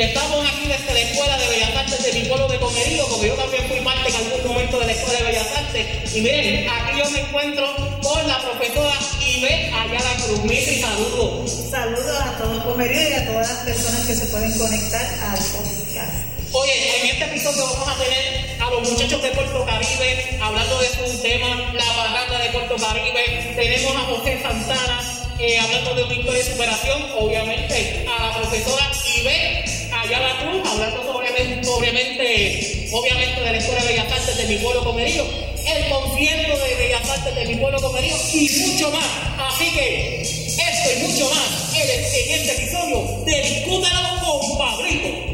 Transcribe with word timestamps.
Estamos 0.00 0.48
aquí 0.48 0.66
desde 0.66 0.94
la 0.94 1.00
Escuela 1.00 1.36
de 1.36 1.46
Bellas 1.46 1.76
Artes 1.76 2.02
de 2.02 2.12
mi 2.14 2.26
pueblo 2.26 2.48
de 2.48 2.58
Comerío, 2.58 3.06
porque 3.06 3.28
yo 3.28 3.34
también 3.34 3.68
fui 3.68 3.80
parte 3.80 4.08
en 4.08 4.14
algún 4.14 4.46
momento 4.46 4.80
de 4.80 4.86
la 4.86 4.92
Escuela 4.92 5.18
de 5.18 5.24
Bellas 5.26 5.46
Artes. 5.54 6.16
Y 6.16 6.20
miren, 6.22 6.68
aquí 6.70 6.98
yo 6.98 7.10
me 7.10 7.20
encuentro 7.20 7.76
con 8.02 8.26
la 8.26 8.38
profesora 8.38 8.94
Ibe 9.20 9.66
Ayala 9.66 10.16
Cruz. 10.24 10.42
Mitri, 10.44 10.80
saludos. 10.80 11.50
Saludos 11.70 12.16
a 12.18 12.38
todo 12.38 12.64
Comerío 12.64 13.10
y 13.10 13.12
a 13.12 13.26
todas 13.26 13.46
las 13.46 13.58
personas 13.58 14.06
que 14.06 14.14
se 14.14 14.24
pueden 14.28 14.58
conectar 14.58 15.04
al 15.04 15.36
podcast. 15.36 16.14
Oye, 16.52 17.00
en 17.00 17.06
este 17.10 17.24
episodio 17.26 17.66
vamos 17.66 17.88
a 17.88 18.02
tener 18.02 18.56
a 18.58 18.70
los 18.70 18.90
muchachos 18.90 19.22
de 19.22 19.28
Puerto 19.32 19.66
Caribe 19.66 20.38
hablando 20.40 20.78
de 20.80 20.88
su 20.88 21.20
tema, 21.20 21.72
la 21.74 21.92
barranda 21.92 22.38
de 22.38 22.48
Puerto 22.48 22.76
Caribe. 22.76 23.52
Tenemos 23.54 23.94
a 23.94 24.00
José 24.00 24.40
Santana 24.40 25.00
eh, 25.38 25.58
hablando 25.58 25.94
de 25.94 26.04
una 26.04 26.14
historia 26.14 26.42
de 26.42 26.52
superación, 26.52 27.06
obviamente, 27.18 28.06
a 28.08 28.28
la 28.28 28.34
profesora 28.38 28.90
Ibe 29.16 29.69
Cruz, 30.10 30.68
hablando 30.68 31.04
sobre, 31.04 31.28
obviamente, 31.30 32.88
obviamente 32.92 33.40
de 33.42 33.52
la 33.52 33.58
Escuela 33.58 33.80
de 33.82 33.88
Bellas 33.88 34.12
Artes 34.12 34.36
de 34.36 34.44
mi 34.46 34.56
pueblo 34.56 34.82
comerío, 34.82 35.24
el 35.24 35.88
concierto 35.88 36.64
de 36.64 36.74
Bellas 36.74 37.08
Artes 37.08 37.34
de 37.36 37.44
mi 37.46 37.54
pueblo 37.54 37.80
comerío 37.80 38.16
y 38.32 38.48
mucho 38.66 38.90
más. 38.90 39.06
Así 39.38 39.70
que 39.70 40.20
esto 40.22 40.90
y 40.96 41.02
mucho 41.06 41.30
más 41.30 41.76
en, 41.76 41.90
en 41.90 42.40
este 42.40 42.52
episodio 42.56 43.24
de 43.24 43.64
con 43.66 44.58
Pablito. 44.58 45.29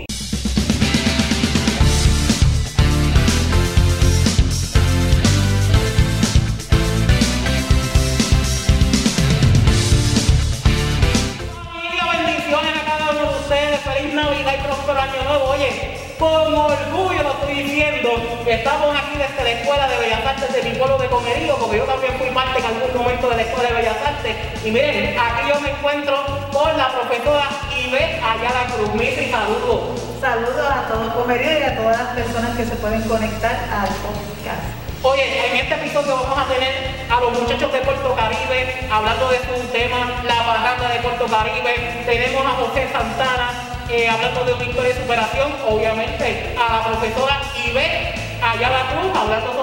Con 16.19 16.55
orgullo 16.55 17.23
lo 17.23 17.30
estoy 17.32 17.63
diciendo. 17.63 18.10
Estamos 18.46 18.96
aquí 18.96 19.19
desde 19.19 19.45
la 19.45 19.51
Escuela 19.60 19.88
de 19.88 19.99
Bellas 19.99 20.24
Artes 20.24 20.52
de 20.52 20.63
mi 20.71 20.77
pueblo 20.79 20.99
de 20.99 21.09
Comerío, 21.09 21.57
porque 21.57 21.79
yo 21.79 21.85
también 21.85 22.15
fui 22.19 22.30
parte 22.30 22.59
en 22.59 22.65
algún 22.65 23.02
momento 23.02 23.29
de 23.29 23.37
la 23.37 23.43
Escuela 23.43 23.69
de 23.71 23.74
Bellas 23.77 23.97
Artes. 24.04 24.37
Y 24.65 24.71
miren, 24.71 25.19
aquí 25.19 25.49
yo 25.49 25.60
me 25.60 25.71
encuentro 25.71 26.24
con 26.52 26.77
la 26.77 26.88
profesora 26.88 27.49
Ibe 27.77 28.21
Ayala 28.23 28.66
Cruz. 28.74 28.95
Mitri, 28.95 29.30
saludos. 29.30 30.01
Saludos 30.21 30.71
a 30.71 30.88
todo 30.88 31.15
Comerío 31.15 31.60
y 31.60 31.63
a 31.63 31.77
todas 31.77 31.99
las 31.99 32.09
personas 32.15 32.57
que 32.57 32.65
se 32.65 32.77
pueden 32.77 33.02
conectar 33.02 33.52
al 33.71 33.88
podcast. 34.01 34.87
Oye, 35.02 35.51
en 35.51 35.57
este 35.59 35.74
episodio 35.74 36.16
vamos 36.16 36.38
a 36.38 36.49
tener 36.49 37.07
a 37.09 37.21
los 37.21 37.32
muchachos 37.38 37.71
de 37.73 37.79
Puerto 37.80 38.15
Caribe 38.16 38.88
hablando 38.91 39.29
de 39.29 39.38
su 39.38 39.69
tema, 39.71 40.23
la 40.24 40.43
barranda 40.47 40.88
de 40.88 41.01
Puerto 41.01 41.27
Caribe. 41.27 42.02
Tenemos 42.07 42.45
a 42.47 42.51
José 42.51 42.88
Santana 42.91 43.76
eh, 43.90 44.09
hablando 44.09 44.45
de 44.45 44.54
una 44.54 44.65
historia 44.65 44.95
de 44.95 45.01
superación, 45.01 45.52
obviamente, 45.68 46.56
a 46.59 46.76
la 46.76 46.84
profesora 46.84 47.40
Ibe 47.66 48.15
Ayala 48.42 48.90
Cruz 48.90 49.16
hablando 49.16 49.56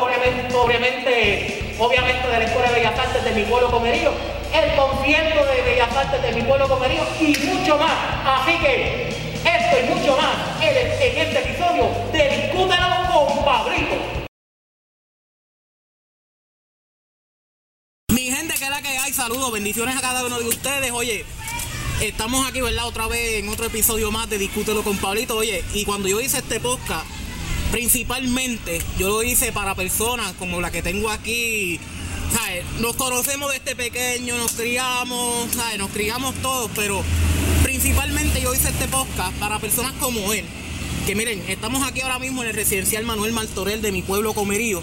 obviamente, 0.54 1.76
obviamente 1.78 2.28
de 2.28 2.40
la 2.40 2.46
Escuela 2.46 2.70
de 2.70 2.76
Bellas 2.76 3.00
Artes 3.00 3.24
de 3.24 3.32
mi 3.32 3.44
pueblo 3.44 3.70
comerío, 3.70 4.12
el 4.54 4.76
concierto 4.76 5.46
de 5.46 5.62
Bellas 5.62 5.96
Artes 5.96 6.22
de 6.22 6.32
mi 6.34 6.42
pueblo 6.42 6.68
comerío 6.68 7.02
y 7.20 7.38
mucho 7.46 7.78
más. 7.78 7.92
Así 8.26 8.58
que 8.60 9.10
esto 9.44 9.78
y 9.80 9.94
mucho 9.94 10.18
más 10.18 10.36
en, 10.62 10.78
este 10.78 11.40
episodio 11.40 11.90
de 12.12 12.30
Discútelo 12.30 12.88
con 13.12 13.46
Pablito. 13.46 13.96
Mi 18.10 18.32
gente, 18.32 18.54
que 18.56 18.70
la 18.70 18.82
que 18.82 18.98
hay, 18.98 19.14
saludos, 19.14 19.52
bendiciones 19.52 19.98
a 19.98 20.02
cada 20.02 20.26
uno 20.26 20.40
de 20.40 20.48
ustedes. 20.48 20.92
Oye, 20.92 21.26
estamos 22.08 22.46
aquí, 22.48 22.60
¿verdad? 22.60 22.86
Otra 22.86 23.08
vez 23.08 23.40
en 23.42 23.50
otro 23.50 23.66
episodio 23.66 24.12
más 24.12 24.30
de 24.30 24.38
Discútelo 24.38 24.84
con 24.84 24.98
Pablito. 24.98 25.38
Oye, 25.38 25.64
y 25.74 25.86
cuando 25.86 26.10
yo 26.10 26.20
hice 26.20 26.40
este 26.40 26.60
podcast, 26.60 27.06
principalmente 27.72 28.82
yo 29.00 29.08
lo 29.08 29.24
hice 29.24 29.52
para 29.54 29.74
personas 29.74 30.34
como 30.34 30.60
la 30.60 30.70
que 30.70 30.82
tengo 30.82 31.10
aquí. 31.10 31.80
¿sabes? 32.34 32.66
Nos 32.80 32.96
conocemos 32.96 33.52
desde 33.54 33.76
pequeño, 33.76 34.38
nos 34.38 34.54
criamos, 34.54 35.52
¿sabes? 35.56 35.78
nos 35.78 35.92
criamos 35.92 36.36
todos, 36.42 36.70
pero 36.76 37.04
principalmente 37.64 38.42
yo 38.42 38.54
hice 38.54 38.70
este 38.70 38.88
podcast 38.88 39.34
para 39.38 39.60
personas 39.60 39.94
como 39.94 40.34
él. 40.34 40.46
Que 41.06 41.16
miren, 41.16 41.42
estamos 41.48 41.88
aquí 41.88 42.02
ahora 42.02 42.20
mismo 42.20 42.42
en 42.44 42.50
el 42.50 42.56
residencial 42.56 43.06
Manuel 43.06 43.34
Martorell 43.34 43.82
de 43.82 43.92
mi 43.92 44.02
pueblo 44.02 44.34
Comerío. 44.34 44.82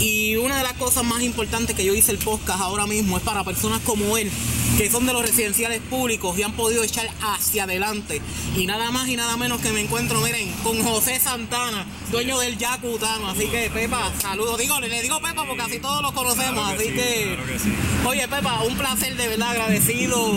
Y 0.00 0.36
una 0.36 0.56
de 0.56 0.62
las 0.62 0.72
cosas 0.74 1.04
más 1.04 1.22
importantes 1.22 1.76
que 1.76 1.84
yo 1.84 1.94
hice 1.94 2.10
el 2.10 2.16
podcast 2.16 2.62
ahora 2.62 2.86
mismo 2.86 3.18
es 3.18 3.22
para 3.22 3.44
personas 3.44 3.80
como 3.82 4.16
él, 4.16 4.30
que 4.78 4.90
son 4.90 5.04
de 5.04 5.12
los 5.12 5.20
residenciales 5.20 5.82
públicos 5.82 6.38
y 6.38 6.42
han 6.42 6.52
podido 6.52 6.82
echar 6.82 7.06
hacia 7.20 7.64
adelante. 7.64 8.22
Y 8.56 8.64
nada 8.64 8.90
más 8.90 9.08
y 9.08 9.16
nada 9.16 9.36
menos 9.36 9.60
que 9.60 9.72
me 9.72 9.82
encuentro, 9.82 10.22
miren, 10.22 10.50
con 10.62 10.82
José 10.82 11.20
Santana, 11.20 11.84
dueño 12.10 12.38
del 12.38 12.56
Yacutano. 12.56 13.28
Así 13.28 13.46
que, 13.48 13.68
Pepa, 13.68 14.10
saludos. 14.22 14.56
Digo, 14.56 14.80
le 14.80 15.02
digo 15.02 15.20
Pepa 15.20 15.44
porque 15.46 15.62
así 15.62 15.78
todos 15.80 16.00
lo 16.00 16.14
conocemos. 16.14 16.64
Claro 16.64 16.78
que 16.78 16.84
así 16.84 16.88
sí, 16.88 16.96
que, 16.96 17.34
claro 17.34 17.46
que 17.52 17.58
sí. 17.58 17.72
oye, 18.06 18.26
Pepa, 18.26 18.62
un 18.62 18.78
placer 18.78 19.16
de 19.16 19.28
verdad, 19.28 19.50
agradecido, 19.50 20.32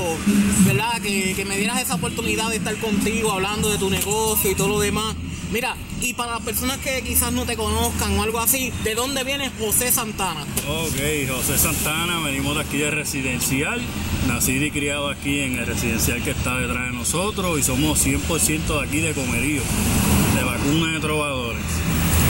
¿verdad? 0.66 1.02
Que, 1.02 1.36
que 1.36 1.46
me 1.46 1.58
dieras 1.58 1.82
esa 1.82 1.96
oportunidad 1.96 2.50
de 2.50 2.58
estar 2.58 2.76
contigo 2.80 3.32
hablando 3.32 3.70
de 3.70 3.78
tu 3.78 3.90
negocio 3.90 4.52
y 4.52 4.56
todo 4.56 4.68
lo 4.68 4.80
demás. 4.82 5.16
Mira, 5.54 5.76
y 6.02 6.16
para 6.16 6.32
las 6.32 6.42
personas 6.42 6.80
que 6.80 7.04
quizás 7.04 7.32
no 7.32 7.46
te 7.46 7.56
conozcan 7.56 8.18
o 8.18 8.24
algo 8.24 8.40
así, 8.40 8.74
¿de 8.84 8.96
dónde 8.96 9.24
viene 9.24 9.52
José 9.60 9.92
Santana? 9.92 10.42
Ok, 10.68 11.30
José 11.30 11.60
Santana, 11.60 12.22
venimos 12.22 12.56
de 12.56 12.62
aquí 12.62 12.80
de 12.80 12.90
residencial, 12.90 13.80
nacido 14.28 14.66
y 14.66 14.72
criado 14.72 15.10
aquí 15.10 15.42
en 15.42 15.60
el 15.60 15.68
residencial 15.68 16.24
que 16.24 16.32
está 16.32 16.58
detrás 16.58 16.88
de 16.88 16.98
nosotros 16.98 17.60
y 17.60 17.62
somos 17.62 18.04
100% 18.04 18.80
de 18.80 18.84
aquí 18.84 19.00
de 19.00 19.14
Comerío, 19.14 19.62
de 20.36 20.44
vacuna 20.44 20.94
de 20.94 21.00
trovadores. 21.00 21.62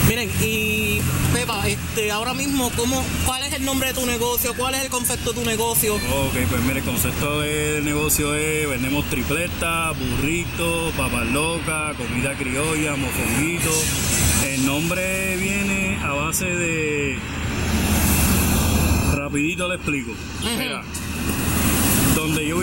Miren, 0.08 0.30
y 0.42 1.00
Pepa, 1.32 1.66
este, 1.66 2.10
ahora 2.10 2.34
mismo, 2.34 2.70
¿cómo, 2.76 3.02
¿cuál 3.24 3.42
es 3.42 3.54
el 3.54 3.64
nombre 3.64 3.88
de 3.88 3.94
tu 3.94 4.04
negocio? 4.04 4.52
¿Cuál 4.54 4.74
es 4.74 4.82
el 4.82 4.90
concepto 4.90 5.32
de 5.32 5.40
tu 5.40 5.46
negocio? 5.46 5.94
Ok, 5.94 6.34
pues 6.50 6.62
mire, 6.62 6.80
el 6.80 6.84
concepto 6.84 7.40
del 7.40 7.84
negocio 7.84 8.34
es, 8.34 8.68
vendemos 8.68 9.04
tripletas, 9.06 9.98
burritos, 9.98 10.92
papas 10.92 11.26
locas, 11.28 11.96
comida 11.96 12.34
criolla, 12.36 12.96
mofonguito. 12.96 13.70
El 14.46 14.66
nombre 14.66 15.36
viene 15.38 15.98
a 16.02 16.12
base 16.12 16.44
de... 16.44 17.18
Rapidito 19.14 19.68
le 19.68 19.76
explico. 19.76 20.12
Mira, 20.58 20.82
donde 22.14 22.46
yo 22.46 22.58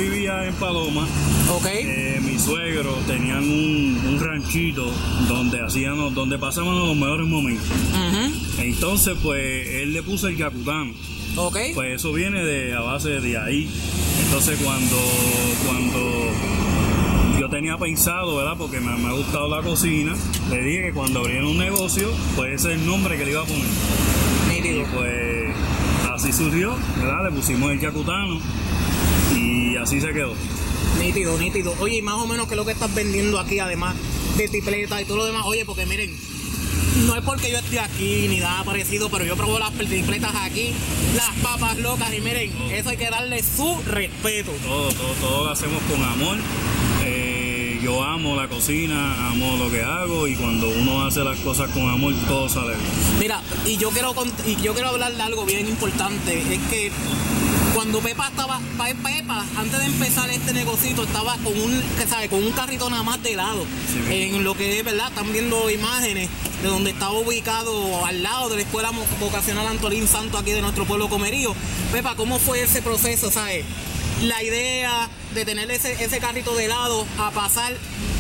en 0.48 0.54
Paloma, 0.56 1.08
Ok. 1.50 1.66
eh, 1.72 2.20
mi 2.24 2.40
suegro 2.40 2.94
tenían 3.08 3.44
un, 3.44 4.02
un 4.08 4.20
ranchito 4.20 4.92
donde 5.28 5.62
hacíamos, 5.64 6.14
donde 6.14 6.38
pasábamos 6.38 6.88
los 6.88 6.96
mejores 6.98 7.28
momentos. 7.28 7.68
Entonces, 8.58 9.16
pues, 9.22 9.68
él 9.68 9.94
le 9.94 10.04
puso 10.04 10.28
el 10.28 10.38
Yacutano. 10.38 10.92
Ok. 11.38 11.58
Pues 11.74 11.96
eso 11.96 12.12
viene 12.14 12.44
de 12.44 12.74
a 12.76 12.82
base 12.82 13.10
de 13.22 13.38
ahí. 13.38 13.70
Entonces 14.26 14.60
cuando 14.62 14.98
cuando 15.66 17.40
yo 17.40 17.50
tenía 17.50 17.78
pensado, 17.78 18.36
¿verdad? 18.38 18.56
Porque 18.58 18.80
me, 18.80 18.96
me 18.98 19.08
ha 19.10 19.14
gustado 19.14 19.48
la 19.50 19.62
cocina, 19.64 20.14
le 20.50 20.62
dije 20.62 20.82
que 20.88 20.92
cuando 20.94 21.20
abriera 21.22 21.46
un 21.48 21.58
negocio, 21.58 22.10
pues 22.36 22.54
ese 22.62 22.74
es 22.74 22.80
el 22.82 22.86
nombre 22.86 23.18
que 23.18 23.26
le 23.26 23.32
iba 23.32 23.42
a 23.42 23.46
poner. 23.46 23.66
Y 24.66 24.84
pues 24.94 25.56
así 26.14 26.32
surgió, 26.34 26.76
¿verdad? 26.98 27.24
Le 27.30 27.32
pusimos 27.32 27.72
el 27.72 27.80
Yacutano 27.80 28.38
así 29.82 30.02
se 30.02 30.14
quedó. 30.14 30.34
Nítido, 31.00 31.38
nítido. 31.38 31.74
Oye, 31.80 31.98
y 31.98 32.02
más 32.02 32.16
o 32.16 32.28
menos, 32.28 32.48
¿qué 32.48 32.54
es 32.54 32.58
lo 32.58 32.66
que 32.66 32.74
estás 32.74 32.94
vendiendo 32.94 33.40
aquí, 33.40 33.60
además 33.60 33.96
de 34.38 34.48
tripleta 34.48 35.02
y 35.02 35.06
todo 35.06 35.18
lo 35.18 35.26
demás? 35.26 35.44
Oye, 35.46 35.66
porque 35.66 35.86
miren, 35.86 36.16
no 37.06 37.16
es 37.16 37.24
porque 37.24 37.52
yo 37.52 37.58
esté 37.58 37.80
aquí 37.80 38.28
ni 38.30 38.40
nada 38.40 38.64
parecido, 38.64 39.10
pero 39.10 39.26
yo 39.26 39.36
probé 39.36 39.60
las 39.60 39.74
tripletas 39.74 40.34
aquí, 40.36 40.74
las 41.16 41.32
papas 41.42 41.78
locas, 41.80 42.14
y 42.14 42.22
miren, 42.22 42.52
eso 42.72 42.90
hay 42.90 42.98
que 42.98 43.10
darle 43.10 43.42
su 43.42 43.82
respeto. 43.88 44.52
Todo, 44.64 44.90
todo, 44.90 45.14
todo 45.22 45.46
lo 45.46 45.52
hacemos 45.52 45.82
con 45.84 46.04
amor. 46.04 46.38
Eh, 47.04 47.80
yo 47.82 48.04
amo 48.04 48.36
la 48.36 48.48
cocina, 48.48 49.30
amo 49.30 49.58
lo 49.58 49.72
que 49.72 49.82
hago 49.82 50.28
y 50.28 50.36
cuando 50.36 50.70
uno 50.70 51.04
hace 51.04 51.24
las 51.24 51.40
cosas 51.40 51.72
con 51.72 51.90
amor, 51.90 52.14
todo 52.28 52.48
sale 52.48 52.76
bien. 52.76 52.90
Mira, 53.20 53.42
y 53.66 53.78
yo 53.78 53.90
quiero 53.90 54.14
y 54.46 54.56
yo 54.62 54.74
quiero 54.74 54.90
hablar 54.90 55.14
de 55.14 55.22
algo 55.22 55.46
bien 55.46 55.68
importante, 55.68 56.38
es 56.38 56.60
que 56.70 56.92
cuando 57.82 58.00
Pepa 58.00 58.28
estaba, 58.28 58.60
Pa- 58.78 58.94
Pepa, 58.94 59.44
antes 59.58 59.80
de 59.80 59.86
empezar 59.88 60.30
este 60.30 60.54
negocito, 60.54 61.02
estaba 61.02 61.36
con 61.38 61.60
un, 61.60 61.84
sabe, 62.08 62.30
con 62.30 62.44
un 62.44 62.52
carrito 62.52 62.88
nada 62.92 63.02
más 63.02 63.24
de 63.24 63.36
lado. 63.36 63.66
Sí, 64.08 64.22
en 64.22 64.44
lo 64.44 64.54
que 64.54 64.78
es, 64.78 64.86
¿verdad? 64.86 65.08
Están 65.08 65.34
viendo 65.34 65.68
imágenes 65.68 66.30
de 66.62 66.68
donde 66.68 66.92
estaba 66.92 67.14
ubicado 67.14 68.06
al 68.06 68.22
lado 68.22 68.50
de 68.50 68.58
la 68.58 68.62
escuela 68.62 68.92
vocacional 69.20 69.66
Antolín 69.66 70.08
Santo 70.08 70.38
aquí 70.38 70.52
de 70.52 70.62
nuestro 70.62 70.86
pueblo 70.86 71.10
Comerío. 71.10 71.56
Pepa, 71.92 72.14
¿cómo 72.16 72.38
fue 72.38 72.62
ese 72.62 72.84
proceso, 72.84 73.32
sabes? 73.32 73.66
La 74.22 74.44
idea 74.44 75.10
de 75.34 75.46
tener 75.46 75.70
ese, 75.72 76.04
ese 76.04 76.20
carrito 76.20 76.56
de 76.56 76.68
lado 76.68 77.06
a 77.18 77.32
pasar 77.32 77.74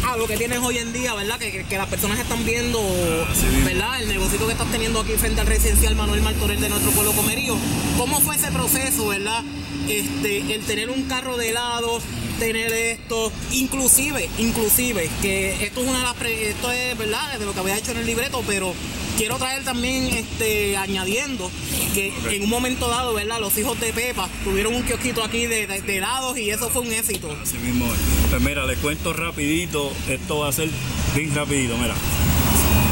a 0.08 0.18
lo 0.18 0.28
que 0.28 0.38
tienes 0.38 0.60
hoy 0.60 0.78
en 0.78 0.94
día, 0.94 1.14
¿verdad? 1.14 1.38
Que, 1.38 1.52
que- 1.52 1.64
que 1.66 1.78
las 1.78 1.88
personas 1.88 2.20
están 2.20 2.44
viendo, 2.46 2.82
mismo. 2.82 3.66
¿verdad? 3.66 4.02
El 4.02 4.10
negocito 4.10 4.46
que 4.46 4.54
estás 4.54 4.72
teniendo 4.72 5.00
aquí 5.02 5.14
frente 5.14 5.42
al 5.42 5.48
residencial 5.48 5.96
Manuel 5.96 6.22
Martorell 6.22 6.60
de 6.60 6.70
nuestro 6.70 6.92
pueblo 6.92 7.12
Comerío. 7.14 7.56
¿Cómo 7.98 8.20
fue 8.22 8.36
ese 8.36 8.52
proceso, 8.52 9.08
verdad? 9.08 9.44
Este, 9.88 10.54
el 10.54 10.62
tener 10.66 10.90
un 10.90 11.04
carro 11.04 11.38
de 11.38 11.50
helado, 11.50 12.00
tener 12.42 12.74
esto, 12.74 13.32
inclusive, 13.52 14.28
inclusive, 14.40 15.08
que 15.22 15.64
esto 15.64 15.82
es 15.82 15.88
una 15.88 16.00
de 16.00 16.04
las, 16.06 16.16
pre- 16.16 16.50
esto 16.50 16.72
es 16.72 16.98
verdad, 16.98 17.38
de 17.38 17.46
lo 17.46 17.54
que 17.54 17.60
había 17.60 17.78
hecho 17.78 17.92
en 17.92 17.98
el 17.98 18.06
libreto, 18.08 18.44
pero 18.48 18.74
quiero 19.16 19.36
traer 19.38 19.64
también, 19.64 20.06
este, 20.08 20.76
añadiendo 20.76 21.52
que 21.94 22.12
en 22.32 22.42
un 22.42 22.50
momento 22.50 22.88
dado, 22.90 23.14
¿verdad? 23.14 23.40
Los 23.40 23.56
hijos 23.60 23.80
de 23.80 23.94
Pepa 23.94 24.28
tuvieron 24.44 24.74
un 24.74 24.82
kiosquito 24.82 25.24
aquí 25.24 25.46
de, 25.46 25.68
de- 25.68 25.82
de 25.84 25.98
helados 25.98 26.36
y 26.40 26.50
eso 26.50 26.68
fue 26.72 26.82
un 26.82 26.92
éxito. 26.92 27.30
Así 27.44 27.58
mismo 27.60 27.86
es. 27.94 28.00
Pues 28.32 28.42
mira, 28.42 28.66
les 28.66 28.80
cuento 28.80 29.14
rapidito, 29.14 29.92
esto 30.10 30.40
va 30.40 30.48
a 30.50 30.52
ser 30.52 30.70
bien 31.16 31.36
rapidito, 31.36 31.78
mira. 31.78 31.94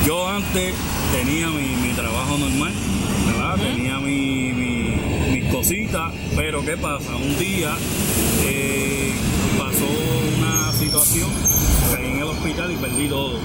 Yo 0.06 0.28
antes 0.28 0.76
tenía 1.12 1.48
mi, 1.48 1.76
mi 1.88 1.94
trabajo 1.94 2.38
normal, 2.38 2.74
¿verdad? 3.26 3.56
Tenía 3.58 3.98
mi, 4.00 4.54
mi- 4.54 4.96
mis 5.32 5.52
cositas, 5.52 6.14
pero 6.36 6.64
¿qué 6.64 6.78
pasa? 6.78 7.16
Un 7.16 7.38
día 7.40 7.76
eh, 8.46 8.89
situación, 10.80 11.30
caí 11.94 12.06
en 12.12 12.18
el 12.20 12.24
hospital 12.24 12.72
y 12.72 12.76
perdí 12.78 13.10
todo. 13.10 13.38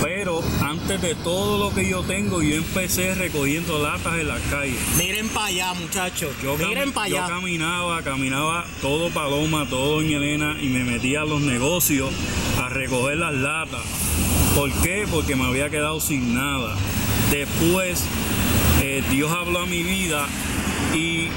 Pero 0.00 0.40
antes 0.62 1.02
de 1.02 1.16
todo 1.16 1.58
lo 1.58 1.74
que 1.74 1.88
yo 1.88 2.02
tengo, 2.02 2.40
yo 2.40 2.54
empecé 2.54 3.14
recogiendo 3.16 3.82
latas 3.82 4.18
en 4.20 4.28
las 4.28 4.40
calles. 4.42 4.76
Miren 4.96 5.28
para 5.30 5.46
allá, 5.46 5.74
muchachos. 5.74 6.30
Yo, 6.40 6.56
Miren 6.56 6.92
para 6.92 7.08
yo 7.08 7.24
allá. 7.24 7.34
caminaba, 7.34 8.02
caminaba 8.02 8.64
todo 8.80 9.10
Paloma, 9.10 9.68
todo 9.68 9.96
Doña 9.96 10.18
Elena 10.18 10.56
y 10.60 10.68
me 10.68 10.84
metía 10.84 11.22
a 11.22 11.24
los 11.24 11.40
negocios 11.40 12.10
a 12.62 12.68
recoger 12.68 13.16
las 13.16 13.34
latas. 13.34 13.82
¿Por 14.54 14.70
qué? 14.82 15.06
Porque 15.10 15.34
me 15.34 15.44
había 15.44 15.70
quedado 15.70 16.00
sin 16.00 16.34
nada. 16.34 16.76
Después 17.32 18.04
eh, 18.80 19.02
Dios 19.10 19.32
habló 19.32 19.60
a 19.60 19.66
mi 19.66 19.82
vida 19.82 20.26
y 20.94 21.28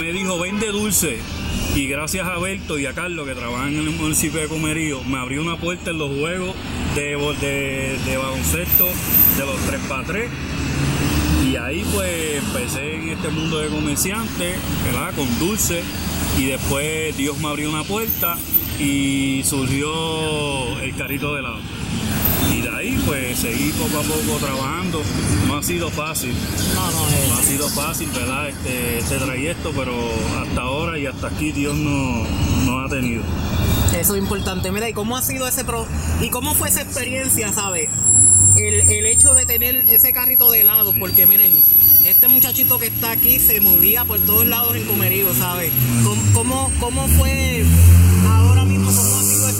me 0.00 0.12
dijo, 0.12 0.38
vende 0.40 0.66
dulce. 0.68 1.20
Y 1.76 1.88
gracias 1.88 2.26
a 2.26 2.38
Berto 2.38 2.78
y 2.78 2.86
a 2.86 2.94
Carlos 2.94 3.28
que 3.28 3.34
trabajan 3.34 3.74
en 3.74 3.80
el 3.80 3.90
municipio 3.90 4.40
de 4.40 4.48
Comerío, 4.48 5.04
me 5.04 5.18
abrió 5.18 5.42
una 5.42 5.58
puerta 5.58 5.90
en 5.90 5.98
los 5.98 6.08
juegos 6.08 6.56
de, 6.94 8.16
baloncesto 8.16 8.86
de 9.36 9.44
los 9.44 9.56
3x3 9.60 10.26
y 11.46 11.56
ahí 11.56 11.84
pues 11.92 12.42
empecé 12.42 12.94
en 12.94 13.10
este 13.10 13.28
mundo 13.28 13.58
de 13.58 13.68
comerciante, 13.68 14.54
¿verdad? 14.86 15.14
Con 15.14 15.38
dulce. 15.38 15.82
Y 16.38 16.46
después 16.46 17.14
Dios 17.14 17.38
me 17.40 17.48
abrió 17.48 17.68
una 17.68 17.84
puerta 17.84 18.38
y 18.80 19.42
surgió 19.44 20.80
el 20.80 20.96
carrito 20.96 21.34
de 21.34 21.40
helado. 21.40 21.60
Ahí 22.86 23.02
pues 23.04 23.38
seguí 23.40 23.72
poco 23.72 23.98
a 23.98 24.02
poco 24.02 24.38
trabajando. 24.38 25.02
No 25.48 25.58
ha 25.58 25.62
sido 25.64 25.90
fácil, 25.90 26.32
No, 26.72 26.90
no, 26.92 27.08
eh, 27.08 27.26
no 27.28 27.34
ha 27.34 27.42
sido 27.42 27.68
fácil, 27.68 28.08
¿verdad? 28.10 28.48
Este, 28.48 28.98
este 28.98 29.16
trayecto, 29.16 29.72
pero 29.74 29.92
hasta 30.40 30.60
ahora 30.60 30.96
y 30.96 31.06
hasta 31.06 31.26
aquí 31.26 31.50
Dios 31.50 31.74
no, 31.74 32.24
no 32.64 32.78
ha 32.84 32.88
tenido. 32.88 33.24
Eso 33.98 34.14
es 34.14 34.22
importante. 34.22 34.70
Mira, 34.70 34.88
¿y 34.88 34.92
cómo 34.92 35.16
ha 35.16 35.22
sido 35.22 35.48
ese 35.48 35.64
pro 35.64 35.84
y 36.20 36.30
cómo 36.30 36.54
fue 36.54 36.68
esa 36.68 36.82
experiencia, 36.82 37.52
sabes? 37.52 37.88
El, 38.54 38.88
el 38.88 39.06
hecho 39.06 39.34
de 39.34 39.46
tener 39.46 39.74
ese 39.90 40.12
carrito 40.12 40.52
de 40.52 40.60
helado, 40.60 40.94
porque 40.96 41.26
miren, 41.26 41.52
este 42.06 42.28
muchachito 42.28 42.78
que 42.78 42.86
está 42.86 43.10
aquí 43.10 43.40
se 43.40 43.60
movía 43.60 44.04
por 44.04 44.20
todos 44.20 44.46
lados 44.46 44.76
en 44.76 44.84
Comerío, 44.84 45.34
¿sabes? 45.34 45.72
¿Cómo, 46.04 46.22
cómo, 46.32 46.72
cómo 46.78 47.08
fue 47.08 47.64
ahora 48.28 48.55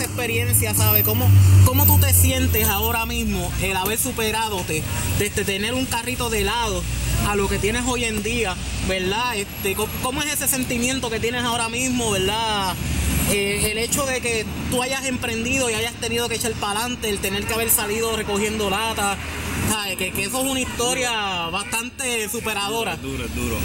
experiencia, 0.03 0.73
¿sabes? 0.73 1.03
¿Cómo, 1.03 1.27
¿Cómo 1.65 1.85
tú 1.85 1.99
te 1.99 2.13
sientes 2.13 2.67
ahora 2.67 3.05
mismo 3.05 3.51
el 3.61 3.75
haber 3.75 3.97
superado 3.97 4.63
desde 5.19 5.43
tener 5.43 5.73
un 5.73 5.85
carrito 5.85 6.29
de 6.29 6.41
helado 6.41 6.83
a 7.27 7.35
lo 7.35 7.47
que 7.49 7.57
tienes 7.59 7.83
hoy 7.85 8.05
en 8.05 8.23
día, 8.23 8.55
¿verdad? 8.87 9.35
Este, 9.35 9.75
¿cómo, 9.75 10.21
es 10.21 10.33
ese 10.33 10.47
sentimiento 10.47 11.09
que 11.09 11.19
tienes 11.19 11.43
ahora 11.43 11.69
mismo, 11.69 12.11
¿verdad? 12.11 12.75
Eh, 13.31 13.71
el 13.71 13.77
hecho 13.77 14.05
de 14.05 14.21
que 14.21 14.45
tú 14.71 14.81
hayas 14.81 15.05
emprendido 15.05 15.69
y 15.69 15.73
hayas 15.73 15.93
tenido 15.95 16.29
que 16.29 16.35
echar 16.35 16.53
para 16.53 16.79
adelante, 16.79 17.09
el 17.09 17.19
tener 17.19 17.45
que 17.45 17.53
haber 17.53 17.69
salido 17.69 18.15
recogiendo 18.15 18.69
¿sabes? 18.69 19.97
Que, 19.97 20.07
eso 20.23 20.41
es 20.41 20.51
una 20.51 20.59
historia 20.59 21.11
bastante 21.49 22.29
superadora. 22.29 22.95
Duro, 22.97 23.27
duro. 23.35 23.57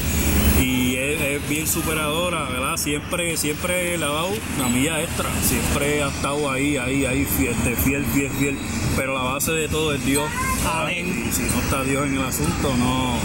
Es, 1.02 1.20
es 1.20 1.49
bien 1.49 1.66
superadora, 1.66 2.44
¿verdad? 2.44 2.76
Siempre, 2.76 3.37
siempre 3.37 3.99
le 3.99 4.04
ha 4.04 4.08
dado 4.08 4.28
una 4.56 4.69
milla 4.69 5.02
extra. 5.02 5.28
Siempre 5.43 6.02
ha 6.02 6.08
estado 6.08 6.49
ahí, 6.49 6.76
ahí, 6.76 7.04
ahí, 7.04 7.25
fiel, 7.25 7.54
fiel, 7.82 8.04
fiel, 8.06 8.31
fiel. 8.31 8.58
Pero 8.96 9.14
la 9.14 9.22
base 9.22 9.50
de 9.50 9.69
todo 9.69 9.94
es 9.94 10.04
Dios. 10.04 10.31
Amén. 10.64 11.26
Y 11.28 11.32
si 11.32 11.43
no 11.43 11.60
está 11.60 11.82
Dios 11.82 12.06
en 12.06 12.14
el 12.14 12.22
asunto, 12.22 12.76
no, 12.76 13.16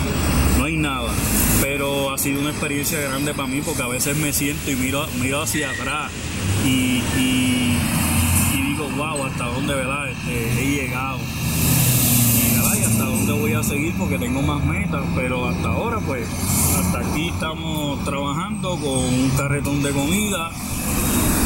no 0.58 0.64
hay 0.64 0.78
nada. 0.78 1.14
Pero 1.62 2.12
ha 2.12 2.18
sido 2.18 2.42
una 2.42 2.50
experiencia 2.50 3.00
grande 3.00 3.34
para 3.36 3.48
mí 3.48 3.62
porque 3.62 3.84
a 3.84 3.88
veces 3.88 4.18
me 4.18 4.34
siento 4.34 4.72
y 4.72 4.76
miro, 4.76 5.06
miro 5.22 5.44
hacia 5.44 5.70
atrás 5.70 6.12
y, 6.66 7.04
y, 7.18 7.78
y 8.54 8.62
digo, 8.70 8.90
wow, 8.98 9.26
hasta 9.26 9.46
dónde, 9.46 9.76
¿verdad? 9.76 10.10
Este, 10.10 10.62
he 10.62 10.66
llegado 10.82 11.20
a 13.60 13.64
seguir 13.64 13.94
porque 13.98 14.18
tengo 14.20 14.42
más 14.42 14.64
metas, 14.64 15.04
pero 15.16 15.48
hasta 15.48 15.70
ahora 15.70 16.00
pues, 16.00 16.28
hasta 16.78 17.00
aquí 17.00 17.30
estamos 17.30 18.04
trabajando 18.06 18.78
con 18.78 19.00
un 19.00 19.32
carretón 19.36 19.82
de 19.82 19.92
comida 19.92 20.52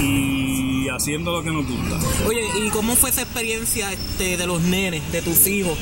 y 0.02 0.90
haciendo 0.90 1.32
lo 1.32 1.44
que 1.44 1.52
nos 1.52 1.66
gusta. 1.66 1.98
Oye, 2.28 2.42
¿y 2.66 2.70
cómo 2.70 2.96
fue 2.96 3.12
esa 3.12 3.22
experiencia 3.22 3.94
este, 3.94 4.36
de 4.36 4.48
los 4.48 4.62
nenes, 4.62 5.10
de 5.12 5.22
tus 5.22 5.48
hijos? 5.48 5.78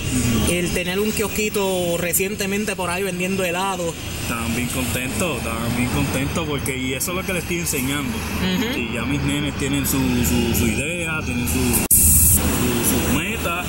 El 0.49 0.71
tener 0.71 0.99
un 0.99 1.11
kiosquito 1.11 1.97
recientemente 1.97 2.75
por 2.75 2.89
ahí 2.89 3.01
vendiendo 3.03 3.43
helado. 3.43 3.93
Estaban 4.23 4.55
bien 4.55 4.67
contentos, 4.67 5.37
estaban 5.37 5.75
bien 5.77 5.89
contentos 5.89 6.47
porque 6.47 6.77
y 6.77 6.93
eso 6.93 7.11
es 7.11 7.17
lo 7.17 7.25
que 7.25 7.33
les 7.33 7.43
estoy 7.43 7.59
enseñando. 7.59 8.15
Y 8.75 8.93
ya 8.93 9.03
mis 9.05 9.21
nenes 9.23 9.55
tienen 9.57 9.85
su, 9.87 9.97
su, 9.97 10.55
su 10.55 10.67
idea, 10.67 11.21
tienen 11.25 11.47
su, 11.47 11.95
su, 11.95 12.39
sus 12.39 13.17
metas 13.17 13.65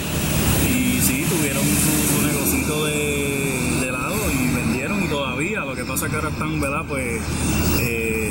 y 0.68 1.00
sí, 1.00 1.24
tuvieron 1.28 1.64
su, 1.64 2.14
su 2.14 2.26
negocito 2.26 2.84
de, 2.84 3.80
de 3.80 3.88
helado 3.88 4.18
y 4.30 4.54
vendieron 4.54 5.02
y 5.04 5.08
todavía. 5.08 5.60
Lo 5.64 5.74
que 5.74 5.79
pasa 5.90 6.08
que 6.08 6.14
ahora 6.14 6.28
están, 6.28 6.60
¿verdad? 6.60 6.84
Pues 6.86 7.20
eh, 7.80 8.30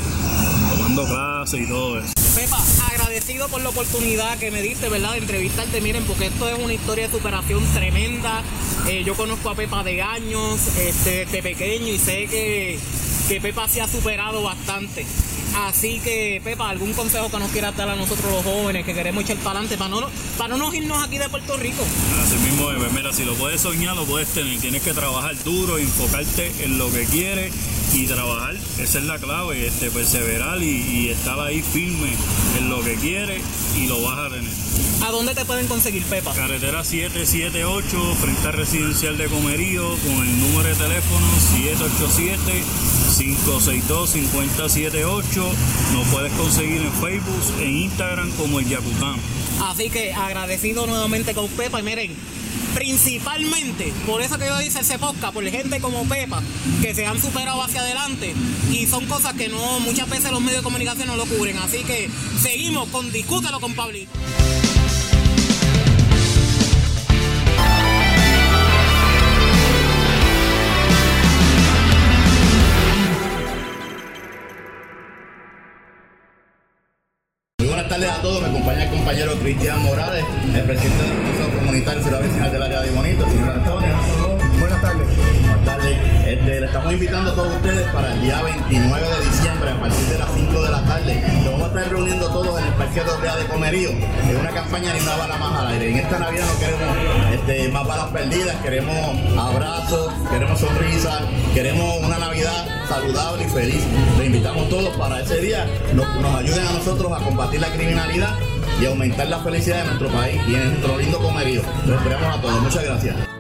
tomando 0.70 1.06
clases 1.06 1.60
y 1.60 1.68
todo 1.68 2.00
eso. 2.00 2.14
Pepa, 2.34 2.58
agradecido 2.90 3.50
por 3.50 3.62
la 3.62 3.70
oportunidad 3.70 4.38
que 4.38 4.50
me 4.50 4.62
diste, 4.62 4.88
¿verdad? 4.88 5.12
De 5.12 5.18
entrevistarte, 5.18 5.82
miren, 5.82 6.06
porque 6.06 6.28
esto 6.28 6.48
es 6.48 6.58
una 6.58 6.74
historia 6.74 7.08
de 7.08 7.14
superación 7.14 7.62
tremenda. 7.74 8.44
Eh, 8.88 9.04
yo 9.04 9.14
conozco 9.16 9.50
a 9.50 9.56
Pepa 9.56 9.84
de 9.84 10.02
años, 10.02 10.78
este, 10.78 11.26
desde 11.26 11.44
pequeño, 11.44 11.88
y 11.88 11.98
sé 11.98 12.28
que, 12.28 12.80
que 13.28 13.42
Pepa 13.42 13.68
se 13.68 13.82
ha 13.82 13.90
superado 13.90 14.42
bastante. 14.42 15.06
Así 15.56 16.00
que, 16.00 16.42
Pepa, 16.44 16.70
¿algún 16.70 16.94
consejo 16.94 17.30
que 17.30 17.38
nos 17.38 17.52
quieras 17.52 17.76
dar 17.76 17.90
a 17.90 17.96
nosotros 17.96 18.32
los 18.32 18.44
jóvenes 18.44 18.86
que 18.86 18.94
queremos 18.94 19.24
echar 19.24 19.38
para 19.38 19.60
adelante 19.60 19.78
para 19.78 19.90
no, 19.90 20.10
para 20.38 20.50
no 20.50 20.58
nos 20.58 20.74
irnos 20.74 21.04
aquí 21.04 21.18
de 21.18 21.30
Puerto 21.30 21.58
Rico? 21.58 21.84
Así 22.24 22.38
mismo 22.38 22.72
es, 22.72 22.92
mira, 22.94 23.14
si 23.14 23.26
lo 23.26 23.34
puedes 23.36 23.62
soñar, 23.62 23.96
lo 23.96 24.06
puedes 24.06 24.30
tener. 24.30 24.60
Tienes 24.60 24.84
que 24.84 24.94
trabajar 24.94 25.36
duro, 25.44 25.78
enfocarte 25.78 26.52
en 26.64 26.78
lo 26.78 26.92
que 26.92 27.06
quieres 27.06 27.54
y 27.94 28.06
trabajar. 28.06 28.56
Esa 28.80 29.00
es 29.00 29.06
la 29.06 29.18
clave, 29.18 29.66
este, 29.66 29.90
perseverar 29.90 30.62
y, 30.62 30.70
y 30.70 31.10
estar 31.10 31.40
ahí 31.40 31.62
firme 31.62 32.14
en 32.58 32.70
lo 32.70 32.82
que 32.84 32.96
quieres 32.96 33.42
y 33.78 33.88
lo 33.88 34.02
vas 34.02 34.20
a 34.20 34.30
tener. 34.30 34.69
¿A 35.02 35.12
dónde 35.12 35.34
te 35.34 35.46
pueden 35.46 35.68
conseguir, 35.68 36.04
Pepa? 36.04 36.34
Carretera 36.34 36.84
778, 36.84 38.16
frente 38.16 38.48
al 38.48 38.54
residencial 38.54 39.18
de 39.18 39.28
Comerío, 39.28 39.90
con 40.06 40.28
el 40.28 40.40
número 40.40 40.70
de 40.70 40.76
teléfono 40.76 41.26
787-562-5078. 43.18 45.54
Nos 45.94 46.08
puedes 46.10 46.32
conseguir 46.34 46.82
en 46.82 46.92
Facebook, 46.94 47.62
en 47.62 47.78
Instagram 47.78 48.30
como 48.32 48.60
el 48.60 48.68
Yacután. 48.68 49.16
Así 49.64 49.90
que 49.90 50.14
agradecido 50.14 50.86
nuevamente 50.86 51.34
con 51.34 51.48
Pepa 51.50 51.80
y 51.80 51.84
miren, 51.84 52.16
principalmente, 52.76 53.94
por 54.06 54.22
eso 54.22 54.38
que 54.38 54.48
yo 54.48 54.62
hice 54.62 54.82
ese 54.82 55.00
podcast, 55.00 55.34
por 55.34 55.50
gente 55.50 55.80
como 55.80 56.08
Pepa, 56.08 56.44
que 56.82 56.94
se 56.94 57.06
han 57.06 57.22
superado 57.22 57.64
hacia 57.64 57.82
adelante 57.82 58.34
y 58.72 58.86
son 58.86 59.06
cosas 59.06 59.34
que 59.34 59.50
no 59.50 59.80
muchas 59.80 60.10
veces 60.10 60.32
los 60.32 60.42
medios 60.42 60.62
de 60.62 60.64
comunicación 60.64 61.08
no 61.08 61.16
lo 61.16 61.26
cubren. 61.26 61.58
Así 61.58 61.84
que 61.84 62.10
seguimos 62.42 62.90
con 62.90 63.12
Discútelo 63.12 63.60
con 63.60 63.74
Pablito. 63.74 64.12
Tardes 78.00 78.18
a 78.18 78.22
todos, 78.22 78.42
me 78.42 78.48
acompaña 78.48 78.84
el 78.84 78.90
compañero 78.90 79.34
Cristian 79.40 79.84
Morales, 79.84 80.24
el 80.54 80.64
presidente 80.64 81.04
del 81.04 81.22
Consejo 81.22 81.60
Comunitario 81.60 82.04
Ciudad 82.04 82.22
Vecinal 82.22 82.52
del 82.52 82.64
área 82.64 82.82
de 82.82 82.92
Bonito, 82.92 83.30
señor 83.30 83.50
Antonio. 83.50 84.19
Este, 86.30 86.60
le 86.60 86.66
estamos 86.68 86.94
invitando 86.94 87.32
a 87.32 87.36
todos 87.36 87.56
ustedes 87.56 87.88
para 87.92 88.14
el 88.14 88.22
día 88.22 88.42
29 88.44 89.08
de 89.08 89.26
diciembre 89.26 89.72
a 89.72 89.80
partir 89.80 90.06
de 90.06 90.18
las 90.20 90.30
5 90.36 90.62
de 90.62 90.70
la 90.70 90.84
tarde. 90.84 91.24
Lo 91.44 91.52
vamos 91.54 91.66
a 91.66 91.68
estar 91.70 91.90
reuniendo 91.90 92.28
todos 92.28 92.60
en 92.60 92.68
el 92.68 92.74
Parque 92.74 93.02
Doble 93.02 93.30
A 93.30 93.36
de 93.36 93.46
Comerío 93.46 93.90
en 93.90 94.38
una 94.38 94.52
campaña 94.52 94.94
ni 94.94 95.00
una 95.00 95.16
bala 95.16 95.38
más 95.38 95.60
al 95.60 95.68
aire. 95.70 95.90
En 95.90 95.98
esta 95.98 96.20
Navidad 96.20 96.46
no 96.46 96.60
queremos 96.60 97.34
este, 97.34 97.70
más 97.70 97.88
balas 97.88 98.08
perdidas, 98.12 98.56
queremos 98.58 98.96
abrazos, 99.40 100.14
queremos 100.30 100.60
sonrisas, 100.60 101.22
queremos 101.56 101.98
una 102.04 102.20
Navidad 102.20 102.68
saludable 102.88 103.46
y 103.46 103.50
feliz. 103.50 103.84
Les 104.20 104.28
invitamos 104.28 104.70
todos 104.70 104.96
para 104.98 105.22
ese 105.22 105.42
día, 105.42 105.66
nos, 105.96 106.16
nos 106.22 106.36
ayuden 106.36 106.68
a 106.68 106.74
nosotros 106.74 107.12
a 107.12 107.24
combatir 107.24 107.60
la 107.60 107.70
criminalidad 107.70 108.36
y 108.80 108.86
aumentar 108.86 109.28
la 109.28 109.40
felicidad 109.40 109.80
de 109.80 109.86
nuestro 109.86 110.10
país 110.10 110.40
y 110.48 110.54
en 110.54 110.70
nuestro 110.70 110.98
lindo 110.98 111.18
comerío. 111.20 111.62
Los 111.88 111.98
esperamos 111.98 112.38
a 112.38 112.42
todos. 112.42 112.62
Muchas 112.62 112.84
gracias. 112.84 113.39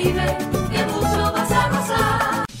Puerto 0.00 0.57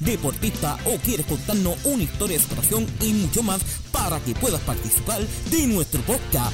deportista 0.00 0.78
o 0.84 0.96
quieres 0.98 1.26
contarnos 1.26 1.76
una 1.84 2.02
historia 2.02 2.36
de 2.36 2.42
superación 2.42 2.86
y 3.00 3.12
mucho 3.12 3.42
más 3.42 3.62
para 3.92 4.18
que 4.20 4.34
puedas 4.34 4.60
participar 4.62 5.20
de 5.50 5.66
nuestro 5.66 6.00
podcast. 6.02 6.52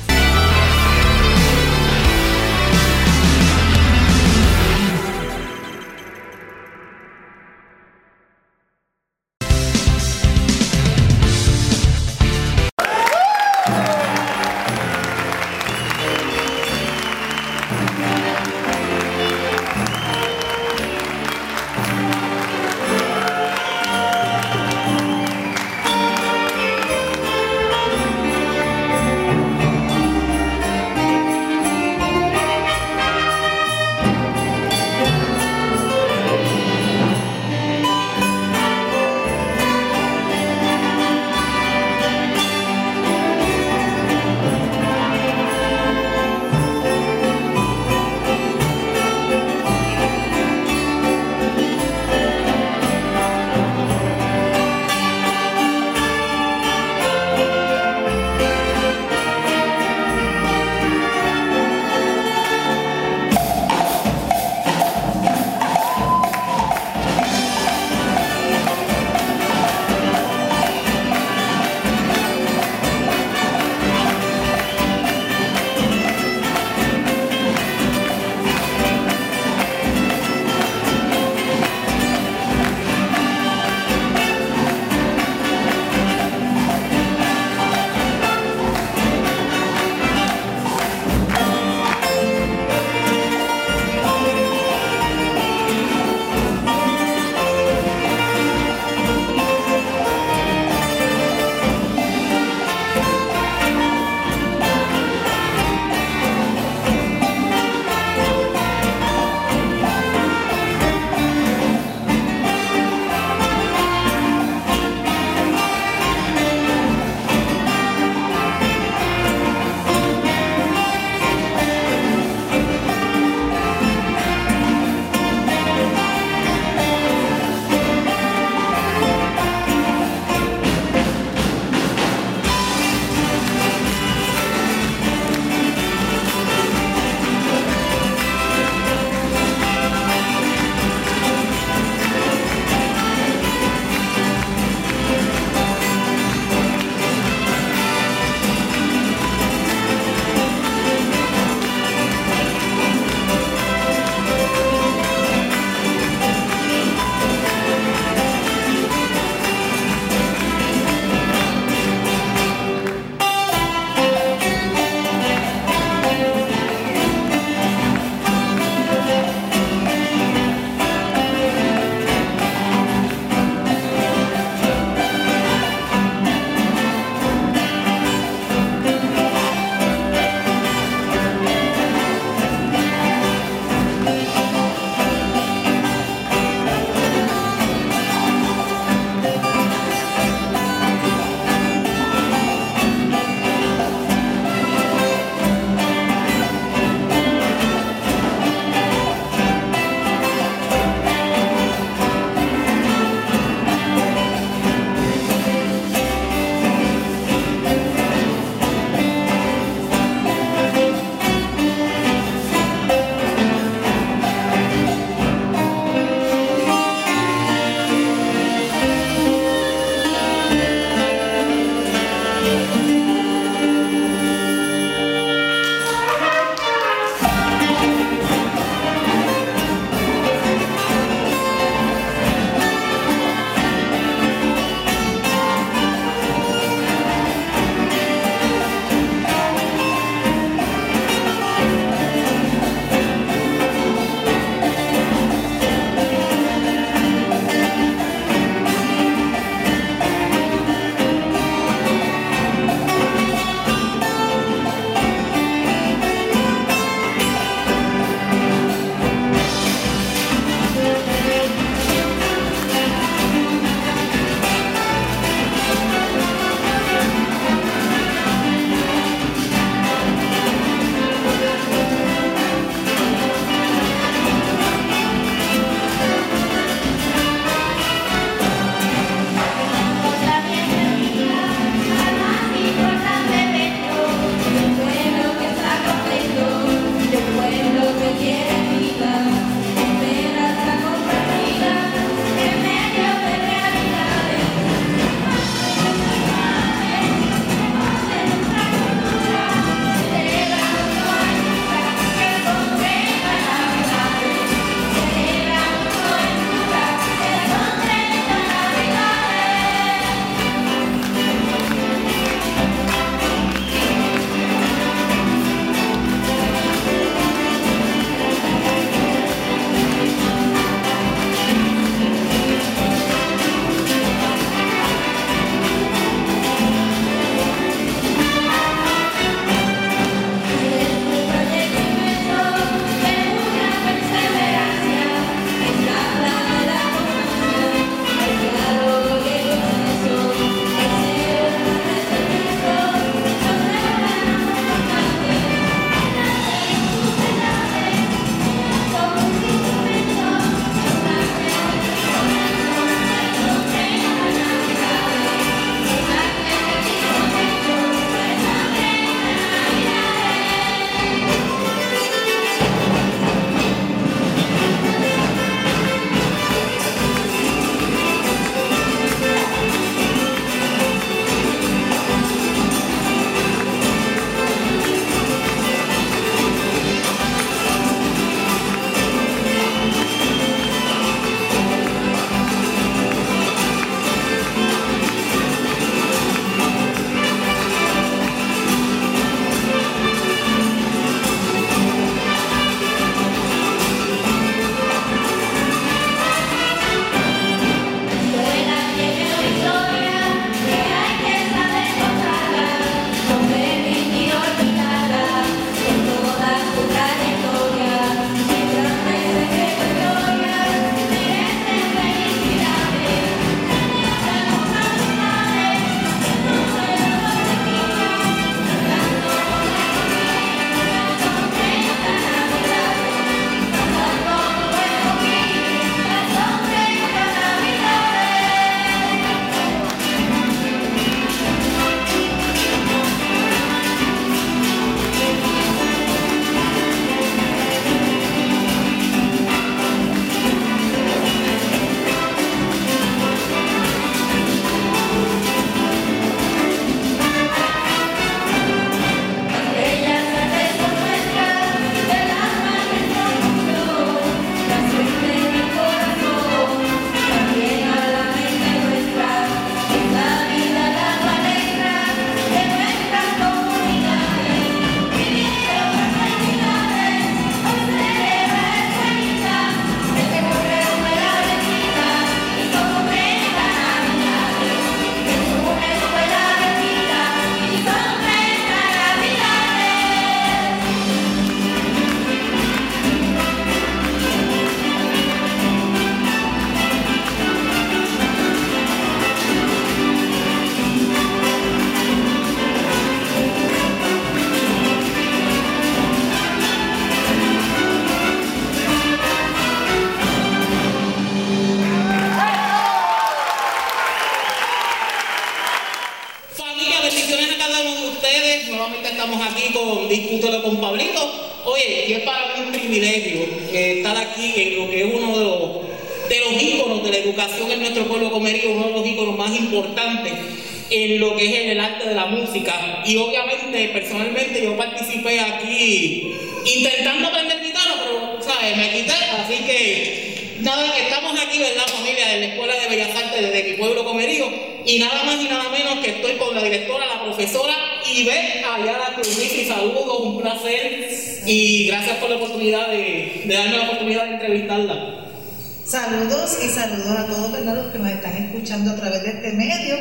Escuchando 548.79 548.91
a 548.93 548.97
través 548.97 549.23
de 549.25 549.31
este 549.31 549.53
medio. 549.53 549.97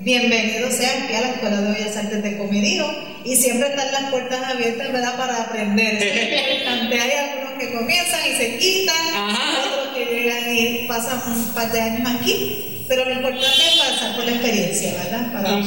Bienvenidos 0.00 0.74
sean 0.74 1.02
aquí 1.04 1.14
a 1.14 1.20
la 1.20 1.28
Escuela 1.30 1.60
de 1.60 1.72
Bellas 1.72 1.96
Artes 1.96 2.22
de 2.22 2.38
Comerío 2.38 2.86
y 3.24 3.36
siempre 3.36 3.68
están 3.68 3.92
las 3.92 4.10
puertas 4.10 4.42
abiertas 4.42 4.92
¿verdad? 4.92 5.16
para 5.16 5.42
aprender. 5.42 6.02
Hay 6.66 7.10
algunos 7.12 7.58
que 7.58 7.72
comienzan 7.72 8.20
y 8.26 8.36
se 8.36 8.56
quitan, 8.56 8.96
Ajá. 9.14 9.60
otros 9.60 9.94
que 9.96 10.04
llegan 10.06 10.56
y 10.56 10.86
pasan 10.88 11.20
un 11.30 11.54
par 11.54 11.70
de 11.70 11.80
años 11.80 12.10
aquí, 12.18 12.84
pero 12.88 13.04
lo 13.04 13.12
importante 13.12 13.46
es 13.46 13.78
pasar 13.78 14.16
por 14.16 14.24
la 14.24 14.30
experiencia, 14.32 14.92
¿verdad? 15.04 15.32
Para. 15.32 15.60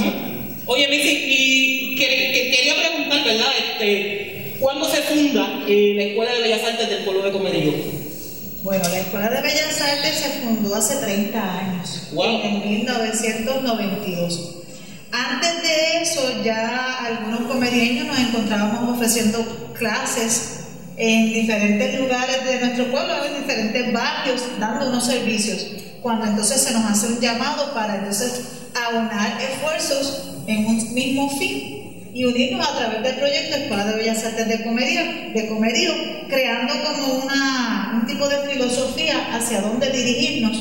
Oye, 0.65 0.87
Missy, 0.87 1.23
y 1.27 1.95
que- 1.95 2.07
que- 2.07 2.51
quería 2.55 2.73
preguntar, 2.75 3.23
¿verdad? 3.23 3.51
Este, 3.71 4.55
¿Cuándo 4.59 4.89
se 4.89 5.01
funda 5.03 5.63
eh, 5.67 5.93
la 5.95 6.03
Escuela 6.03 6.33
de 6.33 6.41
Bellas 6.41 6.63
Artes 6.63 6.89
del 6.89 7.03
pueblo 7.03 7.21
de 7.23 7.31
Comerío? 7.31 7.73
Bueno, 8.63 8.87
la 8.87 8.99
Escuela 8.99 9.29
de 9.29 9.41
Bellas 9.41 9.81
Artes 9.81 10.15
se 10.19 10.29
fundó 10.39 10.73
hace 10.73 10.95
30 10.95 11.59
años, 11.59 12.07
Wow. 12.13 12.25
en 12.43 12.61
1992. 12.61 14.55
Antes 15.11 15.61
de 15.63 16.01
eso, 16.01 16.41
ya 16.43 17.05
algunos 17.05 17.41
comediantes 17.51 18.05
nos 18.05 18.17
encontrábamos 18.19 18.95
ofreciendo 18.95 19.73
clases 19.77 20.61
en 20.95 21.33
diferentes 21.33 21.99
lugares 21.99 22.45
de 22.45 22.59
nuestro 22.61 22.89
pueblo, 22.89 23.13
en 23.25 23.41
diferentes 23.41 23.91
barrios, 23.91 24.41
dando 24.59 24.87
unos 24.89 25.05
servicios. 25.05 25.67
Cuando 26.01 26.25
entonces 26.25 26.61
se 26.61 26.71
nos 26.71 26.85
hace 26.89 27.07
un 27.07 27.19
llamado 27.19 27.73
para 27.73 27.97
entonces 27.97 28.43
aunar 28.73 29.41
esfuerzos 29.41 30.23
en 30.47 30.65
un 30.67 30.93
mismo 30.93 31.29
fin 31.37 31.72
y 32.13 32.25
unirnos 32.25 32.67
a 32.67 32.77
través 32.77 33.03
del 33.03 33.15
proyecto 33.15 33.55
Escuela 33.55 33.85
de 33.85 33.95
Bellas 33.95 34.23
Artes 34.23 34.47
de 34.47 34.63
Comerío 34.63 35.93
creando 36.29 36.73
como 36.83 37.23
una, 37.23 37.99
un 37.99 38.07
tipo 38.07 38.27
de 38.27 38.37
filosofía 38.49 39.35
hacia 39.35 39.61
dónde 39.61 39.89
dirigirnos, 39.91 40.57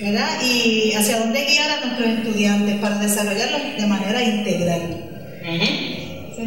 ¿verdad? 0.00 0.40
Y 0.42 0.92
hacia 0.92 1.18
dónde 1.18 1.44
guiar 1.44 1.70
a 1.70 1.84
nuestros 1.84 2.08
estudiantes 2.08 2.76
para 2.76 2.98
desarrollarlos 2.98 3.76
de 3.76 3.86
manera 3.86 4.22
integral. 4.22 4.82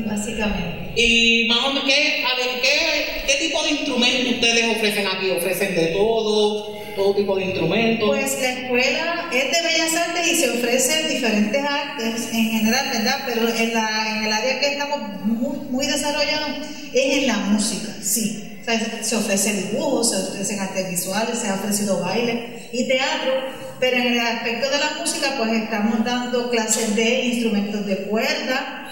Básicamente. 0.06 0.92
Y 0.96 1.48
más 1.48 1.66
o 1.66 1.70
menos, 1.70 1.84
¿qué, 1.86 2.24
a 2.24 2.36
ver, 2.36 2.62
¿qué, 2.62 3.24
qué 3.28 3.48
tipo 3.48 3.64
de 3.64 3.72
instrumentos 3.72 4.34
ustedes 4.34 4.78
ofrecen 4.78 5.08
aquí? 5.08 5.32
¿Ofrecen 5.32 5.76
de 5.76 5.88
todo? 5.88 6.79
¿Todo 7.00 7.16
tipo 7.16 7.34
de 7.38 7.46
instrumentos? 7.46 8.10
Pues 8.10 8.42
la 8.42 8.52
escuela 8.52 9.30
es 9.32 9.44
de 9.46 9.62
Bellas 9.62 9.96
Artes 9.96 10.28
y 10.28 10.36
se 10.36 10.50
ofrecen 10.50 11.08
diferentes 11.08 11.64
artes 11.64 12.28
en 12.34 12.50
general, 12.50 12.90
¿verdad? 12.92 13.24
Pero 13.26 13.48
en, 13.48 13.74
la, 13.74 14.18
en 14.18 14.24
el 14.26 14.34
área 14.34 14.60
que 14.60 14.74
estamos 14.74 15.00
muy, 15.24 15.60
muy 15.70 15.88
desarrollados 15.88 16.68
es 16.94 17.18
en 17.20 17.28
la 17.28 17.38
música, 17.38 17.88
sí. 18.04 18.60
O 18.62 18.66
sea, 18.66 19.02
se 19.02 19.16
ofrece 19.16 19.54
dibujo, 19.54 20.04
se 20.04 20.18
ofrecen 20.18 20.60
artes 20.60 20.92
visuales, 20.92 21.40
se 21.40 21.48
ha 21.48 21.54
ofrecido 21.54 22.02
baile 22.02 22.68
y 22.74 22.86
teatro, 22.90 23.32
pero 23.80 23.96
en 23.96 24.08
el 24.08 24.20
aspecto 24.20 24.70
de 24.70 24.78
la 24.78 25.00
música 25.00 25.36
pues 25.38 25.54
estamos 25.54 26.04
dando 26.04 26.50
clases 26.50 26.98
de 26.98 27.28
instrumentos 27.28 27.86
de 27.86 27.96
cuerda, 28.10 28.92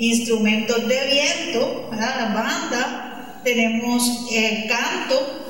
instrumentos 0.00 0.88
de 0.88 1.06
viento, 1.06 1.88
¿verdad? 1.92 2.16
La 2.18 2.34
banda, 2.34 3.40
tenemos 3.44 4.26
eh, 4.32 4.66
canto, 4.68 5.43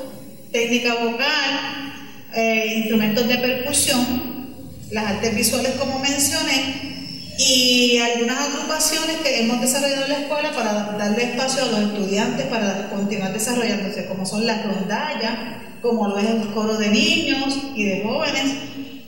técnica 0.55 0.93
vocal, 0.95 1.93
eh, 2.33 2.75
instrumentos 2.77 3.27
de 3.27 3.35
percusión, 3.35 4.55
las 4.89 5.05
artes 5.05 5.35
visuales 5.35 5.71
como 5.71 5.99
mencioné, 5.99 6.95
y 7.37 7.97
algunas 7.97 8.39
agrupaciones 8.39 9.17
que 9.17 9.41
hemos 9.41 9.59
desarrollado 9.59 10.05
en 10.05 10.11
la 10.11 10.19
escuela 10.19 10.51
para 10.53 10.73
darle 10.97 11.23
espacio 11.23 11.63
a 11.63 11.65
los 11.65 11.79
estudiantes 11.91 12.45
para 12.45 12.89
continuar 12.89 13.33
desarrollándose, 13.33 14.05
como 14.05 14.25
son 14.25 14.47
las 14.47 14.65
rondallas, 14.65 15.33
como 15.81 16.07
lo 16.07 16.17
es 16.17 16.25
el 16.25 16.47
coro 16.53 16.77
de 16.77 16.87
niños 16.87 17.53
y 17.75 17.83
de 17.83 18.03
jóvenes, 18.03 18.53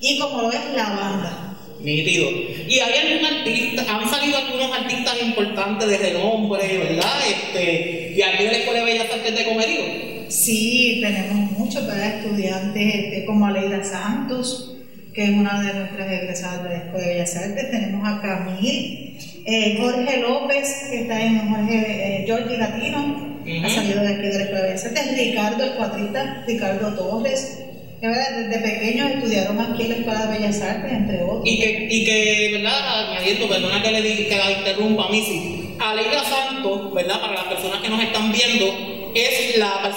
y 0.01 0.19
como 0.19 0.41
lo 0.41 0.51
es 0.51 0.59
la 0.75 0.89
banda. 0.89 1.57
Nítido. 1.79 2.29
¿Y 2.67 2.79
hay 2.79 3.07
algún 3.07 3.25
artista, 3.25 3.85
han 3.87 4.09
salido 4.09 4.37
algunos 4.37 4.77
artistas 4.77 5.15
importantes 5.21 5.87
de 5.87 5.97
renombre, 5.97 6.77
¿verdad? 6.77 7.19
Este, 7.25 8.13
de 8.17 8.23
aquí 8.25 8.43
de 8.43 8.51
la 8.51 8.57
Escuela 8.57 8.79
de 8.79 8.85
Bellas 8.85 9.13
Artes 9.13 9.37
de 9.37 9.45
Comerío. 9.45 10.06
Sí, 10.29 10.99
tenemos 11.01 11.51
muchos 11.51 11.85
¿verdad? 11.87 12.19
estudiantes 12.19 12.95
este, 12.95 13.25
como 13.25 13.47
Aleida 13.47 13.83
Santos, 13.83 14.75
que 15.13 15.23
es 15.23 15.29
una 15.31 15.63
de 15.63 15.73
nuestras 15.79 16.11
egresadas 16.11 16.63
de 16.63 16.69
la 16.69 16.77
Escuela 16.77 17.07
de 17.07 17.13
Bellas 17.13 17.35
Artes. 17.35 17.71
Tenemos 17.71 18.07
a 18.07 18.21
Camil, 18.21 19.17
eh, 19.45 19.77
Jorge 19.79 20.21
López, 20.21 20.87
que 20.91 21.01
está 21.01 21.23
en 21.23 21.49
Jorge, 21.49 22.23
eh, 22.23 22.57
Latino, 22.59 23.37
ha 23.63 23.69
salido 23.69 24.01
de 24.01 24.07
aquí 24.09 24.21
de 24.27 24.33
la 24.33 24.43
Escuela 24.43 24.61
de 24.61 24.67
Bellas 24.67 24.85
Artes. 24.85 25.17
Ricardo, 25.17 25.63
el 25.63 25.71
cuatrista, 25.71 26.43
Ricardo 26.45 26.93
Torres. 26.93 27.63
que, 28.01 28.07
¿verdad? 28.07 28.37
Desde 28.37 28.59
pequeños 28.59 29.11
estudiaron 29.11 29.59
aquí 29.59 29.83
en 29.83 29.89
la 29.89 29.95
Escuela 29.95 30.25
de 30.25 30.37
Bellas 30.37 30.61
Artes, 30.61 30.91
entre 30.91 31.23
otros. 31.23 31.41
Y 31.45 31.59
que, 31.59 31.87
y 31.89 32.05
que 32.05 32.49
¿verdad? 32.53 33.11
Añadiendo, 33.11 33.47
perdona 33.47 33.81
que 33.81 33.91
le 33.91 34.27
que 34.27 34.35
la 34.35 34.51
interrumpa 34.51 35.05
a 35.05 35.09
mí, 35.09 35.23
sí. 35.25 35.75
Aleida 35.79 36.23
Santos, 36.23 36.93
¿verdad? 36.93 37.21
Para 37.21 37.33
las 37.33 37.45
personas 37.45 37.81
que 37.81 37.89
nos 37.89 38.03
están 38.03 38.31
viendo, 38.31 38.96
es 39.25 39.57
la, 39.57 39.93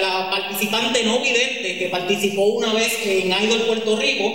la 0.00 0.30
participante 0.30 1.02
no 1.04 1.20
vidente 1.20 1.78
que 1.78 1.88
participó 1.90 2.42
una 2.46 2.72
vez 2.72 2.98
en 3.04 3.32
Idol 3.32 3.62
Puerto 3.62 3.96
Rico, 3.96 4.32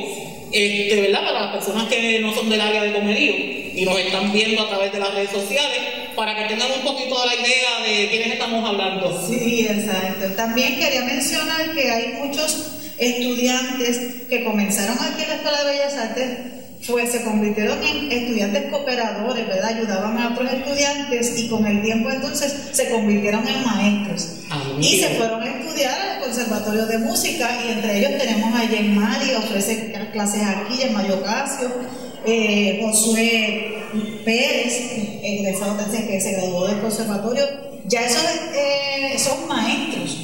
este, 0.52 1.02
¿verdad? 1.02 1.26
Para 1.26 1.42
las 1.42 1.56
personas 1.56 1.88
que 1.88 2.20
no 2.20 2.34
son 2.34 2.50
del 2.50 2.62
área 2.62 2.84
de 2.84 2.94
comerío 2.94 3.34
y 3.76 3.84
nos 3.86 4.00
están 4.00 4.32
viendo 4.32 4.64
a 4.64 4.70
través 4.70 4.92
de 4.92 5.00
las 5.00 5.14
redes 5.14 5.32
sociales, 5.32 5.80
para 6.16 6.36
que 6.36 6.46
tengan 6.46 6.72
un 6.72 6.82
poquito 6.82 7.20
de 7.22 7.28
la 7.28 7.36
idea 7.36 7.82
de 7.86 8.10
quiénes 8.10 8.32
estamos 8.34 8.68
hablando. 8.68 9.28
Sí, 9.28 9.68
exacto. 9.70 10.34
También 10.36 10.80
quería 10.80 11.02
mencionar 11.02 11.74
que 11.74 11.92
hay 11.92 12.14
muchos 12.14 12.72
estudiantes 12.98 14.28
que 14.30 14.44
comenzaron 14.44 14.98
aquí 15.00 15.24
en 15.24 15.30
la 15.30 15.36
Escuela 15.36 15.64
de 15.64 15.72
Bellas 15.72 15.94
Artes, 15.94 16.30
pues 16.88 17.12
se 17.12 17.24
convirtieron 17.24 17.82
en 17.84 18.12
estudiantes 18.12 18.72
cooperadores, 18.72 19.48
¿verdad? 19.48 19.78
Ayudaban 19.78 20.18
a 20.20 20.30
otros 20.30 20.52
estudiantes 20.52 21.40
y 21.40 21.50
con 21.50 21.66
el 21.66 21.82
tiempo 21.82 22.12
entonces 22.12 22.54
se 22.72 22.90
convirtieron 22.90 23.48
en 23.48 23.64
maestros. 23.64 24.42
Ah, 24.52 24.62
Y 24.80 25.00
se 25.00 25.10
fueron 25.16 25.42
a 25.42 25.46
estudiar 25.46 26.00
al 26.00 26.24
Conservatorio 26.24 26.86
de 26.86 26.98
Música 27.00 27.50
y 27.66 27.72
entre 27.72 28.00
ellos 28.00 28.22
tenemos 28.22 28.54
a 28.54 28.68
Jen 28.68 28.96
Mari, 28.96 29.34
ofrece 29.34 29.94
clases 30.12 30.44
aquí, 30.44 30.80
Mario 30.94 31.16
Ocasio, 31.16 31.72
eh, 32.26 32.80
Josué 32.84 33.84
Pérez, 34.24 34.74
egresado 35.24 35.78
que 35.92 36.22
se 36.22 36.32
graduó 36.34 36.68
del 36.68 36.82
conservatorio. 36.82 37.46
Ya 37.88 38.02
esos 38.06 38.24
eh, 38.56 39.18
son 39.18 39.48
maestros 39.48 40.18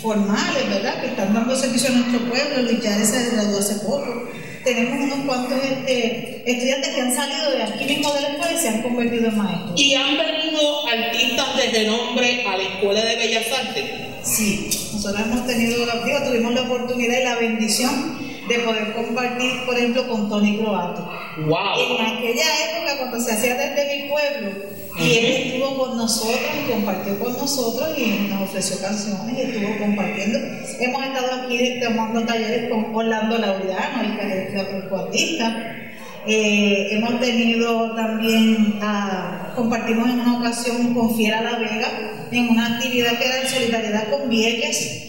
formales, 0.00 0.68
¿verdad? 0.68 1.00
Que 1.00 1.08
están 1.08 1.34
dando 1.34 1.56
servicio 1.56 1.88
a 1.88 1.92
nuestro 1.92 2.28
pueblo. 2.28 2.62
Luis 2.62 2.82
Yares 2.82 3.08
se 3.08 3.30
graduó 3.30 3.58
hace 3.58 3.74
poco. 3.76 4.28
Tenemos 4.66 4.98
unos 4.98 5.18
cuantos 5.26 5.62
este, 5.62 6.42
estudiantes 6.44 6.90
que 6.92 7.00
han 7.00 7.14
salido 7.14 7.52
de 7.52 7.62
aquí 7.62 7.84
mismo 7.84 8.12
de 8.14 8.20
la 8.20 8.28
escuela 8.30 8.52
y 8.52 8.58
se 8.58 8.68
han 8.68 8.82
convertido 8.82 9.28
en 9.28 9.38
maestros. 9.38 9.80
Y 9.80 9.94
han 9.94 10.18
venido 10.18 10.88
artistas 10.88 11.56
de 11.56 11.78
renombre 11.78 12.44
a 12.44 12.56
la 12.56 12.62
Escuela 12.64 13.04
de 13.04 13.14
Bellas 13.14 13.46
Artes. 13.52 13.84
Sí, 14.24 14.68
nosotros 14.92 15.24
hemos 15.24 15.46
tenido 15.46 15.86
la, 15.86 16.04
digo, 16.04 16.18
tuvimos 16.26 16.52
la 16.52 16.62
oportunidad 16.62 17.16
y 17.16 17.22
la 17.22 17.36
bendición 17.36 18.18
de 18.48 18.58
poder 18.58 18.92
compartir, 18.92 19.52
por 19.66 19.78
ejemplo, 19.78 20.08
con 20.08 20.28
Tony 20.28 20.58
Croato. 20.58 21.12
¡Wow! 21.46 21.98
En 22.00 22.16
aquella 22.16 22.44
época, 22.68 22.98
cuando 22.98 23.20
se 23.20 23.34
hacía 23.34 23.54
desde 23.54 24.02
mi 24.02 24.08
pueblo, 24.08 24.50
y 24.98 25.18
él 25.18 25.26
estuvo 25.26 25.76
con 25.76 25.96
nosotros 25.96 26.40
y 26.64 26.70
compartió 26.70 27.18
con 27.18 27.32
nosotros 27.34 27.90
y 27.98 28.28
nos 28.30 28.42
ofreció 28.42 28.80
canciones 28.80 29.36
y 29.36 29.40
estuvo 29.42 29.78
compartiendo. 29.78 30.38
Hemos 30.80 31.04
estado 31.04 31.42
aquí 31.42 31.80
tomando 31.82 32.24
talleres 32.24 32.70
con 32.70 32.94
Orlando 32.94 33.38
Laureano, 33.38 34.02
el 34.02 34.16
que. 34.16 35.86
Eh, 36.28 36.88
hemos 36.96 37.20
tenido 37.20 37.94
también, 37.94 38.80
ah, 38.82 39.52
compartimos 39.54 40.08
en 40.08 40.20
una 40.20 40.38
ocasión 40.40 40.92
con 40.92 41.14
Fiera 41.14 41.40
La 41.40 41.56
Vega 41.56 41.88
en 42.32 42.48
una 42.48 42.76
actividad 42.76 43.16
que 43.16 43.26
era 43.26 43.42
en 43.42 43.48
solidaridad 43.48 44.10
con 44.10 44.28
Vieques. 44.28 45.02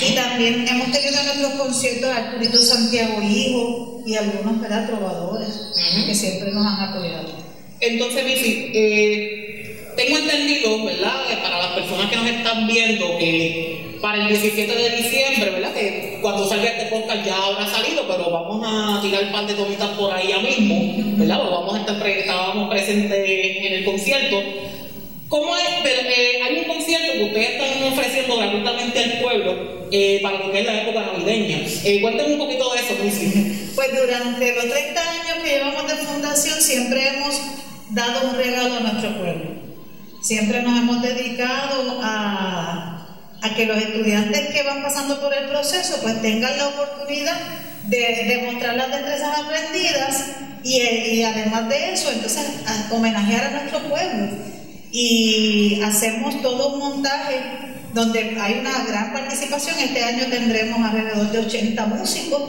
Y 0.00 0.14
también 0.14 0.68
hemos 0.68 0.92
tenido 0.92 1.18
en 1.20 1.26
nuestros 1.26 1.52
conciertos 1.54 2.10
a 2.10 2.16
Arturito 2.18 2.58
Santiago 2.58 3.22
Hijo 3.22 4.02
y 4.04 4.14
algunos 4.14 4.60
¿verdad? 4.60 4.86
trovadores 4.86 5.70
que 6.06 6.14
siempre 6.14 6.52
nos 6.52 6.66
han 6.66 6.90
apoyado. 6.90 7.41
Entonces, 7.82 8.24
Missy, 8.24 8.70
eh, 8.72 9.76
tengo 9.96 10.16
entendido, 10.16 10.84
¿verdad? 10.84 11.20
para 11.42 11.58
las 11.58 11.72
personas 11.72 12.08
que 12.08 12.16
nos 12.16 12.26
están 12.26 12.66
viendo, 12.68 13.18
que 13.18 13.98
para 14.00 14.22
el 14.22 14.28
17 14.28 14.72
de 14.72 14.96
diciembre, 14.96 15.50
¿verdad? 15.50 15.74
Que 15.74 16.18
cuando 16.22 16.48
salga 16.48 16.70
este 16.70 16.86
podcast 16.86 17.26
ya 17.26 17.36
habrá 17.36 17.66
salido, 17.66 18.04
pero 18.06 18.30
vamos 18.30 18.64
a 18.64 19.02
tirar 19.02 19.24
un 19.24 19.32
par 19.32 19.46
de 19.48 19.54
tomitas 19.54 19.88
por 19.98 20.12
ahí 20.12 20.28
ya 20.28 20.38
mismo, 20.38 20.94
¿verdad? 21.18 21.38
Vamos 21.38 21.74
a 21.74 21.80
estar 21.80 22.06
estábamos 22.06 22.70
presentes 22.70 23.18
en 23.28 23.72
el 23.72 23.84
concierto. 23.84 24.36
¿Cómo 25.28 25.56
es? 25.56 25.64
Pero, 25.82 26.08
eh, 26.08 26.42
hay 26.44 26.58
un 26.58 26.64
concierto 26.64 27.12
que 27.14 27.24
ustedes 27.24 27.50
están 27.50 27.92
ofreciendo 27.92 28.36
gratuitamente 28.36 28.98
al 28.98 29.12
pueblo 29.20 29.88
eh, 29.90 30.20
para 30.22 30.38
lo 30.38 30.52
que 30.52 30.60
es 30.60 30.66
la 30.66 30.82
época 30.82 31.00
navideña. 31.00 31.58
Eh, 31.84 32.00
un 32.04 32.38
poquito 32.38 32.72
de 32.74 32.80
eso, 32.80 32.94
Missy. 33.02 33.70
Pues 33.74 33.88
durante 33.90 34.54
los 34.54 34.68
30 34.68 35.00
años 35.00 35.42
que 35.42 35.50
llevamos 35.50 35.88
de 35.88 35.96
fundación 35.96 36.60
siempre 36.60 37.08
hemos 37.08 37.40
dado 37.92 38.28
un 38.28 38.36
regalo 38.36 38.76
a 38.76 38.80
nuestro 38.80 39.16
pueblo. 39.18 39.50
Siempre 40.20 40.62
nos 40.62 40.78
hemos 40.78 41.02
dedicado 41.02 42.00
a, 42.02 43.06
a 43.42 43.54
que 43.54 43.66
los 43.66 43.76
estudiantes 43.76 44.50
que 44.52 44.62
van 44.62 44.82
pasando 44.82 45.20
por 45.20 45.34
el 45.34 45.48
proceso 45.48 45.98
pues 46.02 46.20
tengan 46.22 46.56
la 46.56 46.68
oportunidad 46.68 47.36
de, 47.84 47.98
de 47.98 48.50
mostrar 48.50 48.76
las 48.76 48.90
destrezas 48.90 49.38
aprendidas 49.38 50.26
y, 50.62 50.80
y 50.80 51.24
además 51.24 51.68
de 51.68 51.92
eso 51.92 52.10
entonces 52.12 52.44
homenajear 52.90 53.46
a 53.46 53.50
nuestro 53.62 53.80
pueblo. 53.88 54.28
Y 54.92 55.80
hacemos 55.82 56.40
todo 56.42 56.74
un 56.74 56.78
montaje 56.78 57.40
donde 57.94 58.38
hay 58.40 58.58
una 58.60 58.84
gran 58.84 59.12
participación. 59.12 59.78
Este 59.78 60.04
año 60.04 60.26
tendremos 60.30 60.80
alrededor 60.80 61.30
de 61.30 61.38
80 61.38 61.86
músicos 61.86 62.42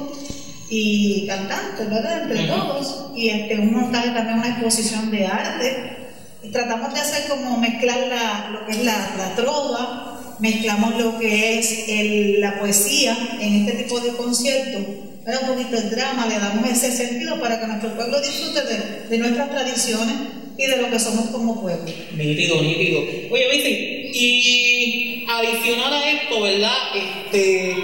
y 0.76 1.26
cantantes, 1.28 1.90
¿verdad? 1.90 2.24
Entre 2.24 2.48
todos. 2.48 3.12
Y 3.16 3.30
este, 3.30 3.60
un 3.60 3.74
montaje 3.74 4.10
también, 4.10 4.40
una 4.40 4.50
exposición 4.50 5.12
de 5.12 5.28
arte. 5.28 5.98
Y 6.44 6.50
tratamos 6.50 6.94
de 6.94 7.00
hacer 7.00 7.28
como 7.30 7.58
mezclar 7.58 8.00
la- 8.08 8.50
lo 8.52 8.66
que 8.66 8.72
es 8.74 8.84
la, 8.84 8.98
la 9.18 9.36
trova, 9.36 10.36
mezclamos 10.40 10.96
lo 11.02 11.18
que 11.20 11.60
es 11.60 11.86
el- 11.88 12.42
la 12.42 12.60
poesía 12.60 13.16
en 13.40 13.56
este 13.68 13.84
tipo 13.84 14.00
de 14.00 14.10
conciertos. 14.14 14.82
Era 15.26 15.40
un 15.40 15.48
poquito 15.48 15.78
el 15.78 15.90
drama, 15.90 16.26
le 16.26 16.38
damos 16.40 16.70
ese 16.70 16.92
sentido 16.92 17.40
para 17.40 17.60
que 17.62 17.68
nuestro 17.68 17.94
pueblo 17.96 18.20
disfrute 18.20 18.62
de, 18.62 19.08
de 19.10 19.18
nuestras 19.20 19.50
tradiciones 19.52 20.16
y 20.58 20.66
de 20.66 20.78
lo 20.78 20.90
que 20.90 21.00
somos 21.00 21.28
como 21.28 21.62
pueblo. 21.62 21.86
Nítido, 22.16 22.62
nítido. 22.62 23.00
Oye, 23.32 23.46
Missy, 23.52 24.12
y 24.14 25.26
adicional 25.30 25.94
a 25.94 26.12
esto, 26.12 26.42
¿verdad? 26.42 26.76
Este, 26.94 27.76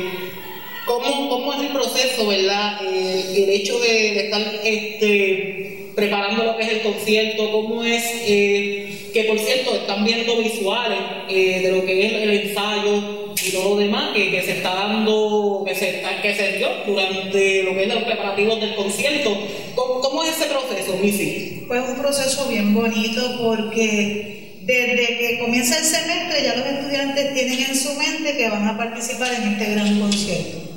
¿cómo, 0.89 1.29
cómo 1.29 1.53
es 1.53 1.59
el 1.61 1.67
proceso, 1.67 2.25
¿verdad? 2.25 2.81
El, 2.81 3.43
el 3.43 3.49
hecho 3.51 3.79
de, 3.79 4.25
estar 4.25 4.41
este, 4.63 5.91
preparando 5.95 6.43
lo 6.43 6.57
que 6.57 6.63
es 6.63 6.69
el 6.69 6.81
concierto, 6.81 7.51
¿cómo 7.51 7.83
es? 7.83 8.03
eh, 8.25 8.89
que 9.13 9.23
por 9.25 9.39
cierto, 9.39 9.75
están 9.75 10.03
viendo 10.03 10.37
visuales 10.37 10.99
eh, 11.29 11.61
de 11.63 11.71
lo 11.71 11.85
que 11.85 12.05
es 12.05 12.13
el 12.13 12.29
ensayo 12.29 13.33
y 13.43 13.51
todo 13.51 13.75
lo 13.75 13.77
demás 13.77 14.13
que, 14.13 14.31
que 14.31 14.41
se 14.41 14.51
está 14.53 14.73
dando, 14.73 15.63
que 15.65 15.75
se, 15.75 16.01
que 16.21 16.35
se 16.35 16.57
dio 16.57 16.67
durante 16.85 17.63
lo 17.63 17.73
que 17.73 17.83
es 17.83 17.93
los 17.93 18.03
preparativos 18.03 18.59
del 18.59 18.75
concierto. 18.75 19.37
¿Cómo, 19.75 20.23
es 20.23 20.37
ese 20.37 20.49
proceso, 20.49 20.97
Missy? 21.01 21.63
Fue 21.67 21.79
un 21.79 21.95
proceso 21.95 22.47
bien 22.49 22.73
bonito 22.73 23.37
porque 23.41 24.57
desde 24.61 25.17
que 25.17 25.39
comienza 25.39 25.77
el 25.77 25.85
semestre 25.85 26.43
ya 26.43 26.55
los 26.55 26.65
estudiantes 26.65 27.33
tienen 27.33 27.59
en 27.69 27.75
su 27.75 27.93
mente 27.93 28.35
que 28.35 28.49
van 28.49 28.67
a 28.67 28.77
participar 28.77 29.33
en 29.33 29.53
este 29.53 29.71
gran 29.71 29.99
concierto. 29.99 30.68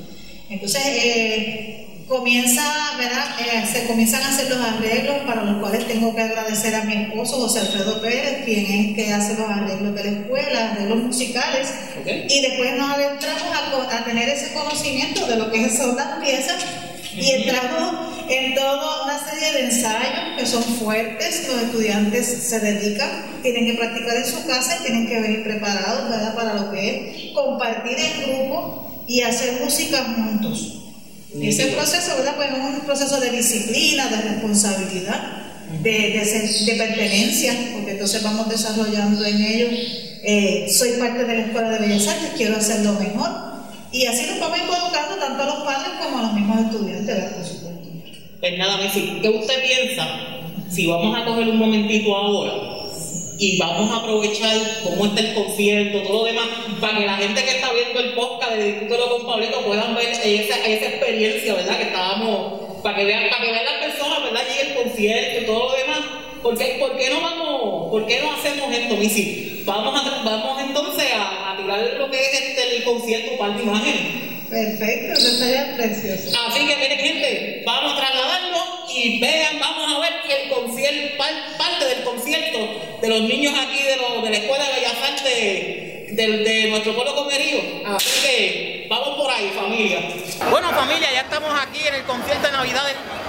Entonces 0.52 0.82
eh, 0.84 1.86
comienza, 2.06 2.62
¿verdad? 2.98 3.36
Eh, 3.40 3.66
se 3.66 3.86
comienzan 3.86 4.22
a 4.22 4.28
hacer 4.28 4.50
los 4.50 4.60
arreglos 4.60 5.16
para 5.26 5.44
los 5.44 5.60
cuales 5.60 5.86
tengo 5.86 6.14
que 6.14 6.22
agradecer 6.22 6.74
a 6.74 6.84
mi 6.84 6.94
esposo 6.94 7.36
José 7.38 7.60
Alfredo 7.60 8.00
Pérez, 8.02 8.44
quien 8.44 8.66
es 8.66 8.88
el 8.88 8.94
que 8.94 9.12
hace 9.12 9.34
los 9.34 9.48
arreglos 9.48 9.94
de 9.94 10.04
la 10.04 10.10
escuela, 10.20 10.70
arreglos 10.72 11.04
musicales. 11.04 11.68
Y 12.04 12.42
después 12.42 12.76
nos 12.76 12.90
adentramos 12.90 13.42
a, 13.42 13.98
a 13.98 14.04
tener 14.04 14.28
ese 14.28 14.52
conocimiento 14.52 15.26
de 15.26 15.36
lo 15.36 15.50
que 15.50 15.70
son 15.70 15.96
las 15.96 16.18
piezas 16.22 16.64
y 17.14 17.30
entramos 17.30 18.12
en 18.28 18.54
toda 18.54 19.04
una 19.04 19.18
serie 19.18 19.52
de 19.52 19.64
ensayos 19.66 20.38
que 20.38 20.46
son 20.46 20.62
fuertes, 20.62 21.46
los 21.48 21.62
estudiantes 21.62 22.26
se 22.26 22.60
dedican, 22.60 23.10
tienen 23.42 23.66
que 23.66 23.78
practicar 23.78 24.16
en 24.16 24.26
su 24.26 24.46
casa 24.46 24.78
y 24.80 24.84
tienen 24.84 25.06
que 25.06 25.20
venir 25.20 25.44
preparados 25.44 26.08
¿verdad? 26.08 26.34
para 26.34 26.54
lo 26.54 26.72
que 26.72 26.88
es 26.88 27.34
compartir 27.34 27.98
en 27.98 28.22
grupo 28.22 28.91
y 29.06 29.22
hacer 29.22 29.60
música 29.62 30.14
juntos. 30.16 30.78
Y 31.34 31.48
ese 31.48 31.68
proceso, 31.68 32.16
¿verdad? 32.18 32.36
Pues 32.36 32.50
es 32.50 32.58
un 32.58 32.80
proceso 32.80 33.18
de 33.20 33.30
disciplina, 33.30 34.06
de 34.08 34.16
responsabilidad, 34.16 35.20
de, 35.82 35.92
de 36.66 36.74
pertenencia, 36.76 37.54
porque 37.72 37.92
entonces 37.92 38.22
vamos 38.22 38.48
desarrollando 38.48 39.24
en 39.24 39.42
ello. 39.42 39.66
eh, 40.24 40.66
soy 40.70 40.92
parte 40.92 41.24
de 41.24 41.36
la 41.36 41.46
Escuela 41.46 41.70
de 41.70 41.78
Bellas 41.78 42.06
Artes, 42.08 42.30
quiero 42.36 42.56
hacerlo 42.56 42.92
mejor. 43.00 43.30
Y 43.92 44.06
así 44.06 44.26
nos 44.26 44.40
vamos 44.40 44.58
involucrando 44.58 45.16
tanto 45.16 45.42
a 45.42 45.46
los 45.46 45.64
padres 45.64 45.92
como 46.02 46.18
a 46.18 46.22
los 46.22 46.34
mismos 46.34 46.66
estudiantes, 46.66 47.06
¿verdad? 47.06 47.36
Por 47.36 47.46
supuesto. 47.46 47.88
Pues 48.40 48.58
nada, 48.58 48.76
Messi, 48.78 49.18
¿qué 49.22 49.28
usted 49.28 49.54
piensa? 49.64 50.06
Si 50.70 50.86
vamos 50.86 51.18
a 51.18 51.24
coger 51.24 51.48
un 51.48 51.58
momentito 51.58 52.14
ahora 52.14 52.81
y 53.42 53.58
vamos 53.58 53.90
a 53.90 53.96
aprovechar 53.96 54.56
cómo 54.84 55.06
está 55.06 55.20
el 55.20 55.34
concierto, 55.34 56.02
todo 56.02 56.18
lo 56.20 56.24
demás, 56.24 56.46
para 56.80 56.98
que 56.98 57.06
la 57.06 57.16
gente 57.16 57.42
que 57.42 57.50
está 57.50 57.72
viendo 57.72 57.98
el 57.98 58.12
podcast 58.14 58.52
de 58.52 58.64
Discútelo 58.72 59.10
con 59.10 59.26
Pablito 59.26 59.60
puedan 59.62 59.94
ver 59.96 60.10
esa, 60.10 60.56
esa 60.64 60.86
experiencia, 60.86 61.54
¿verdad? 61.54 61.76
Que 61.76 61.82
estábamos, 61.84 62.80
para 62.82 62.96
que 62.98 63.04
vean, 63.04 63.28
para 63.30 63.44
que 63.44 63.50
vean 63.50 63.64
las 63.64 63.90
personas, 63.90 64.22
¿verdad? 64.22 64.42
Allí 64.48 64.58
el 64.68 64.74
concierto 64.82 65.40
y 65.42 65.46
todo 65.46 65.70
lo 65.70 65.76
demás. 65.76 65.98
¿Por 66.42 66.58
qué, 66.58 66.76
por 66.80 66.96
qué 66.96 67.10
no 67.10 67.20
vamos, 67.20 67.90
por 67.90 68.06
qué 68.06 68.20
no 68.20 68.32
hacemos 68.32 68.72
esto, 68.74 68.96
Missy? 68.96 69.62
Vamos, 69.64 69.94
a, 69.94 70.22
vamos 70.24 70.60
entonces 70.62 71.06
a, 71.12 71.52
a 71.52 71.56
tirar 71.56 71.80
lo 71.98 72.10
que 72.10 72.18
es 72.18 72.32
este, 72.32 72.76
el 72.76 72.84
concierto 72.84 73.38
para 73.38 73.54
la 73.56 73.62
imagen. 73.62 74.32
Perfecto, 74.50 75.12
eso 75.18 75.28
estaría 75.28 75.74
precioso. 75.76 76.36
Así 76.46 76.66
que 76.66 76.76
miren 76.76 76.98
gente, 76.98 77.62
vamos 77.64 77.92
a 77.92 77.96
trasladarnos 77.96 78.66
y 78.94 79.18
vean, 79.20 79.58
vamos 79.60 79.94
a 79.96 80.00
ver 80.00 80.12
el 80.42 80.50
concierto, 80.50 81.16
par- 81.16 81.56
parte 81.82 81.94
del 81.94 82.04
concierto 82.04 82.58
de 83.00 83.08
los 83.08 83.20
niños 83.22 83.54
aquí 83.58 83.82
de, 83.82 83.96
lo- 83.96 84.22
de 84.22 84.30
la 84.30 84.36
Escuela 84.36 84.64
de 84.64 84.72
Bellas 84.74 84.94
Artes 85.02 86.16
de, 86.16 86.66
nuestro 86.70 86.94
pueblo 86.94 87.14
comerío. 87.14 87.58
Así 87.96 88.20
que 88.20 88.86
vamos 88.88 89.16
por 89.16 89.30
ahí, 89.30 89.50
familia. 89.54 89.98
Bueno, 90.50 90.70
familia, 90.70 91.10
ya 91.12 91.20
estamos 91.22 91.50
aquí 91.60 91.86
en 91.86 91.94
el 91.94 92.02
concierto 92.04 92.46
de 92.46 92.52
Navidad 92.52 92.82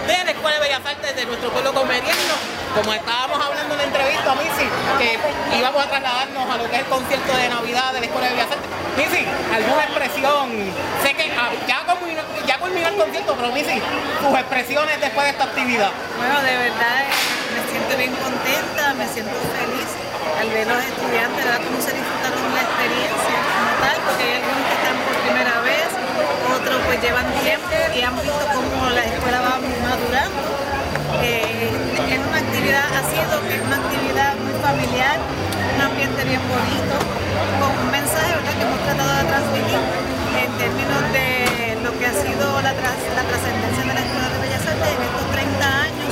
de 0.07 0.23
la 0.25 0.31
Escuela 0.31 0.57
de 0.59 0.63
Bellas 0.63 0.81
Artes 0.85 1.15
de 1.15 1.25
nuestro 1.25 1.49
pueblo 1.51 1.73
comeriano. 1.73 2.35
Como 2.75 2.91
estábamos 2.93 3.39
hablando 3.43 3.73
en 3.73 3.77
la 3.77 3.83
entrevista 3.85 4.31
a 4.31 4.35
Missy, 4.35 4.67
que 4.97 5.57
íbamos 5.59 5.83
a 5.85 5.89
trasladarnos 5.89 6.49
a 6.49 6.57
lo 6.57 6.69
que 6.69 6.75
es 6.75 6.81
el 6.81 6.87
concierto 6.87 7.37
de 7.37 7.49
Navidad 7.49 7.93
de 7.93 7.99
la 7.99 8.05
Escuela 8.05 8.27
de 8.27 8.33
Bellas 8.33 8.51
Artes. 8.51 8.69
Missy, 8.97 9.25
¿alguna 9.53 9.83
expresión? 9.83 10.73
Sé 11.03 11.13
que 11.13 11.31
ah, 11.37 11.49
ya, 11.67 11.85
culminó, 11.95 12.21
ya 12.47 12.57
culminó 12.57 12.87
el 12.89 12.95
concierto, 12.95 13.35
pero 13.39 13.51
Missy, 13.53 13.81
tus 14.21 14.37
expresiones 14.39 14.99
después 15.01 15.25
de 15.25 15.31
esta 15.31 15.43
actividad. 15.45 15.91
Bueno, 16.17 16.41
de 16.41 16.57
verdad 16.57 17.01
eh, 17.01 17.13
siento 17.71 17.93
bien 17.97 18.13
contenta, 18.17 18.93
me 18.97 19.05
siento 19.07 19.35
feliz 19.55 19.89
al 20.39 20.47
ver 20.49 20.67
los 20.67 20.81
estudiantes, 20.83 21.39
¿verdad? 21.43 21.61
Cómo 21.63 21.79
se 21.81 21.91
disfrutaron 21.93 22.41
la 22.53 22.61
experiencia 22.67 23.37
como 23.53 23.71
tal, 23.83 23.97
porque 24.07 24.23
hay 24.23 24.33
algunos 24.41 24.63
que 24.67 24.75
están 24.79 24.97
por 25.05 25.15
primera 25.23 25.55
vez, 25.61 25.87
otros 26.57 26.77
pues 26.87 26.97
llevan 27.01 27.27
tiempo 27.41 27.75
y 27.95 27.99
han 28.01 28.15
visto 28.19 28.43
cómo 28.53 28.89
la 28.91 29.03
escuela 29.05 29.39
va 29.41 29.55
madurando. 29.61 30.41
Eh, 31.23 31.69
es 32.09 32.19
una 32.19 32.37
actividad, 32.41 32.83
ha 32.97 33.03
sido 33.07 33.33
es 33.47 33.61
una 33.63 33.77
actividad 33.77 34.31
muy 34.43 34.55
familiar, 34.59 35.17
un 35.21 35.81
ambiente 35.81 36.21
bien 36.25 36.41
bonito, 36.49 36.95
con 37.61 37.69
un 37.69 37.89
mensaje 37.91 38.33
¿verdad? 38.33 38.53
que 38.57 38.63
hemos 38.65 38.81
tratado 38.83 39.11
de 39.21 39.23
transmitir 39.29 39.81
en 40.43 40.49
términos 40.57 41.01
de 41.13 41.27
lo 41.85 41.91
que 41.99 42.05
ha 42.07 42.15
sido 42.17 42.45
la, 42.65 42.73
tras- 42.73 43.07
la 43.15 43.23
trascendencia 43.29 43.83
de 43.87 43.93
la 43.93 44.01
Escuela 44.03 44.27
de 44.33 44.37
Bellas 44.41 44.63
Artes 44.67 44.89
en 44.89 45.01
estos 45.05 45.25
30 45.31 45.63
años 45.63 46.09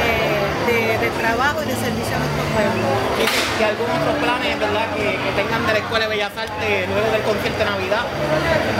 eh, 0.00 0.29
de, 0.66 0.98
de 0.98 1.10
trabajo 1.20 1.62
y 1.62 1.66
de 1.66 1.76
servicio 1.76 2.16
a 2.16 2.20
nuestro 2.20 2.44
pueblo. 2.52 2.88
¿y 3.20 3.62
algún 3.62 3.90
otro 3.92 4.12
planes, 4.20 4.58
verdad, 4.58 4.88
que, 4.96 5.20
que 5.20 5.30
tengan 5.36 5.66
de 5.66 5.72
la 5.72 5.78
Escuela 5.80 6.04
de 6.08 6.10
Bellas 6.16 6.32
Artes 6.32 6.88
luego 6.88 7.08
del 7.12 7.22
concierto 7.22 7.58
de 7.60 7.68
Navidad? 7.68 8.04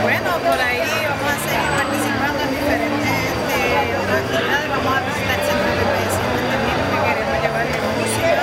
Bueno, 0.01 0.29
por 0.41 0.57
ahí 0.57 0.81
vamos 0.81 1.29
a 1.29 1.37
seguir 1.45 1.69
participando 1.77 2.39
en 2.41 2.49
diferentes 2.49 3.13
este, 3.29 3.61
otras 3.93 4.17
actividades. 4.25 4.67
Vamos 4.73 4.91
a 4.91 5.01
visitar 5.05 5.37
el 5.37 5.45
centro 5.45 5.69
de 5.69 5.75
BPS 5.81 6.15
también, 6.49 6.77
que 6.81 6.97
queremos 7.05 7.37
llevarle 7.41 7.77
música. 7.77 8.41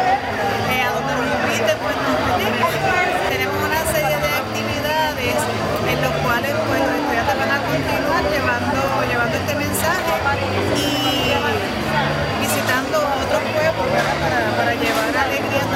Eh, 0.68 0.82
a 0.82 0.88
donde 0.94 1.12
nos 1.18 1.26
inviten, 1.26 1.76
pues 1.82 1.96
nos 1.98 2.14
metemos. 2.22 2.70
Tenemos 3.34 3.58
una 3.58 3.82
serie 3.90 4.16
de 4.22 4.30
actividades 4.38 5.38
en 5.90 5.98
los 5.98 6.14
cuales 6.22 6.52
pues, 6.54 6.80
los 6.86 6.94
estudiantes 7.02 7.36
van 7.38 7.50
a 7.50 7.58
continuar 7.66 8.22
llevando, 8.30 8.80
llevando 9.10 9.34
este 9.42 9.54
mensaje 9.58 10.08
y 10.78 11.67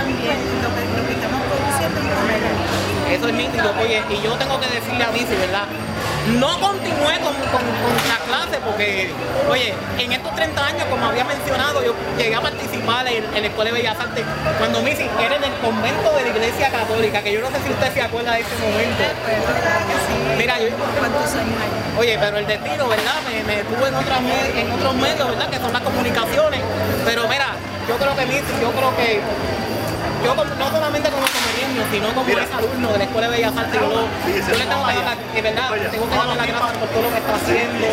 también 0.02 0.34
en 0.34 0.62
lo 0.62 0.70
que, 0.74 0.82
lo 0.98 1.02
que 1.06 1.14
estamos 1.14 1.40
produciendo 1.46 1.96
en 2.00 2.08
Comedia. 2.10 2.52
Eso 3.14 3.28
es 3.28 3.34
nítido, 3.34 3.74
oye, 3.80 4.02
y 4.10 4.22
yo 4.22 4.32
tengo 4.34 4.58
que 4.60 4.66
decirle 4.66 5.04
a 5.04 5.10
Missy, 5.12 5.36
¿verdad? 5.36 5.66
no 6.38 6.60
continué 6.60 7.18
con, 7.18 7.34
con, 7.50 7.64
con 7.66 7.94
la 8.06 8.18
clase 8.26 8.60
porque, 8.64 9.10
oye, 9.50 9.74
en 9.98 10.12
estos 10.12 10.34
30 10.34 10.66
años, 10.66 10.84
como 10.88 11.06
había 11.06 11.24
mencionado, 11.24 11.82
yo 11.82 11.94
llegué 12.16 12.34
a 12.34 12.40
participar 12.40 13.06
en, 13.08 13.24
en 13.34 13.42
la 13.42 13.48
Escuela 13.48 13.70
de 13.72 13.78
Bellas 13.78 13.98
Artes 13.98 14.24
cuando 14.58 14.82
Missy 14.82 15.08
era 15.18 15.36
en 15.36 15.44
el 15.44 15.54
convento 15.58 16.14
de 16.14 16.22
la 16.22 16.28
Iglesia 16.28 16.70
Católica, 16.70 17.22
que 17.22 17.32
yo 17.32 17.40
no 17.40 17.50
sé 17.50 17.58
si 17.66 17.72
usted 17.72 17.92
se 17.92 18.02
acuerda 18.02 18.34
de 18.34 18.40
ese 18.40 18.54
momento. 18.60 19.02
¿Verdad 19.02 19.80
que 19.82 19.96
sí? 20.06 20.16
Mira, 20.38 20.60
yo, 20.60 20.68
¿Cuántos 20.98 21.34
años? 21.34 21.58
Oye, 21.98 22.16
pero 22.18 22.38
el 22.38 22.46
destino, 22.46 22.88
¿verdad? 22.88 23.18
Me, 23.26 23.42
me 23.42 23.64
tuvo 23.64 23.86
en, 23.86 23.94
otras 23.94 24.20
en 24.56 24.72
otros 24.72 24.94
medios, 24.94 25.28
¿verdad? 25.28 25.50
Que 25.50 25.58
son 25.58 25.72
las 25.72 25.82
comunicaciones. 25.82 26.60
Pero 27.04 27.28
mira, 27.28 27.48
yo 27.88 27.96
creo 27.96 28.16
que 28.16 28.26
Missy, 28.26 28.54
yo 28.62 28.70
creo 28.70 28.96
que 28.96 29.20
yo 30.24 30.34
no 30.34 30.70
solamente 30.70 31.08
como 31.10 31.26
comediante, 31.26 31.80
sino 31.90 32.08
como 32.14 32.28
ex 32.28 32.54
alumno 32.54 32.88
de 32.92 32.98
la 32.98 33.04
Escuela 33.04 33.28
de 33.28 33.36
Bellas 33.36 33.56
Artes, 33.56 33.80
yo, 33.80 33.88
lo- 33.88 34.06
yo 34.06 34.54
le 34.58 34.66
tengo 34.66 34.86
que 34.86 34.94
dar 34.94 35.04
la, 35.04 35.14
¿verdad? 35.42 35.90
Tengo 35.90 36.08
que 36.08 36.16
darle 36.16 36.36
las 36.36 36.46
gracias 36.46 36.76
por 36.78 36.88
todo 36.88 37.02
lo 37.02 37.10
que 37.10 37.18
está 37.18 37.34
haciendo. 37.34 37.86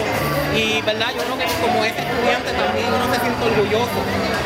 Y 0.55 0.81
verdad, 0.81 1.09
yo 1.15 1.21
creo 1.23 1.37
que 1.37 1.45
como 1.61 1.77
ese 1.85 1.99
estudiante 2.01 2.49
también 2.53 2.87
uno 2.93 3.05
se 3.13 3.19
siente 3.21 3.41
orgulloso 3.45 3.99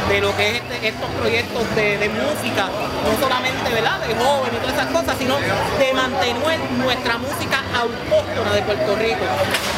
de 0.10 0.18
lo 0.22 0.36
que 0.36 0.46
es 0.50 0.56
este- 0.62 0.88
estos 0.88 1.10
proyectos 1.20 1.64
de, 1.76 1.98
de 1.98 2.08
música, 2.10 2.64
no 2.68 3.12
solamente 3.20 3.68
¿verdad? 3.74 4.00
de 4.04 4.14
joven 4.16 4.52
y 4.54 4.58
todas 4.60 4.76
esas 4.76 4.88
cosas, 4.92 5.16
sino 5.18 5.36
de 5.40 5.94
mantener 5.94 6.60
nuestra 6.78 7.18
música 7.18 7.58
autóctona 7.74 8.52
de 8.54 8.62
Puerto 8.64 8.96
Rico. 8.96 9.24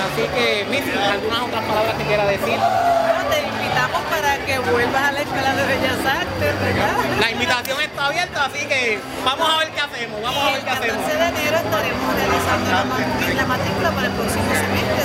Así 0.06 0.24
que, 0.36 0.66
Missy, 0.70 0.92
algunas 0.98 1.42
otras 1.42 1.64
palabras 1.64 1.94
que 1.96 2.04
quiera 2.06 2.26
decir. 2.26 2.58
Para 4.10 4.38
que 4.46 4.60
vuelvas 4.60 5.02
a 5.04 5.12
la 5.12 5.22
Escuela 5.22 5.54
de 5.56 5.64
Bellas 5.66 6.00
Artes, 6.06 6.54
¿verdad? 6.62 6.96
La 7.20 7.32
invitación 7.32 7.82
está 7.82 8.06
abierta, 8.08 8.46
así 8.46 8.66
que 8.66 9.00
vamos 9.24 9.50
a 9.50 9.58
ver 9.60 9.70
qué 9.72 9.82
hacemos, 9.82 10.22
vamos 10.22 10.42
a 10.44 10.46
ver 10.52 10.60
el 10.60 10.64
qué 10.66 10.70
hacemos. 10.72 10.98
14 11.06 11.18
de 11.18 11.28
enero 11.28 11.58
estaremos 11.58 12.08
realizando 12.16 12.68
la, 12.72 12.84
ma- 12.86 13.34
la 13.36 13.46
matrícula 13.46 13.90
para 13.92 14.08
el 14.08 14.14
próximo 14.14 14.50
semestre. 14.56 15.04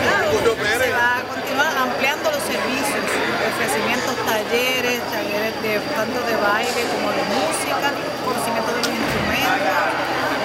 Claro, 0.00 0.30
se 0.30 0.90
va 0.92 1.10
a 1.18 1.22
continuar 1.26 1.72
ampliando 1.76 2.30
los 2.30 2.42
servicios, 2.42 3.04
ofrecimientos, 3.52 4.14
talleres, 4.26 4.98
talleres 5.10 5.54
de 5.62 5.72
tanto 5.94 6.18
de 6.24 6.34
baile 6.36 6.82
como 6.94 7.08
de 7.12 7.22
música, 7.34 7.90
conocimiento 8.24 8.70
de 8.72 8.78
los 8.80 8.88
instrumentos 8.94 9.50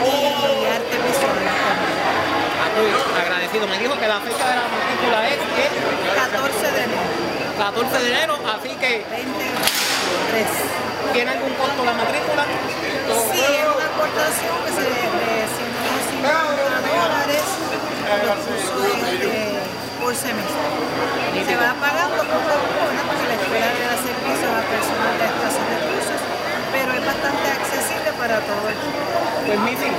y 0.06 0.66
arte 0.68 0.96
visual. 1.06 1.40
Uy, 2.76 2.92
agradecido. 3.22 3.68
Me 3.68 3.78
dijo 3.80 3.96
que 3.98 4.08
la 4.08 4.20
fecha 4.20 4.46
de 4.52 4.56
la 4.60 4.68
matrícula 4.68 5.18
es 5.32 5.40
el 5.40 6.05
14 6.32 6.72
de 6.72 6.84
enero, 6.84 7.06
14 7.58 8.04
de 8.04 8.10
enero, 8.10 8.34
así 8.50 8.70
que 8.82 9.06
2023. 9.06 10.86
¿tiene 11.14 11.32
algún 11.32 11.54
costo 11.54 11.86
la 11.86 11.94
matrícula? 11.94 12.44
Sí, 13.30 13.40
es 13.46 13.68
una 13.70 13.86
aportación 13.86 14.58
que 14.66 14.72
se 14.74 14.90
de 14.90 15.06
150 16.18 16.34
dólares 16.82 17.46
este, 18.26 19.62
por 20.02 20.16
semestre. 20.16 20.66
Se 21.46 21.56
va 21.56 21.78
pagando 21.78 22.26
poco 22.26 22.52
a 22.52 22.58
poco, 22.58 22.90
¿no? 22.90 23.02
porque 23.06 23.26
la 23.30 23.38
escuela 23.38 23.70
le 23.70 23.86
da 23.86 23.96
servicios 24.02 24.50
a 24.50 24.66
personas 24.66 25.14
de 25.22 25.26
escasos 25.30 25.66
recursos, 25.78 26.20
pero 26.74 26.90
es 26.90 27.04
bastante 27.06 27.46
accesible 27.54 28.10
para 28.18 28.42
todo 28.42 28.66
el 28.66 28.78
mundo. 28.82 29.35
Pues 29.46 29.60
Missy, 29.60 29.92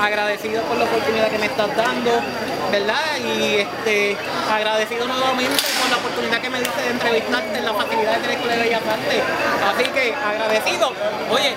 agradecido 0.00 0.62
por 0.62 0.76
la 0.76 0.84
oportunidad 0.84 1.30
que 1.30 1.38
me 1.38 1.46
estás 1.46 1.74
dando, 1.76 2.10
¿verdad? 2.72 3.16
Y 3.18 3.56
este, 3.56 4.16
agradecido 4.50 5.06
nuevamente 5.06 5.62
por 5.80 5.90
la 5.90 5.96
oportunidad 5.98 6.40
que 6.40 6.50
me 6.50 6.58
diste 6.58 6.82
de 6.82 6.90
entrevistarte 6.90 7.58
en 7.58 7.64
las 7.64 7.76
facilidades 7.76 8.22
de 8.22 8.26
la 8.26 8.34
Escuela 8.34 8.56
de 8.56 8.62
Bellas 8.62 8.82
Artes. 8.82 9.22
Así 9.70 9.84
que 9.90 10.14
agradecido. 10.14 10.92
Oye, 11.30 11.54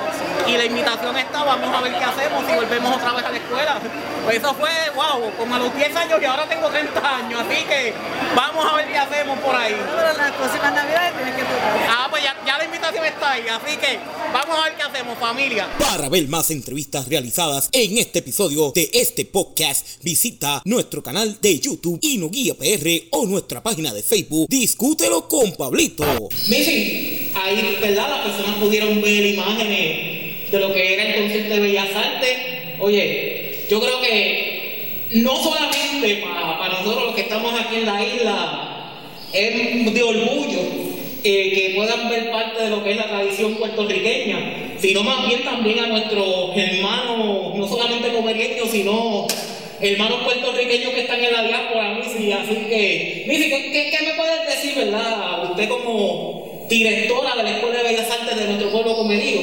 y 0.47 0.57
la 0.57 0.65
invitación 0.65 1.17
está, 1.17 1.43
vamos 1.43 1.75
a 1.75 1.81
ver 1.81 1.93
qué 1.93 2.03
hacemos 2.03 2.45
si 2.45 2.55
volvemos 2.55 2.95
otra 2.95 3.13
vez 3.13 3.25
a 3.25 3.31
la 3.31 3.37
escuela. 3.37 3.79
Pues 4.23 4.37
eso 4.37 4.53
fue, 4.53 4.69
wow, 4.93 5.31
como 5.35 5.55
a 5.55 5.59
los 5.59 5.75
10 5.75 5.95
años 5.95 6.21
y 6.21 6.25
ahora 6.25 6.45
tengo 6.47 6.69
30 6.69 7.15
años, 7.17 7.41
así 7.41 7.63
que 7.63 7.93
vamos 8.35 8.63
a 8.71 8.75
ver 8.75 8.87
qué 8.87 8.97
hacemos 8.99 9.39
por 9.39 9.55
ahí. 9.55 9.75
Pero 9.95 10.13
las 10.13 10.31
próximas 10.33 10.73
navidades 10.73 11.13
tienes 11.15 11.35
que 11.35 11.41
tocar. 11.41 11.89
Ah, 11.89 12.07
pues 12.09 12.23
ya, 12.23 12.35
ya 12.45 12.57
la 12.59 12.65
invitación 12.65 13.03
está 13.03 13.31
ahí, 13.31 13.47
así 13.47 13.77
que 13.77 13.99
vamos 14.31 14.59
a 14.59 14.63
ver 14.65 14.75
qué 14.75 14.83
hacemos, 14.83 15.17
familia. 15.17 15.67
Para 15.79 16.07
ver 16.07 16.27
más 16.27 16.51
entrevistas 16.51 17.07
realizadas 17.07 17.30
en 17.71 17.97
este 17.97 18.19
episodio 18.19 18.73
de 18.75 18.89
este 18.91 19.23
podcast, 19.23 20.03
visita 20.03 20.61
nuestro 20.65 21.01
canal 21.01 21.37
de 21.41 21.59
YouTube 21.59 21.97
Guía 22.01 22.55
PR 22.55 23.07
o 23.11 23.25
nuestra 23.25 23.63
página 23.63 23.93
de 23.93 24.03
Facebook 24.03 24.47
Discútelo 24.49 25.29
con 25.29 25.53
Pablito. 25.53 26.03
Missy, 26.49 27.31
ahí, 27.33 27.77
¿verdad? 27.79 28.09
Las 28.09 28.27
personas 28.27 28.57
pudieron 28.57 29.01
ver 29.01 29.25
imágenes 29.27 30.51
de 30.51 30.59
lo 30.59 30.73
que 30.73 30.93
era 30.93 31.03
el 31.03 31.21
concierto 31.21 31.53
de 31.53 31.59
Bellas 31.61 31.95
Artes. 31.95 32.37
Oye, 32.81 33.65
yo 33.69 33.79
creo 33.79 34.01
que 34.01 35.07
no 35.11 35.41
solamente 35.41 36.15
para, 36.17 36.59
para 36.59 36.79
nosotros 36.81 37.05
los 37.05 37.15
que 37.15 37.21
estamos 37.21 37.53
aquí 37.57 37.77
en 37.77 37.85
la 37.85 38.05
isla, 38.05 38.93
es 39.31 39.93
de 39.93 40.03
orgullo 40.03 40.90
eh, 41.23 41.51
que 41.53 41.73
puedan 41.75 42.09
ver 42.09 42.31
parte 42.31 42.63
de 42.63 42.69
lo 42.69 42.83
que 42.83 42.91
es 42.91 42.97
la 42.97 43.07
tradición 43.07 43.55
puertorriqueña, 43.55 44.75
sino 44.79 45.03
más 45.03 45.27
bien 45.27 45.43
también 45.43 45.79
a 45.79 45.87
nuestros 45.87 46.55
hermanos, 46.55 47.55
no 47.55 47.67
solamente 47.67 48.11
comerientos, 48.11 48.71
sino 48.71 49.27
hermanos 49.79 50.23
puertorriqueños 50.23 50.93
que 50.93 51.01
están 51.01 51.23
en 51.23 51.33
la 51.33 51.43
diáspora, 51.43 51.93
Missy. 51.95 52.31
Así 52.31 52.55
que, 52.55 53.25
Missy, 53.27 53.49
¿qué, 53.49 53.99
me 54.03 54.13
puedes 54.13 54.47
decir, 54.47 54.75
verdad? 54.75 55.51
Usted 55.51 55.69
como 55.69 56.65
directora 56.69 57.35
de 57.35 57.43
la 57.43 57.51
Escuela 57.51 57.77
de 57.77 57.89
Bellas 57.89 58.09
Artes 58.09 58.39
de 58.39 58.45
nuestro 58.45 58.71
pueblo 58.71 58.95
comerío, 58.95 59.41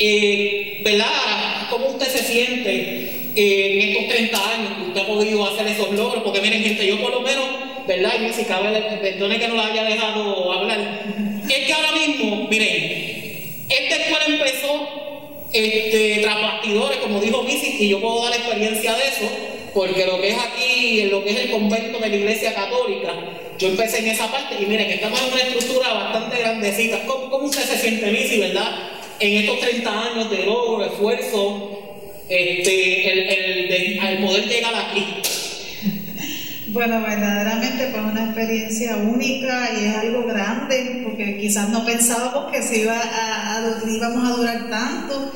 eh, 0.00 0.80
¿verdad? 0.82 1.68
¿Cómo 1.70 1.86
usted 1.88 2.06
se 2.06 2.24
siente 2.24 3.19
en 3.40 3.88
estos 3.88 4.08
30 4.08 4.36
años 4.36 4.72
que 4.76 4.88
usted 4.88 5.00
ha 5.00 5.06
podido 5.06 5.46
hacer 5.46 5.66
esos 5.66 5.90
logros? 5.92 6.22
Porque 6.22 6.40
miren, 6.40 6.62
gente, 6.62 6.86
yo 6.86 7.00
por 7.00 7.10
lo 7.10 7.20
menos, 7.20 7.44
¿verdad? 7.86 8.12
Y 8.20 8.32
si 8.32 8.44
cabe, 8.44 8.80
perdone 9.00 9.38
que 9.38 9.48
no 9.48 9.56
la 9.56 9.66
haya 9.66 9.84
dejado 9.84 10.52
hablar. 10.52 10.78
Es 11.48 11.66
que 11.66 11.72
ahora 11.72 11.92
mismo, 11.92 12.48
miren, 12.48 13.64
esta 13.68 13.96
escuela 13.96 14.24
empezó 14.26 14.88
este, 15.52 16.20
tras 16.22 16.40
bastidores, 16.40 16.98
como 16.98 17.20
dijo 17.20 17.42
Missy, 17.42 17.76
y 17.80 17.88
yo 17.88 18.00
puedo 18.00 18.24
dar 18.24 18.34
experiencia 18.34 18.94
de 18.94 19.02
eso, 19.08 19.28
porque 19.74 20.06
lo 20.06 20.20
que 20.20 20.30
es 20.30 20.38
aquí, 20.38 21.02
lo 21.04 21.24
que 21.24 21.30
es 21.30 21.40
el 21.40 21.50
convento 21.50 21.98
de 21.98 22.08
la 22.08 22.16
iglesia 22.16 22.54
católica, 22.54 23.14
yo 23.58 23.68
empecé 23.68 23.98
en 23.98 24.08
esa 24.08 24.30
parte, 24.30 24.56
y 24.60 24.66
miren, 24.66 24.90
estamos 24.90 25.20
en 25.22 25.32
una 25.32 25.42
estructura 25.42 25.92
bastante 25.92 26.38
grandecita. 26.38 27.04
¿Cómo, 27.06 27.30
cómo 27.30 27.46
usted 27.46 27.62
se 27.62 27.78
siente, 27.78 28.10
Missy, 28.10 28.38
verdad? 28.38 28.90
En 29.18 29.36
estos 29.36 29.60
30 29.60 30.02
años 30.02 30.30
de 30.30 30.46
logro, 30.46 30.84
esfuerzo, 30.84 31.79
este, 32.30 34.12
el, 34.12 34.24
poder 34.24 34.46
llegar 34.46 34.72
aquí. 34.74 35.04
Bueno, 36.68 37.02
verdaderamente 37.02 37.88
fue 37.90 38.00
una 38.00 38.26
experiencia 38.26 38.96
única 38.96 39.70
y 39.72 39.86
es 39.86 39.96
algo 39.96 40.22
grande, 40.22 41.00
porque 41.02 41.38
quizás 41.38 41.68
no 41.70 41.84
pensábamos 41.84 42.52
que 42.52 42.62
se 42.62 42.82
iba 42.82 42.96
a, 42.96 43.80
íbamos 43.84 44.30
a 44.30 44.36
durar 44.36 44.70
tanto. 44.70 45.32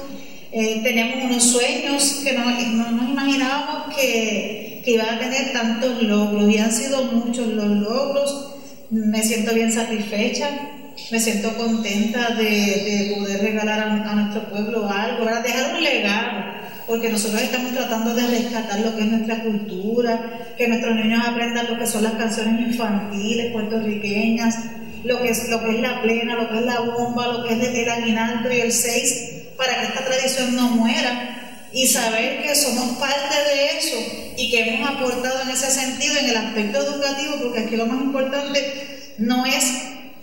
Eh, 0.53 0.81
teníamos 0.85 1.25
unos 1.25 1.43
sueños 1.43 2.21
que 2.23 2.35
no, 2.35 2.45
no 2.45 2.91
nos 2.93 3.11
imaginábamos 3.11 3.97
que, 3.97 4.81
que 4.85 4.93
iban 4.93 5.17
a 5.17 5.19
tener 5.19 5.53
tantos 5.53 6.01
logros 6.01 6.49
y 6.49 6.59
han 6.59 6.73
sido 6.73 7.03
muchos 7.07 7.49
los 7.49 7.67
logros. 7.67 8.55
Me 8.91 9.21
siento 9.25 9.53
bien 9.53 9.73
satisfecha, 9.73 10.49
me 11.11 11.19
siento 11.19 11.57
contenta 11.57 12.37
de, 12.37 12.45
de 12.45 13.15
poder 13.19 13.41
regalar 13.41 13.81
a, 13.81 14.11
a 14.11 14.15
nuestro 14.15 14.49
pueblo 14.49 14.89
algo, 14.89 15.25
¿verdad? 15.25 15.43
dejar 15.43 15.75
un 15.75 15.83
legado 15.83 16.44
porque 16.87 17.09
nosotros 17.09 17.41
estamos 17.41 17.73
tratando 17.73 18.15
de 18.15 18.27
rescatar 18.27 18.81
lo 18.81 18.95
que 18.95 19.03
es 19.03 19.07
nuestra 19.09 19.43
cultura, 19.43 20.55
que 20.57 20.69
nuestros 20.69 20.97
niños 20.97 21.23
aprendan 21.27 21.67
lo 21.71 21.79
que 21.79 21.87
son 21.87 22.03
las 22.03 22.15
canciones 22.15 22.61
infantiles 22.61 23.53
puertorriqueñas, 23.53 24.57
lo 25.03 25.21
que 25.23 25.31
es, 25.31 25.49
lo 25.49 25.63
que 25.63 25.77
es 25.77 25.81
la 25.81 26.03
plena, 26.03 26.35
lo 26.35 26.49
que 26.49 26.59
es 26.59 26.65
la 26.65 26.81
bomba, 26.81 27.29
lo 27.29 27.45
que 27.45 27.55
es 27.55 27.63
el 27.63 27.91
aguinaldo 27.91 28.53
y 28.53 28.61
el 28.61 28.73
seis, 28.73 29.45
para 29.57 29.81
que 29.81 29.87
esta 29.87 30.05
tradición 30.05 30.57
no 30.57 30.71
muera. 30.71 31.41
Y 31.73 31.89
saber 31.89 32.43
que 32.43 32.55
somos 32.55 32.99
parte 32.99 33.35
de 33.35 33.79
eso 33.79 33.97
y 34.37 34.51
que 34.51 34.61
hemos 34.61 34.91
aportado 34.91 35.43
en 35.43 35.51
ese 35.51 35.71
sentido 35.71 36.17
en 36.19 36.27
el 36.27 36.37
aspecto 36.37 36.79
educativo, 36.79 37.35
porque 37.43 37.61
aquí 37.61 37.77
lo 37.77 37.87
más 37.87 38.01
importante 38.01 39.15
no 39.19 39.45
es 39.45 39.65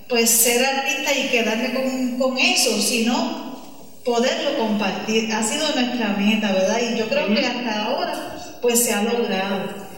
pues 0.08 0.30
ser 0.30 0.66
artista 0.66 1.14
y 1.14 1.30
quedarme 1.30 1.74
con, 1.74 2.18
con 2.18 2.38
eso, 2.38 2.82
sino 2.82 3.51
poderlo 4.04 4.58
compartir. 4.58 5.32
Ha 5.34 5.44
sido 5.44 5.68
nuestra 5.76 6.16
meta, 6.18 6.52
¿verdad? 6.52 6.80
Y 6.82 6.98
yo 6.98 7.08
creo 7.08 7.28
que 7.34 7.46
hasta 7.46 7.84
ahora 7.86 8.58
pues 8.62 8.84
se 8.84 8.94
ha 8.94 9.04
logrado. 9.04 9.92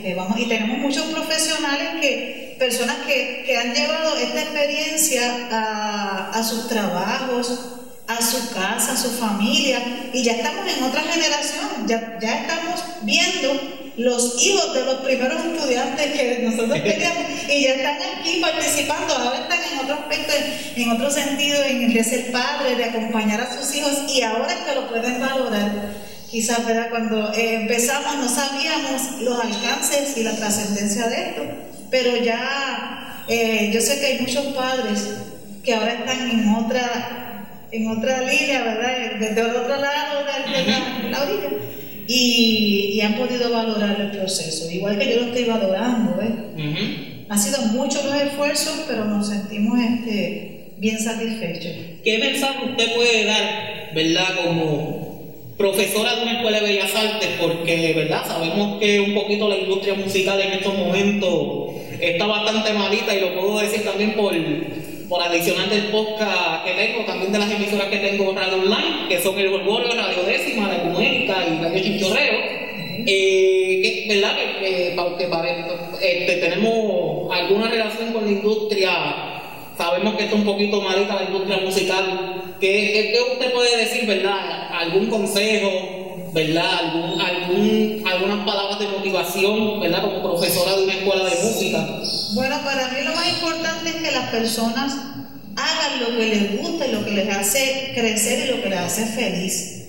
Que 0.00 0.14
vamos, 0.14 0.40
y 0.40 0.46
tenemos 0.46 0.78
muchos 0.78 1.04
profesionales 1.08 2.00
que, 2.00 2.56
personas 2.58 2.96
que, 3.06 3.42
que 3.44 3.58
han 3.58 3.74
llevado 3.74 4.16
esta 4.16 4.40
experiencia 4.40 5.48
a, 5.52 6.30
a 6.30 6.42
sus 6.42 6.68
trabajos, 6.68 7.74
a 8.06 8.22
su 8.22 8.54
casa, 8.54 8.92
a 8.92 8.96
su 8.96 9.10
familia, 9.10 10.08
y 10.14 10.22
ya 10.22 10.32
estamos 10.32 10.66
en 10.74 10.84
otra 10.84 11.02
generación, 11.02 11.86
ya, 11.86 12.18
ya 12.18 12.34
estamos 12.40 12.82
viendo 13.02 13.60
los 13.96 14.42
hijos 14.44 14.74
de 14.74 14.84
los 14.84 14.94
primeros 14.96 15.44
estudiantes 15.44 16.12
que 16.12 16.38
nosotros 16.42 16.82
teníamos 16.82 17.24
y 17.48 17.62
ya 17.62 17.74
están 17.74 17.96
aquí 18.18 18.40
participando, 18.40 19.14
ahora 19.14 19.40
están 19.42 19.60
en 19.72 19.78
otro 19.78 19.94
aspecto, 19.94 20.32
en 20.76 20.90
otro 20.90 21.10
sentido, 21.10 21.62
en 21.62 21.82
el 21.82 21.94
de 21.94 22.04
ser 22.04 22.32
padre, 22.32 22.76
de 22.76 22.84
acompañar 22.84 23.40
a 23.40 23.58
sus 23.58 23.74
hijos 23.76 23.92
y 24.12 24.22
ahora 24.22 24.52
es 24.52 24.60
que 24.60 24.74
lo 24.74 24.88
pueden 24.88 25.20
valorar, 25.20 25.92
quizás, 26.30 26.66
¿verdad? 26.66 26.90
Cuando 26.90 27.32
eh, 27.34 27.54
empezamos 27.62 28.16
no 28.16 28.28
sabíamos 28.28 29.20
los 29.20 29.38
alcances 29.40 30.16
y 30.16 30.24
la 30.24 30.34
trascendencia 30.34 31.06
de 31.08 31.28
esto, 31.28 31.42
pero 31.90 32.16
ya 32.16 33.24
eh, 33.28 33.70
yo 33.72 33.80
sé 33.80 34.00
que 34.00 34.06
hay 34.06 34.18
muchos 34.20 34.46
padres 34.54 35.08
que 35.62 35.74
ahora 35.74 35.94
están 35.94 36.30
en 36.30 36.48
otra, 36.54 37.46
en 37.70 37.88
otra 37.88 38.22
línea, 38.22 38.62
¿verdad? 38.64 39.18
Desde 39.20 39.40
el 39.40 39.56
otro 39.56 39.76
lado 39.76 40.24
de, 40.24 40.52
de 40.52 40.66
la, 40.66 40.98
de 41.02 41.10
la 41.10 41.22
orilla. 41.22 41.48
Y, 42.06 42.92
y 42.94 43.00
han 43.00 43.14
podido 43.14 43.50
valorar 43.50 44.00
el 44.00 44.18
proceso, 44.18 44.70
igual 44.70 44.98
que 44.98 45.10
yo 45.10 45.20
lo 45.20 45.26
estoy 45.28 45.44
valorando, 45.44 46.16
¿ves? 46.16 46.30
Ujú. 46.54 46.84
Han 47.28 47.38
sido 47.38 47.58
muchos 47.72 48.04
los 48.04 48.14
esfuerzos, 48.14 48.84
pero 48.86 49.06
nos 49.06 49.28
sentimos 49.28 49.78
este, 49.78 50.72
bien 50.76 50.98
satisfechos. 50.98 51.72
¿Qué 52.04 52.18
mensaje 52.18 52.64
usted 52.70 52.94
puede 52.94 53.24
dar, 53.24 53.90
verdad, 53.94 54.28
como 54.44 55.54
profesora 55.56 56.16
de 56.16 56.22
una 56.22 56.32
escuela 56.36 56.60
de 56.60 56.66
bellas 56.66 56.94
artes? 56.94 57.28
Porque, 57.40 57.92
verdad, 57.94 58.26
sabemos 58.26 58.78
que 58.78 59.00
un 59.00 59.14
poquito 59.14 59.48
la 59.48 59.56
industria 59.56 59.94
musical 59.94 60.40
en 60.40 60.52
estos 60.52 60.74
momentos 60.76 61.74
está 62.00 62.26
bastante 62.26 62.72
malita 62.74 63.14
y 63.14 63.20
lo 63.20 63.40
puedo 63.40 63.60
decir 63.60 63.84
también 63.84 64.14
por, 64.14 64.34
por 65.08 65.22
adicional 65.22 65.68
del 65.70 65.84
podcast 65.90 66.64
que 66.64 66.72
tengo, 66.72 67.04
también 67.04 67.32
de 67.32 67.38
las 67.38 67.50
emisoras 67.50 67.86
que 67.88 67.98
tengo 67.98 68.30
en 68.30 68.36
Radio 68.36 68.54
Online, 68.58 69.08
que 69.08 69.20
son 69.20 69.38
el 69.38 69.50
Gorgoro, 69.50 69.88
Radio 69.94 70.22
Décima, 70.26 70.68
La 70.68 70.76
Ecuménica 70.76 71.36
y 71.46 71.62
Radio 71.62 71.82
Chinchorreo. 71.82 72.64
Eh, 73.06 73.80
que, 73.82 74.14
¿verdad? 74.14 74.36
Que, 74.60 74.92
pa- 74.96 75.16
que 75.18 75.24
pare- 75.26 75.64
este, 76.00 76.36
tenemos 76.36 77.30
alguna 77.34 77.68
relación 77.68 78.12
con 78.12 78.24
la 78.24 78.30
industria 78.30 78.90
sabemos 79.76 80.14
que 80.14 80.24
está 80.24 80.36
un 80.36 80.44
poquito 80.44 80.80
malita 80.80 81.16
la 81.16 81.24
industria 81.24 81.58
musical. 81.58 82.54
¿Qué, 82.60 82.68
qué, 82.92 83.12
qué 83.12 83.32
usted 83.32 83.52
puede 83.52 83.76
decir, 83.76 84.06
verdad? 84.06 84.68
¿Algún 84.72 85.06
consejo, 85.06 86.03
verdad? 86.34 86.70
¿Algún, 86.80 87.20
algún, 87.20 88.04
algunas 88.06 88.46
palabras 88.46 88.78
de 88.80 88.88
motivación, 88.88 89.80
verdad? 89.80 90.02
Como 90.02 90.22
profesora 90.22 90.76
de 90.76 90.84
una 90.84 90.94
escuela 90.94 91.24
de 91.24 91.42
música. 91.44 92.00
Bueno, 92.34 92.56
para 92.64 92.88
mí 92.88 93.02
lo 93.04 93.14
más 93.14 93.28
importante 93.28 93.90
es 93.90 93.96
que 93.96 94.10
las 94.10 94.30
personas 94.30 94.92
hagan 95.56 96.00
lo 96.00 96.18
que 96.18 96.26
les 96.26 96.60
gusta 96.60 96.86
lo 96.88 97.04
que 97.04 97.12
les 97.12 97.28
hace 97.34 97.92
crecer 97.94 98.46
y 98.46 98.56
lo 98.56 98.62
que 98.62 98.70
les 98.70 98.78
hace 98.78 99.06
feliz. 99.06 99.84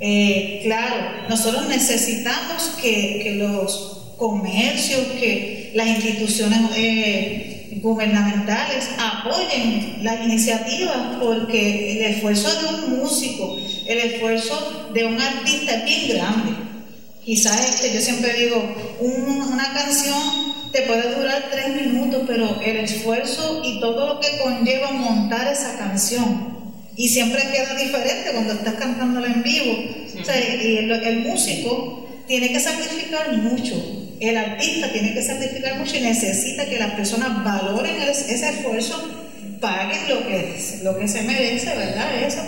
Eh, 0.00 0.60
claro, 0.62 0.94
nosotros 1.28 1.68
necesitamos 1.68 2.62
que, 2.80 3.20
que 3.22 3.34
los 3.34 4.14
comercios, 4.16 5.00
que 5.18 5.72
las 5.74 5.88
instituciones 5.88 6.60
eh, 6.76 7.57
gubernamentales 7.76 8.88
apoyen 8.98 9.98
las 10.02 10.24
iniciativas 10.24 11.16
porque 11.20 11.92
el 11.98 12.14
esfuerzo 12.14 12.48
de 12.60 12.66
un 12.74 12.98
músico, 12.98 13.56
el 13.86 13.98
esfuerzo 13.98 14.90
de 14.94 15.04
un 15.04 15.20
artista 15.20 15.74
es 15.76 15.84
bien 15.84 16.08
grande. 16.16 16.52
Quizás 17.24 17.60
este, 17.68 17.94
yo 17.94 18.00
siempre 18.00 18.32
digo, 18.34 18.74
un- 19.00 19.42
una 19.52 19.72
canción 19.72 20.18
te 20.72 20.82
puede 20.82 21.14
durar 21.14 21.48
tres 21.50 21.68
minutos, 21.82 22.22
pero 22.26 22.60
el 22.62 22.76
esfuerzo 22.78 23.62
y 23.64 23.80
todo 23.80 24.14
lo 24.14 24.20
que 24.20 24.38
conlleva 24.42 24.90
montar 24.92 25.48
esa 25.52 25.76
canción, 25.78 26.58
y 26.96 27.08
siempre 27.08 27.42
queda 27.52 27.74
diferente 27.76 28.30
cuando 28.32 28.54
estás 28.54 28.74
cantándola 28.74 29.26
en 29.28 29.42
vivo. 29.42 29.72
Y 30.62 30.76
el 31.08 31.20
músico 31.20 32.06
tiene 32.26 32.52
que 32.52 32.60
sacrificar 32.60 33.32
mucho, 33.34 33.74
el 34.20 34.36
artista 34.36 34.90
tiene 34.90 35.14
que 35.14 35.22
sacrificar 35.22 35.78
mucho 35.78 35.96
y 35.96 36.00
necesita 36.00 36.66
que 36.66 36.78
las 36.78 36.92
personas 36.92 37.44
valoren 37.44 37.96
ese 38.02 38.48
esfuerzo, 38.50 39.00
paguen 39.60 40.08
lo 40.08 40.26
que, 40.26 40.54
lo 40.82 40.98
que 40.98 41.08
se 41.08 41.22
merece, 41.22 41.76
¿verdad? 41.76 42.22
Eso, 42.22 42.42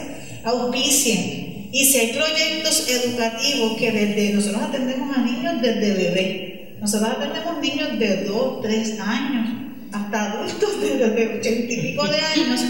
auspicien. 0.44 1.68
Y 1.72 1.84
si 1.84 1.98
hay 1.98 2.12
proyectos 2.12 2.88
educativos 2.88 3.78
que 3.78 3.92
desde 3.92 4.34
nosotros 4.34 4.62
atendemos 4.62 5.16
a 5.16 5.20
niños 5.20 5.62
desde 5.62 5.92
bebé, 5.92 6.76
nosotros 6.80 7.10
atendemos 7.10 7.60
niños 7.60 7.98
de 7.98 8.24
2, 8.24 8.62
3 8.62 9.00
años, 9.00 9.48
hasta 9.92 10.32
adultos 10.32 10.80
de, 10.82 11.08
de 11.10 11.38
80 11.38 11.72
y 11.72 11.76
pico 11.76 12.06
de 12.06 12.18
años, 12.18 12.60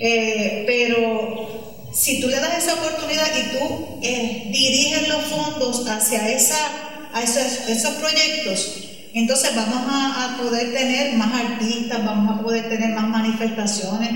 eh, 0.00 0.64
pero 0.66 1.88
si 1.92 2.20
tú 2.20 2.28
le 2.28 2.36
das 2.36 2.58
esa 2.58 2.74
oportunidad 2.74 3.26
y 3.36 3.58
tú 3.58 3.98
eh, 4.02 4.42
diriges 4.52 5.08
los 5.08 5.22
fondos 5.24 5.88
hacia 5.88 6.28
esa, 6.30 6.87
a 7.18 7.22
esos, 7.22 7.68
esos 7.68 7.94
proyectos, 7.94 8.84
entonces 9.14 9.54
vamos 9.56 9.82
a, 9.90 10.34
a 10.34 10.38
poder 10.38 10.72
tener 10.72 11.14
más 11.14 11.32
artistas, 11.34 12.04
vamos 12.04 12.38
a 12.38 12.42
poder 12.42 12.68
tener 12.68 12.90
más 12.90 13.08
manifestaciones 13.08 14.10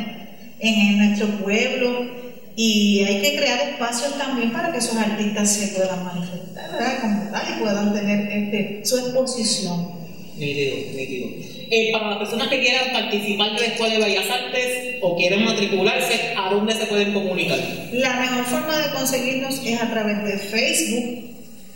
en, 0.61 0.74
en 0.74 0.98
nuestro 0.98 1.28
pueblo 1.38 2.22
y 2.55 3.03
hay 3.05 3.22
que 3.22 3.36
crear 3.38 3.61
espacios 3.70 4.18
también 4.18 4.53
para 4.53 4.70
que 4.72 4.78
esos 4.78 4.96
artistas 4.96 5.50
se 5.50 5.68
puedan 5.68 6.05
manifestar 6.05 6.72
¿verdad? 6.72 7.00
como 7.00 7.30
tal 7.30 7.42
y 7.48 7.61
puedan 7.61 7.94
tener 7.94 8.30
este, 8.30 8.82
su 8.84 8.98
exposición. 8.98 10.03
Nítido, 10.36 10.76
nítido. 10.94 11.28
Eh, 11.70 11.90
para 11.92 12.11
las 12.11 12.18
personas 12.18 12.48
que 12.48 12.61
quieran 12.61 12.92
participar 12.92 13.53
de 13.53 13.61
la 13.61 13.66
Escuela 13.66 13.94
de 13.94 14.05
Bellas 14.05 14.28
Artes 14.28 14.96
o 15.00 15.16
quieren 15.16 15.44
matricularse, 15.44 16.34
¿a 16.36 16.50
dónde 16.50 16.74
se 16.74 16.84
pueden 16.86 17.14
comunicar? 17.14 17.59
La 17.92 18.20
mejor 18.20 18.44
forma 18.44 18.76
de 18.76 18.92
conseguirnos 18.92 19.62
es 19.64 19.80
a 19.80 19.90
través 19.90 20.22
de 20.24 20.38
Facebook, 20.38 21.31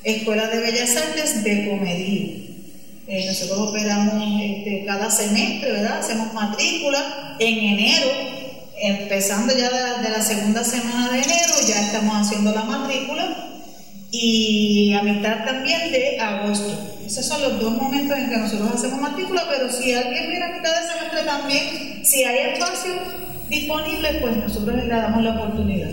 Escuela 0.07 0.47
de 0.47 0.61
Bellas 0.61 0.97
Artes 0.97 1.43
de 1.43 1.69
Comerío. 1.69 2.47
Eh, 3.09 3.27
nosotros 3.27 3.71
operamos 3.71 4.41
este, 4.41 4.85
cada 4.87 5.11
semestre, 5.11 5.73
¿verdad? 5.73 5.99
Hacemos 5.99 6.33
matrícula 6.33 7.37
en 7.41 7.59
enero, 7.59 8.07
empezando 8.81 9.53
ya 9.53 9.69
de 9.69 9.81
la, 9.81 10.03
de 10.03 10.11
la 10.11 10.23
segunda 10.23 10.63
semana 10.63 11.11
de 11.11 11.23
enero, 11.23 11.55
ya 11.67 11.87
estamos 11.87 12.25
haciendo 12.25 12.53
la 12.53 12.63
matrícula 12.63 13.49
y 14.13 14.93
a 14.95 15.03
mitad 15.03 15.45
también 15.45 15.91
de 15.91 16.21
agosto. 16.21 17.01
Esos 17.05 17.27
son 17.27 17.43
los 17.43 17.61
dos 17.61 17.77
momentos 17.77 18.17
en 18.17 18.31
que 18.31 18.37
nosotros 18.37 18.75
hacemos 18.75 19.01
matrícula, 19.01 19.43
pero 19.51 19.73
si 19.73 19.93
alguien 19.93 20.29
viene 20.29 20.45
a 20.45 20.57
mitad 20.57 20.71
de 20.71 20.87
semestre 20.87 21.23
también, 21.25 22.05
si 22.05 22.23
hay 22.23 22.53
espacios 22.53 22.97
disponibles, 23.49 24.19
pues 24.21 24.37
nosotros 24.37 24.77
le 24.77 24.87
damos 24.87 25.25
la 25.25 25.31
oportunidad. 25.33 25.91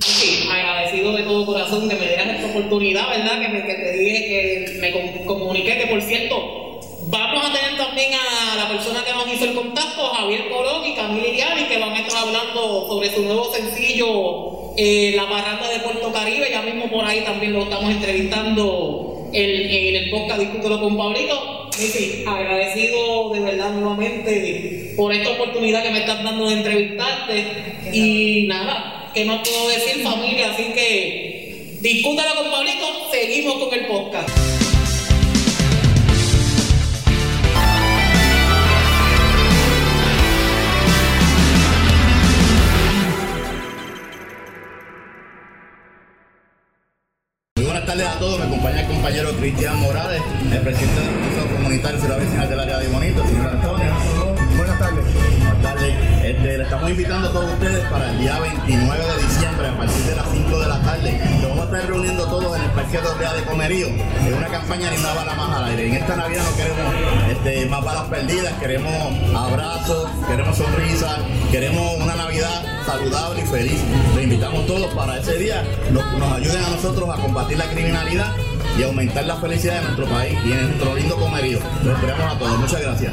Sí, 0.00 0.48
agradecido 0.50 1.12
de 1.16 1.22
todo 1.24 1.46
corazón 1.46 1.88
que 1.88 1.96
me 1.96 2.06
dieras 2.06 2.28
esta 2.28 2.46
oportunidad, 2.50 3.08
¿verdad? 3.08 3.40
Que, 3.40 3.48
me, 3.48 3.66
que 3.66 3.74
te 3.74 3.92
dije 3.92 4.28
que 4.28 4.78
me 4.80 4.92
com- 4.92 5.24
comuniqué, 5.24 5.78
que 5.78 5.86
por 5.86 6.00
cierto, 6.02 6.80
vamos 7.06 7.44
a 7.44 7.52
tener 7.52 7.76
también 7.76 8.10
a 8.14 8.56
la 8.56 8.68
persona 8.68 9.04
que 9.04 9.12
nos 9.12 9.32
hizo 9.32 9.44
el 9.44 9.54
contacto, 9.54 10.08
Javier 10.08 10.48
Colón 10.50 10.84
y 10.86 10.94
Camila 10.94 11.26
Iriani, 11.26 11.64
que 11.64 11.78
van 11.78 11.92
a 11.92 12.00
estar 12.00 12.22
hablando 12.22 12.86
sobre 12.86 13.10
su 13.10 13.22
nuevo 13.22 13.52
sencillo, 13.52 14.74
eh, 14.76 15.12
La 15.16 15.24
Barranda 15.24 15.68
de 15.68 15.80
Puerto 15.80 16.12
Caribe. 16.12 16.48
Ya 16.50 16.62
mismo 16.62 16.88
por 16.90 17.04
ahí 17.04 17.20
también 17.22 17.52
lo 17.54 17.62
estamos 17.62 17.90
entrevistando 17.90 19.28
en, 19.32 19.96
el 19.96 20.10
podcast 20.10 20.40
Discútelo 20.40 20.80
con 20.80 20.96
Pablito. 20.96 21.68
Missy, 21.78 22.24
agradecido 22.26 23.32
de 23.32 23.40
verdad 23.40 23.70
nuevamente 23.70 24.94
por 24.96 25.12
esta 25.12 25.30
oportunidad 25.30 25.82
que 25.84 25.90
me 25.90 26.00
estás 26.00 26.24
dando 26.24 26.48
de 26.48 26.54
entrevistarte. 26.54 27.44
Y 27.92 28.46
nada, 28.48 28.97
¿qué 29.18 29.24
más 29.24 29.40
puedo 29.40 29.68
decir 29.68 30.04
familia? 30.04 30.52
Así 30.52 30.62
que 30.72 31.76
discútalo 31.80 32.36
con 32.36 32.52
Pablito, 32.52 32.86
seguimos 33.10 33.64
con 33.64 33.74
el 33.76 33.86
podcast. 33.86 34.28
Muy 47.56 47.64
buenas 47.64 47.86
tardes 47.86 48.06
a 48.06 48.18
todos, 48.20 48.38
me 48.38 48.44
acompaña 48.44 48.80
el 48.82 48.86
compañero 48.86 49.32
Cristian 49.32 49.80
Morales, 49.80 50.22
el 50.52 50.60
presidente 50.60 51.00
del 51.00 51.14
Consejo 51.18 51.56
Comunitario 51.56 52.00
Ciudad 52.00 52.18
Vecinal 52.20 52.48
del 52.48 52.60
área 52.60 52.78
de 52.78 52.86
Bonito, 52.86 53.07
estamos 56.88 56.90
invitando 56.90 57.28
a 57.28 57.32
todos 57.32 57.52
ustedes 57.52 57.84
para 57.90 58.10
el 58.10 58.18
día 58.18 58.40
29 58.40 59.04
de 59.04 59.22
diciembre 59.22 59.68
a 59.68 59.76
partir 59.76 60.04
de 60.04 60.16
las 60.16 60.26
5 60.32 60.58
de 60.58 60.68
la 60.68 60.80
tarde. 60.80 61.20
Nos 61.40 61.50
vamos 61.50 61.60
a 61.60 61.64
estar 61.64 61.86
reuniendo 61.86 62.24
todos 62.24 62.56
en 62.56 62.62
el 62.62 62.70
Parque 62.70 62.98
Doblea 62.98 63.32
de 63.34 63.44
Comerío 63.44 63.88
en 63.88 64.34
una 64.34 64.46
campaña 64.48 64.90
ni 64.90 64.96
una 64.96 65.12
bala 65.12 65.34
más 65.34 65.56
al 65.56 65.64
aire. 65.64 65.88
En 65.88 65.94
esta 65.94 66.16
Navidad 66.16 66.42
no 66.44 66.56
queremos 66.56 66.94
este, 67.30 67.66
más 67.66 67.84
balas 67.84 68.04
perdidas, 68.04 68.52
queremos 68.54 68.92
abrazos, 69.36 70.10
queremos 70.26 70.56
sonrisas, 70.56 71.18
queremos 71.50 71.96
una 72.00 72.16
Navidad 72.16 72.62
saludable 72.86 73.42
y 73.42 73.46
feliz. 73.46 73.80
Les 74.14 74.24
invitamos 74.24 74.66
todos 74.66 74.92
para 74.94 75.18
ese 75.18 75.36
día, 75.36 75.62
nos, 75.90 76.04
ayuden 76.32 76.64
a 76.64 76.70
nosotros 76.70 77.08
a 77.10 77.20
combatir 77.20 77.58
la 77.58 77.66
criminalidad 77.66 78.32
y 78.78 78.82
aumentar 78.82 79.24
la 79.26 79.36
felicidad 79.36 79.74
de 79.74 79.82
nuestro 79.82 80.06
país 80.06 80.38
y 80.44 80.52
en 80.52 80.68
nuestro 80.68 80.94
lindo 80.94 81.16
comerío. 81.16 81.58
Los 81.84 81.94
esperamos 81.94 82.34
a 82.34 82.38
todos. 82.38 82.58
Muchas 82.58 82.80
gracias. 82.80 83.12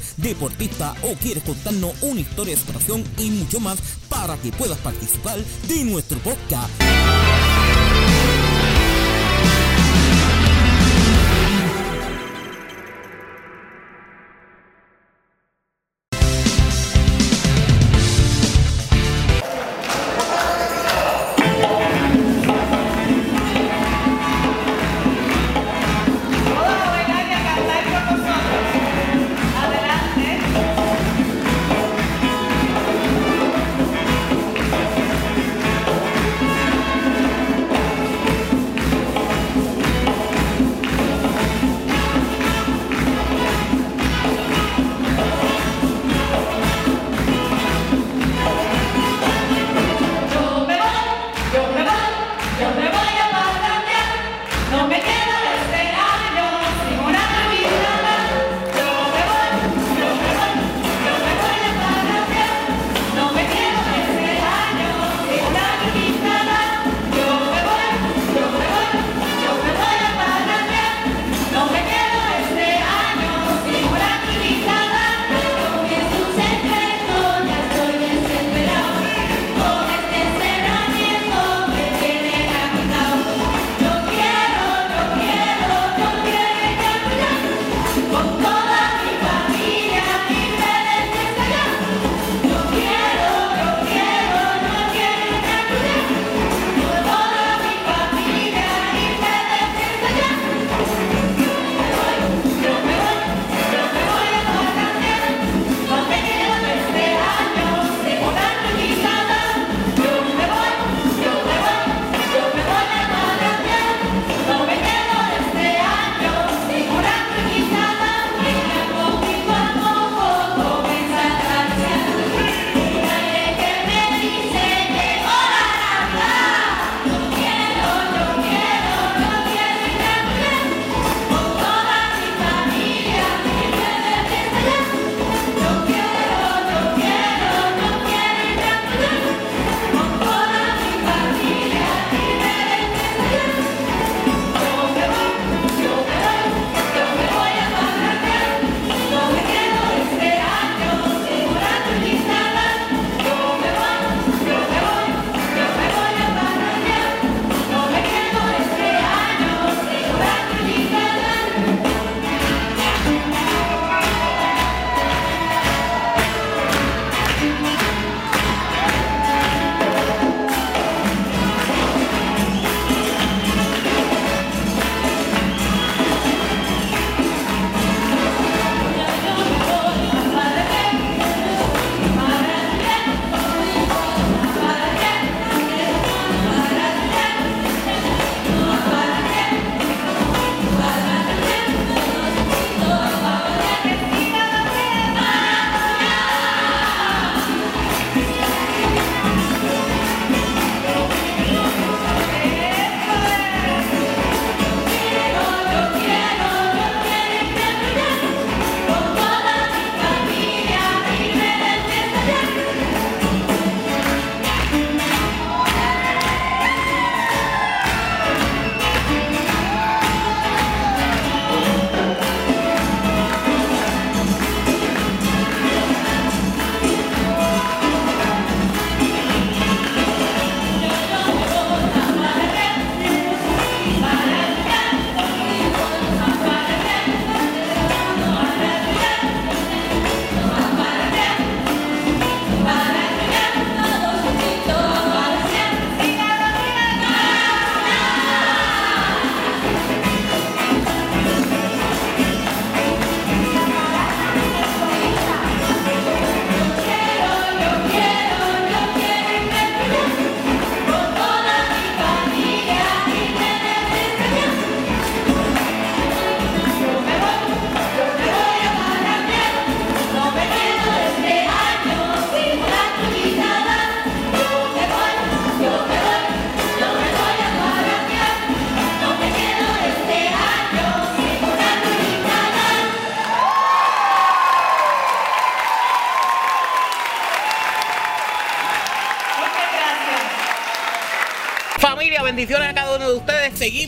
deportista 0.17 0.95
o 1.03 1.13
quieres 1.15 1.43
contarnos 1.43 1.93
una 2.01 2.21
historia 2.21 2.55
de 2.55 2.61
superación 2.61 3.03
y 3.17 3.29
mucho 3.31 3.59
más 3.59 3.79
para 4.09 4.37
que 4.37 4.51
puedas 4.51 4.77
participar 4.79 5.39
de 5.67 5.83
nuestro 5.83 6.19
podcast. 6.19 6.69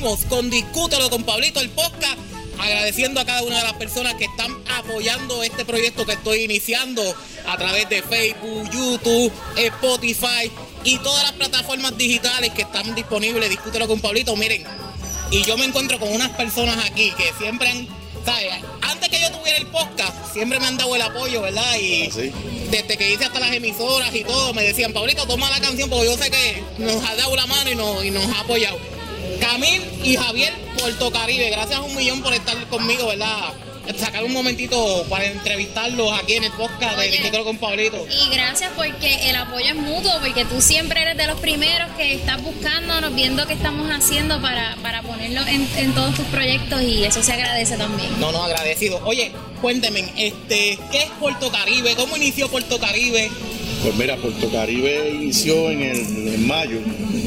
Seguimos 0.03 0.25
con 0.25 0.49
Discútelo 0.49 1.09
con 1.09 1.23
Pablito, 1.23 1.61
el 1.61 1.69
podcast. 1.69 2.17
Agradeciendo 2.59 3.21
a 3.21 3.25
cada 3.25 3.41
una 3.43 3.59
de 3.59 3.63
las 3.63 3.73
personas 3.75 4.15
que 4.15 4.25
están 4.25 4.53
apoyando 4.77 5.41
este 5.43 5.63
proyecto 5.63 6.05
que 6.05 6.11
estoy 6.11 6.41
iniciando 6.43 7.01
a 7.47 7.57
través 7.57 7.87
de 7.87 8.01
Facebook, 8.03 8.69
YouTube, 8.69 9.31
Spotify 9.55 10.51
y 10.83 10.97
todas 10.97 11.23
las 11.23 11.31
plataformas 11.31 11.97
digitales 11.97 12.51
que 12.51 12.63
están 12.63 12.93
disponibles. 12.95 13.49
Discútelo 13.49 13.87
con 13.87 14.01
Pablito. 14.01 14.35
Miren, 14.35 14.65
y 15.31 15.41
yo 15.45 15.55
me 15.57 15.63
encuentro 15.63 15.97
con 15.97 16.11
unas 16.11 16.31
personas 16.31 16.83
aquí 16.85 17.13
que 17.15 17.31
siempre 17.41 17.69
han, 17.69 17.87
¿sabes? 18.25 18.55
Antes 18.81 19.07
que 19.07 19.21
yo 19.21 19.31
tuviera 19.31 19.57
el 19.57 19.67
podcast, 19.67 20.33
siempre 20.33 20.59
me 20.59 20.65
han 20.67 20.75
dado 20.75 20.93
el 20.97 21.01
apoyo, 21.01 21.41
¿verdad? 21.43 21.77
Y 21.79 22.07
Ah, 22.07 22.13
sí. 22.13 22.31
desde 22.69 22.97
que 22.97 23.09
hice 23.13 23.23
hasta 23.23 23.39
las 23.39 23.53
emisoras 23.53 24.13
y 24.13 24.25
todo, 24.25 24.53
me 24.53 24.63
decían, 24.63 24.91
Pablito, 24.91 25.25
toma 25.25 25.49
la 25.49 25.61
canción 25.61 25.89
porque 25.89 26.07
yo 26.07 26.17
sé 26.17 26.29
que 26.29 26.61
nos 26.77 27.01
ha 27.05 27.15
dado 27.15 27.33
la 27.37 27.45
mano 27.45 27.71
y 27.71 27.75
nos, 27.75 28.03
y 28.03 28.11
nos 28.11 28.25
ha 28.25 28.41
apoyado. 28.41 28.77
Camil 29.43 29.81
y 30.03 30.15
Javier 30.15 30.53
Puerto 30.79 31.11
Caribe, 31.11 31.49
gracias 31.49 31.79
un 31.79 31.93
millón 31.95 32.21
por 32.21 32.33
estar 32.33 32.55
conmigo, 32.67 33.07
¿verdad? 33.07 33.53
Sacar 33.99 34.23
un 34.23 34.31
momentito 34.31 35.05
para 35.09 35.25
entrevistarlos 35.25 36.17
aquí 36.17 36.35
en 36.35 36.45
el 36.45 36.51
podcast 36.53 36.97
de 36.97 37.01
Oye. 37.01 37.11
Discútelo 37.11 37.43
con 37.43 37.57
Pablito. 37.57 38.07
Y 38.09 38.33
gracias 38.33 38.71
porque 38.77 39.29
el 39.29 39.35
apoyo 39.35 39.65
es 39.65 39.75
mutuo, 39.75 40.13
porque 40.21 40.45
tú 40.45 40.61
siempre 40.61 41.01
eres 41.01 41.17
de 41.17 41.27
los 41.27 41.37
primeros 41.41 41.91
que 41.97 42.13
estás 42.13 42.41
buscándonos, 42.41 43.13
viendo 43.13 43.45
qué 43.45 43.53
estamos 43.53 43.89
haciendo 43.91 44.41
para, 44.41 44.77
para 44.81 45.01
ponerlo 45.01 45.41
en, 45.47 45.67
en 45.75 45.93
todos 45.93 46.15
tus 46.15 46.25
proyectos 46.27 46.81
y 46.81 47.03
eso 47.03 47.21
se 47.21 47.33
agradece 47.33 47.75
también. 47.75 48.17
No, 48.21 48.31
no, 48.31 48.41
agradecido. 48.45 49.01
Oye, 49.03 49.33
cuénteme, 49.61 50.13
este, 50.15 50.79
¿qué 50.89 51.03
es 51.03 51.09
Puerto 51.19 51.51
Caribe? 51.51 51.95
¿Cómo 51.95 52.15
inició 52.15 52.49
Puerto 52.49 52.79
Caribe? 52.79 53.29
Pues 53.83 53.95
mira, 53.97 54.15
Puerto 54.15 54.49
Caribe 54.49 55.11
inició 55.13 55.69
en, 55.69 55.81
el, 55.81 55.97
en 56.35 56.47
mayo 56.47 56.77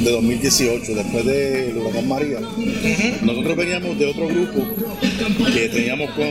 de 0.02 0.11
2018, 0.11 0.94
después 0.94 1.24
del 1.26 1.76
huracán 1.76 2.09
María. 2.09 2.40
Nosotros 3.22 3.57
veníamos 3.57 3.98
de 3.98 4.07
otro 4.07 4.26
grupo 4.28 4.66
que 5.52 5.68
teníamos 5.68 6.11
con, 6.12 6.24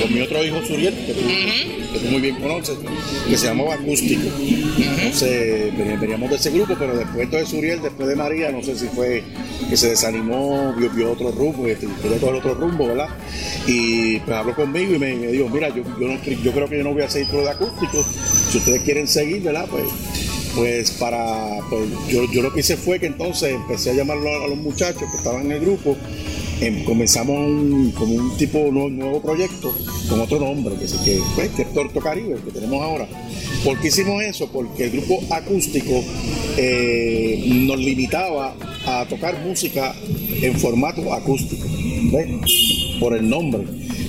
con 0.00 0.14
mi 0.14 0.20
otro 0.22 0.42
hijo 0.44 0.64
Suriel, 0.66 0.94
que 1.06 1.12
tú, 1.12 1.20
que 1.92 1.98
tú 1.98 2.06
muy 2.10 2.20
bien 2.22 2.36
conoces, 2.36 2.76
que 3.28 3.36
se 3.36 3.46
llamaba 3.48 3.74
Acústico. 3.74 4.22
Entonces 4.78 5.76
ven- 5.76 6.00
veníamos 6.00 6.30
de 6.30 6.36
ese 6.36 6.50
grupo, 6.52 6.74
pero 6.78 6.96
después 6.96 7.30
de 7.30 7.46
Suriel, 7.46 7.82
después 7.82 8.08
de 8.08 8.16
María, 8.16 8.50
no 8.50 8.62
sé 8.62 8.78
si 8.78 8.86
fue 8.86 9.22
que 9.68 9.76
se 9.76 9.90
desanimó, 9.90 10.72
vio, 10.78 10.88
vio 10.90 11.12
otro 11.12 11.32
rumbo, 11.32 11.66
este, 11.66 11.86
quería 12.02 12.16
coger 12.18 12.36
otro 12.36 12.54
rumbo, 12.54 12.88
¿verdad? 12.88 13.08
Y 13.66 14.18
pues 14.20 14.36
habló 14.36 14.54
conmigo 14.54 14.94
y 14.94 14.98
me, 14.98 15.14
me 15.16 15.26
dijo, 15.28 15.48
mira, 15.50 15.68
yo, 15.68 15.82
yo, 16.00 16.08
no 16.08 16.14
cre- 16.22 16.40
yo 16.42 16.50
creo 16.52 16.66
que 16.68 16.78
yo 16.78 16.84
no 16.84 16.94
voy 16.94 17.02
a 17.02 17.10
seguir 17.10 17.28
lo 17.34 17.42
de 17.42 17.50
acústico. 17.50 18.04
Si 18.50 18.58
ustedes 18.58 18.82
quieren 18.82 19.06
seguir, 19.06 19.42
¿verdad? 19.42 19.66
Pues, 19.70 19.84
pues 20.56 20.90
para, 20.92 21.58
pues 21.70 21.82
yo, 22.08 22.24
yo 22.32 22.42
lo 22.42 22.52
que 22.52 22.60
hice 22.60 22.76
fue 22.76 22.98
que 22.98 23.06
entonces 23.06 23.52
empecé 23.54 23.90
a 23.90 23.94
llamar 23.94 24.18
a 24.18 24.48
los- 24.48 24.58
muchachos 24.58 25.04
que 25.10 25.16
estaban 25.16 25.46
en 25.46 25.52
el 25.52 25.60
grupo. 25.60 25.96
em, 26.62 26.84
comenzamos 26.84 27.38
un, 27.38 27.90
como 27.92 28.12
un 28.16 28.36
tipo 28.36 28.58
nuevo, 28.70 29.22
proyecto 29.22 29.74
con 30.10 30.20
otro 30.20 30.38
nombre, 30.38 30.74
que, 30.74 30.84
que, 31.04 31.18
pues, 31.34 31.48
que 31.52 31.62
es 31.62 31.68
Puerto 31.68 32.00
Caribe, 32.00 32.36
que 32.44 32.50
tenemos 32.50 32.82
ahora. 32.82 33.08
¿Por 33.64 33.78
qué 33.80 33.88
hicimos 33.88 34.22
eso? 34.22 34.46
Porque 34.52 34.84
el 34.84 34.90
grupo 34.90 35.22
acústico 35.30 36.04
eh, 36.58 37.42
nos 37.66 37.78
limitaba 37.78 38.54
a 38.84 39.06
tocar 39.08 39.40
música 39.42 39.94
en 40.42 40.58
formato 40.60 41.14
acústico, 41.14 41.66
¿ves? 42.12 42.28
Por 43.00 43.16
el 43.16 43.26
nombre. 43.28 43.62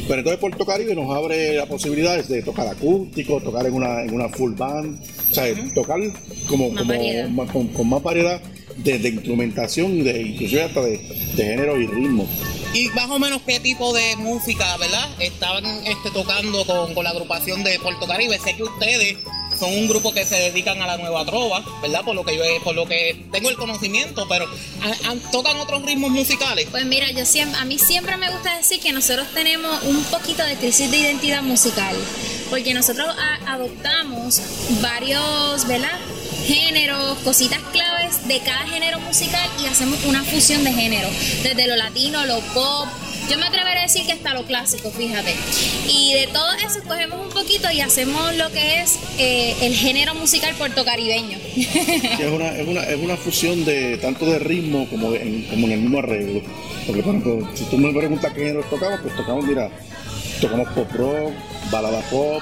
Pero 0.07 0.19
entonces 0.19 0.39
Puerto 0.39 0.65
Caribe 0.65 0.95
nos 0.95 1.15
abre 1.15 1.55
la 1.55 1.65
posibilidad 1.65 2.23
de 2.23 2.41
tocar 2.43 2.67
acústico, 2.67 3.39
tocar 3.41 3.65
en 3.65 3.73
una, 3.73 4.03
en 4.03 4.13
una 4.13 4.29
full 4.29 4.53
band, 4.53 4.99
o 5.31 5.33
sea, 5.33 5.45
tocar 5.73 5.99
como, 6.47 6.69
Más 6.71 6.83
como 6.83 7.47
con, 7.47 7.67
con 7.69 7.89
más 7.89 8.03
variedad 8.03 8.41
de, 8.77 8.99
de 8.99 9.09
instrumentación 9.09 10.03
de, 10.03 10.21
inclusive 10.21 10.63
hasta 10.63 10.81
de, 10.81 10.97
de 11.35 11.43
género 11.43 11.79
y 11.79 11.87
ritmo. 11.87 12.27
Y 12.73 12.87
más 12.89 13.09
o 13.09 13.19
menos 13.19 13.41
qué 13.45 13.59
tipo 13.59 13.93
de 13.93 14.15
música, 14.17 14.77
¿verdad? 14.77 15.09
Estaban 15.19 15.65
este, 15.85 16.09
tocando 16.11 16.65
con, 16.65 16.93
con 16.93 17.03
la 17.03 17.09
agrupación 17.09 17.63
de 17.63 17.77
Puerto 17.79 18.07
Caribe. 18.07 18.39
Sé 18.39 18.55
que 18.55 18.63
ustedes 18.63 19.17
son 19.61 19.73
un 19.73 19.87
grupo 19.87 20.11
que 20.11 20.25
se 20.25 20.35
dedican 20.35 20.81
a 20.81 20.87
la 20.87 20.97
nueva 20.97 21.23
trova, 21.23 21.63
¿verdad? 21.83 22.01
Por 22.03 22.15
lo 22.15 22.23
que 22.25 22.35
yo 22.35 22.43
por 22.63 22.73
lo 22.75 22.85
que 22.87 23.25
tengo 23.31 23.49
el 23.49 23.55
conocimiento, 23.57 24.27
pero 24.27 24.45
¿han- 24.81 25.05
han- 25.11 25.31
tocan 25.31 25.55
otros 25.57 25.83
ritmos 25.83 26.09
musicales. 26.09 26.67
Pues 26.71 26.83
mira, 26.85 27.11
yo 27.11 27.25
siempre, 27.25 27.59
a 27.59 27.65
mí 27.65 27.77
siempre 27.77 28.17
me 28.17 28.29
gusta 28.31 28.57
decir 28.57 28.79
que 28.81 28.91
nosotros 28.91 29.27
tenemos 29.35 29.83
un 29.83 30.03
poquito 30.05 30.43
de 30.43 30.55
crisis 30.55 30.89
de 30.89 30.97
identidad 30.97 31.43
musical, 31.43 31.95
porque 32.49 32.73
nosotros 32.73 33.07
adoptamos 33.47 34.41
varios, 34.81 35.67
¿verdad? 35.67 35.99
géneros, 36.47 37.19
cositas 37.19 37.59
claves 37.71 38.27
de 38.27 38.39
cada 38.39 38.65
género 38.67 38.99
musical 39.01 39.47
y 39.63 39.67
hacemos 39.67 40.03
una 40.05 40.23
fusión 40.23 40.63
de 40.63 40.73
géneros, 40.73 41.11
desde 41.43 41.67
lo 41.67 41.75
latino, 41.75 42.25
lo 42.25 42.39
pop, 42.55 42.87
yo 43.29 43.37
me 43.37 43.45
atreveré 43.45 43.79
a 43.79 43.83
decir 43.83 44.05
que 44.05 44.11
hasta 44.13 44.33
lo 44.33 44.43
clásico, 44.45 44.91
fíjate. 44.91 45.33
Y 45.87 46.13
de 46.13 46.27
todo 46.27 46.51
eso 46.53 46.79
cogemos 46.87 47.19
un 47.25 47.29
poquito 47.29 47.71
y 47.71 47.81
hacemos 47.81 48.35
lo 48.35 48.51
que 48.51 48.81
es 48.81 48.97
eh, 49.17 49.55
el 49.61 49.73
género 49.75 50.13
musical 50.15 50.53
puertocaribeño. 50.55 51.37
Sí, 51.55 51.67
es, 52.27 52.31
una, 52.31 52.49
es, 52.57 52.67
una, 52.67 52.83
es 52.83 52.97
una 52.99 53.17
fusión 53.17 53.63
de 53.65 53.97
tanto 53.97 54.25
de 54.25 54.39
ritmo 54.39 54.87
como, 54.89 55.11
de- 55.11 55.21
en, 55.21 55.43
como 55.49 55.67
en 55.67 55.73
el 55.73 55.79
mismo 55.81 55.99
arreglo. 55.99 56.41
Porque, 56.85 57.03
por 57.03 57.15
ejemplo, 57.15 57.49
si 57.55 57.63
tú 57.65 57.77
me 57.77 57.93
preguntas 57.93 58.33
qué 58.33 58.39
género 58.41 58.63
tocamos, 58.69 58.99
pues 59.01 59.15
tocamos, 59.15 59.45
mira, 59.45 59.69
tocamos 60.41 60.67
pop 60.73 60.91
rock, 60.93 61.31
balada 61.71 62.01
pop 62.09 62.41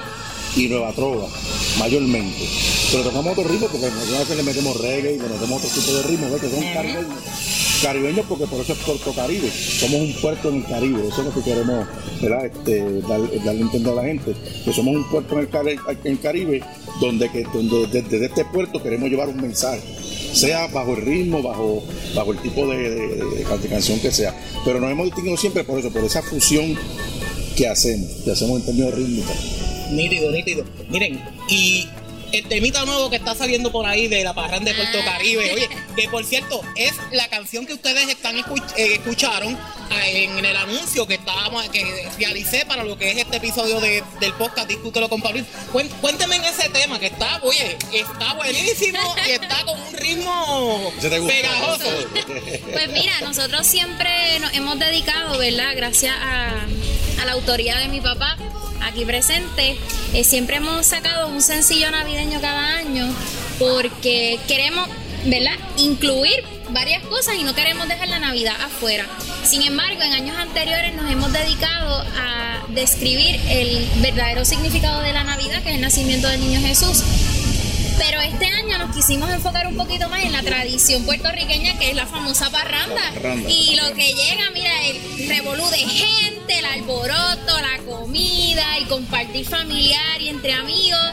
y 0.56 0.66
nueva 0.68 0.92
trova, 0.92 1.28
mayormente. 1.78 2.44
Pero 2.90 3.04
tocamos 3.04 3.38
otro 3.38 3.44
ritmo 3.50 3.68
porque 3.68 3.86
a 3.86 4.18
veces 4.18 4.36
le 4.36 4.42
metemos 4.42 4.76
reggae 4.80 5.14
y 5.14 5.18
le 5.18 5.28
metemos 5.28 5.62
otro 5.64 5.68
tipo 5.80 5.92
de 5.92 6.02
ritmo, 6.04 6.30
¿ves? 6.30 6.40
que 6.40 6.50
son 6.50 6.64
caribeños. 6.74 7.06
Caribeños 7.82 8.26
porque 8.28 8.46
por 8.46 8.60
eso 8.60 8.72
es 8.72 8.78
Puerto 8.80 9.12
Caribe. 9.12 9.50
Somos 9.50 10.00
un 10.00 10.12
puerto 10.20 10.48
en 10.50 10.56
el 10.56 10.64
Caribe, 10.66 11.08
eso 11.08 11.20
es 11.20 11.26
lo 11.26 11.34
que 11.34 11.42
queremos 11.42 11.86
¿verdad? 12.20 12.46
Este, 12.46 13.00
dar- 13.02 13.44
darle 13.44 13.60
a 13.60 13.64
entender 13.64 13.92
a 13.92 13.96
la 13.96 14.02
gente. 14.04 14.34
Que 14.64 14.72
somos 14.72 14.94
un 14.96 15.08
puerto 15.10 15.34
en 15.34 15.40
el, 15.40 15.50
Cari- 15.50 15.80
en 16.04 16.12
el 16.12 16.20
Caribe 16.20 16.62
donde, 17.00 17.30
que, 17.30 17.44
donde 17.52 17.86
desde, 18.02 18.26
este 18.26 18.44
puerto 18.44 18.82
queremos 18.82 19.08
llevar 19.08 19.28
un 19.28 19.40
mensaje. 19.40 19.80
Sea 20.32 20.66
bajo 20.68 20.94
el 20.94 21.02
ritmo, 21.02 21.42
bajo, 21.42 21.82
bajo 22.14 22.32
el 22.32 22.38
tipo 22.38 22.66
de, 22.68 22.76
de- 22.78 23.16
de- 23.16 23.58
de 23.58 23.68
canción 23.68 23.98
que 24.00 24.12
sea. 24.12 24.34
Pero 24.64 24.80
nos 24.80 24.90
hemos 24.90 25.06
distinguido 25.06 25.36
siempre 25.36 25.64
por 25.64 25.78
eso, 25.78 25.90
por 25.90 26.04
esa 26.04 26.22
fusión 26.22 26.76
que 27.56 27.66
hacemos, 27.66 28.08
que 28.24 28.30
hacemos 28.30 28.60
en 28.60 28.66
términos 28.66 28.94
rítmicos. 28.94 29.36
Nítido, 29.92 30.30
nítido. 30.30 30.64
Miren, 30.88 31.20
y 31.48 31.86
el 32.32 32.44
temita 32.46 32.84
nuevo 32.84 33.10
que 33.10 33.16
está 33.16 33.34
saliendo 33.34 33.72
por 33.72 33.86
ahí 33.86 34.06
de 34.06 34.22
la 34.22 34.32
parranda 34.34 34.70
de 34.70 34.76
Puerto 34.76 34.98
Ah. 35.02 35.04
Caribe, 35.16 35.52
oye, 35.52 35.68
que 35.96 36.08
por 36.08 36.24
cierto, 36.24 36.60
es 36.76 36.92
la 37.12 37.28
canción 37.28 37.66
que 37.66 37.72
ustedes 37.74 38.08
están 38.08 38.36
eh, 38.38 38.42
escucharon 38.76 39.56
ah, 39.90 40.06
en 40.08 40.44
el 40.44 40.56
anuncio 40.56 41.06
que 41.06 41.14
estábamos, 41.14 41.68
que 41.70 42.08
realicé 42.18 42.64
para 42.66 42.84
lo 42.84 42.96
que 42.96 43.10
es 43.10 43.18
este 43.18 43.36
episodio 43.36 43.80
de- 43.80 44.02
del 44.20 44.32
podcast 44.34 44.68
Discútelo 44.68 45.08
con 45.08 45.20
Pablo. 45.20 45.44
Cuénteme 46.00 46.36
en 46.36 46.44
ese 46.44 46.68
tema 46.70 46.98
que 46.98 47.06
está, 47.06 47.40
oye, 47.42 47.76
está 47.92 48.34
buenísimo 48.34 48.98
y 49.26 49.30
está 49.30 49.64
con 49.64 49.80
un 49.80 49.92
ritmo 49.94 50.92
pegajoso. 51.00 51.84
Pues 52.72 52.88
mira, 52.92 53.20
nosotros 53.22 53.66
siempre 53.66 54.38
nos 54.40 54.52
hemos 54.54 54.78
dedicado, 54.78 55.38
¿verdad? 55.38 55.72
Gracias 55.76 56.14
a, 56.16 56.50
a 57.20 57.24
la 57.24 57.32
autoridad 57.32 57.78
de 57.80 57.88
mi 57.88 58.00
papá 58.00 58.36
aquí 58.82 59.04
presente, 59.04 59.76
eh, 60.14 60.24
siempre 60.24 60.56
hemos 60.56 60.86
sacado 60.86 61.28
un 61.28 61.42
sencillo 61.42 61.90
navideño 61.90 62.40
cada 62.40 62.76
año 62.78 63.06
porque 63.58 64.38
queremos, 64.48 64.88
¿verdad? 65.24 65.54
Incluir 65.76 66.44
varias 66.70 67.02
cosas 67.04 67.34
y 67.38 67.42
no 67.42 67.54
queremos 67.54 67.88
dejar 67.88 68.08
la 68.08 68.18
Navidad 68.18 68.54
afuera. 68.60 69.06
Sin 69.44 69.62
embargo, 69.62 70.02
en 70.02 70.12
años 70.12 70.36
anteriores 70.38 70.94
nos 70.94 71.10
hemos 71.10 71.32
dedicado 71.32 72.04
a 72.18 72.64
describir 72.68 73.40
el 73.48 73.88
verdadero 73.96 74.44
significado 74.44 75.00
de 75.02 75.12
la 75.12 75.24
Navidad, 75.24 75.62
que 75.62 75.70
es 75.70 75.74
el 75.76 75.80
nacimiento 75.80 76.28
del 76.28 76.40
niño 76.40 76.60
Jesús. 76.60 77.02
Pero 77.98 78.20
este 78.20 78.46
año 78.46 78.78
nos 78.78 78.96
quisimos 78.96 79.30
enfocar 79.30 79.66
un 79.66 79.76
poquito 79.76 80.08
más 80.08 80.22
en 80.24 80.32
la 80.32 80.42
tradición 80.42 81.04
puertorriqueña, 81.04 81.78
que 81.78 81.90
es 81.90 81.96
la 81.96 82.06
famosa 82.06 82.50
parranda. 82.50 83.02
Y 83.46 83.76
lo 83.76 83.92
que 83.94 84.14
llega, 84.14 84.50
mira, 84.54 84.70
el 84.86 85.28
revolú 85.28 85.68
de 85.68 85.78
gente, 85.78 86.58
el 86.58 86.64
alboroto, 86.64 87.60
la 87.60 87.78
comida 87.84 88.78
y 88.78 88.84
compartir 88.84 89.46
familiar 89.46 90.20
y 90.20 90.28
entre 90.28 90.52
amigos 90.52 91.10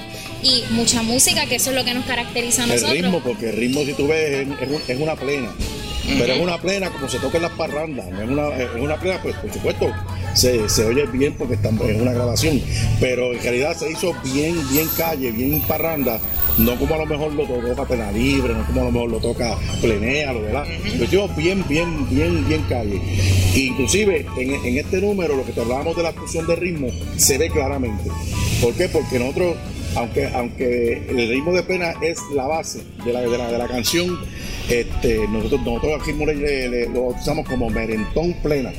y 0.47 0.73
mucha 0.73 1.01
música, 1.03 1.45
que 1.45 1.55
eso 1.55 1.71
es 1.71 1.75
lo 1.75 1.83
que 1.85 1.93
nos 1.93 2.05
caracteriza 2.05 2.63
a 2.63 2.73
El 2.73 2.81
ritmo, 2.89 3.19
porque 3.23 3.49
el 3.49 3.55
ritmo, 3.57 3.83
si 3.83 3.93
tú 3.93 4.07
ves, 4.07 4.47
es, 4.47 4.47
es 4.61 4.69
un- 4.69 4.81
es 4.87 4.99
una 4.99 5.15
plena. 5.15 5.51
Pero 6.17 6.33
es 6.35 6.39
una 6.39 6.57
plena 6.61 6.89
como 6.89 7.09
se 7.09 7.19
toca 7.19 7.35
en 7.35 7.43
las 7.43 7.51
parrandas. 7.51 8.05
Es 8.07 8.29
una, 8.29 8.47
es 8.55 8.69
una 8.79 8.95
plena, 8.97 9.21
pues 9.21 9.35
por 9.35 9.51
supuesto, 9.51 9.91
se, 10.35 10.69
se 10.69 10.85
oye 10.85 11.05
bien 11.07 11.33
porque 11.37 11.55
estamos 11.55 11.85
en 11.89 12.01
una 12.01 12.13
grabación. 12.13 12.61
Pero 13.01 13.33
en 13.33 13.43
realidad 13.43 13.75
se 13.75 13.91
hizo 13.91 14.15
bien, 14.23 14.55
bien 14.71 14.87
calle, 14.95 15.31
bien 15.31 15.59
parranda. 15.67 16.17
No 16.59 16.79
como 16.79 16.95
a 16.95 16.99
lo 16.99 17.05
mejor 17.05 17.33
lo 17.33 17.43
toca 17.45 17.85
Pena 17.85 18.09
Libre, 18.13 18.53
no 18.53 18.65
como 18.65 18.81
a 18.81 18.83
lo 18.85 18.91
mejor 18.91 19.11
lo 19.11 19.17
toca 19.19 19.57
Plenéalo, 19.81 20.41
¿verdad? 20.43 20.63
Lo 20.97 21.03
hicimos 21.03 21.35
bien, 21.35 21.63
bien, 21.67 22.07
bien, 22.09 22.47
bien 22.47 22.61
calle. 22.69 23.01
Inclusive 23.53 24.25
en, 24.37 24.53
en 24.65 24.77
este 24.77 25.01
número, 25.01 25.35
lo 25.35 25.45
que 25.45 25.51
te 25.51 25.59
hablábamos 25.61 25.95
de 25.97 26.03
la 26.03 26.13
fusión 26.13 26.47
de 26.47 26.55
ritmo, 26.55 26.87
se 27.17 27.37
ve 27.37 27.49
claramente. 27.49 28.09
¿Por 28.61 28.73
qué? 28.75 28.87
Porque 28.87 29.19
nosotros 29.19 29.55
aunque, 29.97 30.27
aunque 30.33 30.93
el 31.09 31.27
ritmo 31.29 31.53
de 31.53 31.63
plena 31.63 31.93
es 32.01 32.17
la 32.33 32.45
base 32.47 32.81
de 33.05 33.13
la, 33.13 33.21
de 33.21 33.37
la, 33.37 33.51
de 33.51 33.57
la 33.57 33.67
canción, 33.67 34.19
este, 34.69 35.27
nosotros, 35.27 35.61
nosotros 35.65 36.01
aquí 36.01 36.11
le- 36.13 36.69
le- 36.69 36.89
lo 36.89 37.03
bautizamos 37.07 37.47
como 37.47 37.69
merentón 37.69 38.33
plena. 38.41 38.71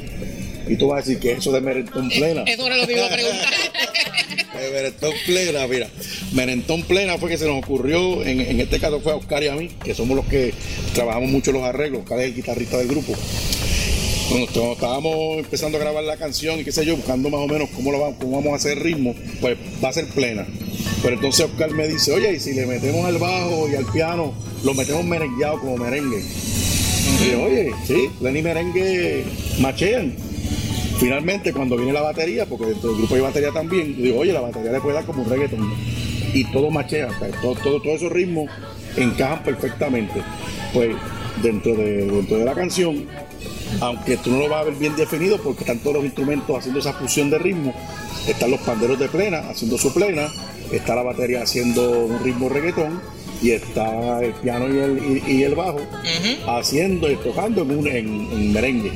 Y 0.68 0.76
tú 0.76 0.88
vas 0.88 0.98
a 0.98 1.06
decir 1.08 1.18
que 1.20 1.32
eso 1.32 1.50
de 1.50 1.60
merentón 1.62 2.08
plena. 2.10 2.42
Eso 2.46 2.66
era 2.66 2.76
lo 2.76 2.86
que 2.86 2.92
iba 2.92 3.06
a 3.06 3.10
preguntar. 3.10 3.48
Merentón 4.72 5.12
plena, 5.24 5.66
mira. 5.66 5.88
Merentón 6.32 6.82
plena 6.82 7.16
fue 7.16 7.30
que 7.30 7.38
se 7.38 7.46
nos 7.46 7.62
ocurrió, 7.64 8.22
en, 8.24 8.40
en 8.40 8.60
este 8.60 8.78
caso 8.80 9.00
fue 9.00 9.12
a 9.12 9.16
Oscar 9.16 9.42
y 9.42 9.48
a 9.48 9.54
mí, 9.54 9.68
que 9.82 9.94
somos 9.94 10.16
los 10.16 10.26
que 10.26 10.52
trabajamos 10.94 11.30
mucho 11.30 11.52
los 11.52 11.62
arreglos. 11.62 12.02
Oscar 12.02 12.18
es 12.20 12.26
el 12.26 12.34
guitarrista 12.34 12.76
del 12.76 12.88
grupo. 12.88 13.14
Cuando 14.28 14.46
cuando 14.52 14.72
estábamos 14.72 15.38
empezando 15.38 15.78
a 15.78 15.80
grabar 15.80 16.04
la 16.04 16.16
canción 16.18 16.60
y 16.60 16.64
qué 16.64 16.72
sé 16.72 16.84
yo, 16.84 16.96
buscando 16.96 17.30
más 17.30 17.40
o 17.40 17.46
menos 17.46 17.70
cómo, 17.74 17.90
lo 17.92 18.00
vamos, 18.00 18.16
cómo 18.20 18.36
vamos 18.36 18.52
a 18.52 18.56
hacer 18.56 18.72
el 18.76 18.84
ritmo, 18.84 19.14
pues 19.40 19.56
va 19.82 19.88
a 19.88 19.92
ser 19.92 20.06
plena. 20.08 20.46
Pero 21.02 21.14
entonces 21.14 21.46
Oscar 21.46 21.70
me 21.72 21.86
dice, 21.88 22.12
oye, 22.12 22.34
y 22.34 22.40
si 22.40 22.52
le 22.54 22.66
metemos 22.66 23.04
al 23.06 23.18
bajo 23.18 23.68
y 23.70 23.74
al 23.76 23.84
piano, 23.86 24.34
lo 24.64 24.74
metemos 24.74 25.04
merengueado 25.04 25.60
como 25.60 25.76
merengue. 25.76 26.22
Y 27.24 27.34
oye, 27.34 27.70
sí, 27.86 28.10
plena 28.18 28.38
y 28.38 28.42
merengue 28.42 29.24
machean. 29.60 30.14
Finalmente, 30.98 31.52
cuando 31.52 31.76
viene 31.76 31.92
la 31.92 32.00
batería, 32.02 32.46
porque 32.46 32.66
dentro 32.66 32.90
del 32.90 32.98
grupo 32.98 33.14
hay 33.14 33.20
batería 33.20 33.52
también, 33.52 33.94
yo 33.96 34.02
digo, 34.02 34.18
oye, 34.18 34.32
la 34.32 34.40
batería 34.40 34.72
le 34.72 34.80
puede 34.80 34.94
dar 34.96 35.04
como 35.04 35.22
un 35.22 35.30
reggaeton. 35.30 35.72
Y 36.34 36.44
todo 36.52 36.70
machea, 36.70 37.08
todo, 37.40 37.54
todo- 37.54 37.80
todos 37.80 37.96
esos 37.96 38.10
ritmos 38.12 38.50
encajan 38.96 39.42
perfectamente. 39.44 40.20
Pues 40.74 40.96
dentro 41.42 41.74
de, 41.76 42.04
dentro 42.06 42.38
de 42.38 42.44
la 42.44 42.54
canción, 42.54 43.04
aunque 43.80 44.16
tú 44.16 44.30
no 44.30 44.38
lo 44.38 44.48
vas 44.48 44.62
a 44.62 44.64
ver 44.64 44.74
bien 44.74 44.96
definido, 44.96 45.38
porque 45.38 45.60
están 45.60 45.78
todos 45.78 45.96
los 45.96 46.04
instrumentos 46.04 46.56
haciendo 46.58 46.80
esa 46.80 46.92
fusión 46.92 47.30
de 47.30 47.38
ritmo, 47.38 47.74
están 48.26 48.50
los 48.50 48.60
panderos 48.60 48.98
de 48.98 49.08
plena 49.08 49.48
haciendo 49.50 49.78
su 49.78 49.92
plena, 49.92 50.28
está 50.72 50.94
la 50.94 51.02
batería 51.02 51.42
haciendo 51.42 51.90
un 51.90 52.22
ritmo 52.22 52.48
reggaetón, 52.48 53.00
y 53.40 53.52
está 53.52 54.20
el 54.20 54.32
piano 54.34 54.66
y 54.68 54.78
el, 54.78 55.22
y, 55.28 55.32
y 55.32 55.42
el 55.44 55.54
bajo 55.54 55.80
haciendo 56.48 57.08
y 57.08 57.14
tocando 57.16 57.62
en, 57.62 57.70
un, 57.70 57.86
en, 57.86 58.06
en 58.32 58.52
merengue. 58.52 58.90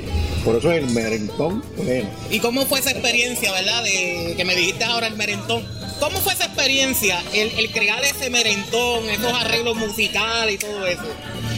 Por 0.44 0.56
eso 0.56 0.72
es 0.72 0.82
el 0.82 0.90
merentón 0.90 1.62
pleno. 1.80 2.08
¿Y 2.28 2.40
cómo 2.40 2.66
fue 2.66 2.80
esa 2.80 2.90
experiencia, 2.90 3.52
verdad? 3.52 3.84
De 3.84 4.34
que 4.36 4.44
me 4.44 4.56
dijiste 4.56 4.82
ahora 4.82 5.06
el 5.06 5.14
merentón. 5.16 5.64
¿Cómo 6.00 6.18
fue 6.18 6.32
esa 6.32 6.46
experiencia, 6.46 7.22
el, 7.32 7.50
el 7.56 7.70
crear 7.70 8.02
ese 8.04 8.28
merentón, 8.30 9.08
esos 9.08 9.32
arreglos 9.32 9.76
musicales 9.76 10.56
y 10.56 10.58
todo 10.58 10.84
eso? 10.88 11.04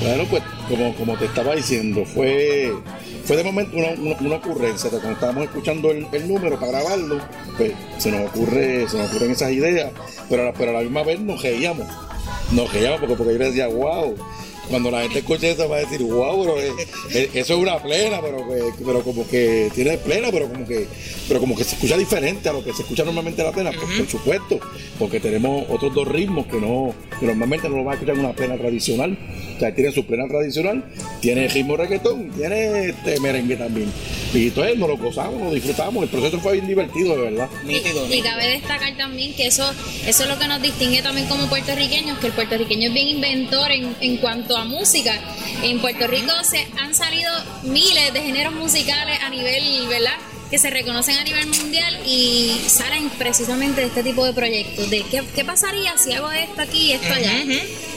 Bueno, 0.05 0.24
pues 0.28 0.42
como, 0.68 0.94
como 0.96 1.16
te 1.16 1.24
estaba 1.24 1.55
diciendo, 1.55 2.05
fue, 2.05 2.72
fue 3.24 3.36
de 3.38 3.44
momento 3.44 3.76
una, 3.76 3.88
una- 3.92 4.16
una 4.20 4.36
ocurrencia. 4.36 4.90
Cuando 4.90 5.12
estábamos 5.12 5.44
escuchando 5.44 5.90
el, 5.90 6.07
el 6.12 6.28
número 6.28 6.59
para 6.61 6.72
grabarlo, 6.72 7.20
pues 7.57 7.72
se 7.98 8.11
nos 8.11 8.28
ocurre, 8.28 8.86
se 8.88 8.98
nos 8.98 9.09
ocurren 9.11 9.30
esas 9.30 9.50
ideas, 9.52 9.92
pero, 10.28 10.42
a 10.42 10.46
la- 10.46 10.52
pero 10.52 10.70
a 10.70 10.74
la 10.74 10.80
misma 10.80 11.02
vez 11.05 11.20
nos 11.20 11.40
reíamos. 11.42 11.86
Nos 12.52 12.70
reíamos 12.72 13.00
porque, 13.00 13.14
porque 13.14 13.32
yo 13.32 13.38
le 13.38 13.46
decía, 13.46 13.66
wow. 13.68 14.14
Cuando 14.68 14.90
la 14.90 15.02
gente 15.02 15.18
escuche 15.18 15.50
eso 15.50 15.68
va 15.68 15.76
a 15.76 15.80
decir, 15.80 16.02
wow, 16.02 16.46
eh, 16.59 17.28
eso 17.34 17.52
es 17.55 17.61
una 17.61 17.76
plena, 17.82 18.20
pero, 18.22 18.38
que- 18.48 18.82
pero 18.84 19.02
como 19.02 19.26
que 19.28 19.70
tiene 19.74 19.98
plena, 19.98 20.28
pero 20.32 20.48
como 20.48 20.66
que, 20.66 20.86
pero 21.28 21.38
como 21.38 21.55
que 21.55 21.64
se 21.64 21.74
escucha 21.74 21.98
diferente 21.98 22.48
a 22.48 22.52
lo 22.55 22.64
que 22.64 22.72
se 22.72 22.80
escucha 22.80 23.05
normalmente 23.05 23.42
la 23.42 23.52
plena, 23.52 23.72
por, 23.72 23.80
por 23.94 24.09
supuesto, 24.09 24.59
porque 24.98 25.20
tenemos 25.20 25.66
otros 25.68 25.94
dos 25.94 26.09
ritmos 26.09 26.46
que 26.46 26.59
no, 26.59 26.94
que 27.20 27.26
normalmente 27.26 27.68
no 27.68 27.76
lo 27.76 27.84
vas 27.84 27.92
a 27.92 27.94
escuchar 27.96 28.14
en 28.14 28.20
una 28.24 28.32
plena 28.34 28.57
tradicional. 28.57 29.18
Sea, 29.64 29.74
tiene 29.74 29.92
su 29.92 30.04
plena 30.04 30.28
tradicional, 30.28 30.84
tiene 31.20 31.48
ritmo 31.48 31.76
reggaetón, 31.76 32.30
tiene 32.30 32.90
este 32.90 33.18
merengue 33.20 33.56
también. 33.56 33.90
Y 34.34 34.48
entonces 34.48 34.76
nos 34.76 34.88
lo 34.88 34.96
gozamos, 34.98 35.40
nos 35.40 35.54
disfrutamos, 35.54 36.02
el 36.02 36.08
proceso 36.08 36.40
fue 36.40 36.54
bien 36.54 36.66
divertido, 36.66 37.16
de 37.16 37.30
verdad. 37.30 37.48
Nítido. 37.64 38.12
Y 38.12 38.20
cabe 38.20 38.48
destacar 38.48 38.96
también 38.96 39.32
que 39.34 39.46
eso, 39.46 39.64
eso 40.06 40.22
es 40.24 40.28
lo 40.28 40.38
que 40.38 40.48
nos 40.48 40.60
distingue 40.60 41.02
también 41.02 41.26
como 41.28 41.48
puertorriqueños, 41.48 42.18
que 42.18 42.26
el 42.26 42.32
puertorriqueño 42.32 42.88
es 42.88 42.94
bien 42.94 43.08
inventor 43.08 43.70
en, 43.70 43.94
en 44.00 44.16
cuanto 44.18 44.56
a 44.56 44.64
música. 44.64 45.18
En 45.62 45.78
Puerto 45.80 46.06
Rico 46.08 46.32
se 46.42 46.66
han 46.78 46.94
salido 46.94 47.30
miles 47.62 48.12
de 48.12 48.20
géneros 48.20 48.54
musicales 48.54 49.18
a 49.22 49.30
nivel, 49.30 49.86
¿verdad? 49.88 50.14
que 50.50 50.58
se 50.58 50.70
reconocen 50.70 51.16
a 51.16 51.24
nivel 51.24 51.46
mundial 51.48 51.98
y 52.06 52.60
salen 52.66 53.08
precisamente 53.18 53.80
de 53.80 53.86
este 53.88 54.02
tipo 54.02 54.24
de 54.24 54.32
proyectos, 54.32 54.88
de 54.90 55.02
qué, 55.10 55.22
qué 55.34 55.44
pasaría 55.44 55.96
si 55.96 56.12
hago 56.12 56.30
esto 56.30 56.60
aquí 56.60 56.78
y 56.78 56.92
esto 56.92 57.12
allá. 57.12 57.32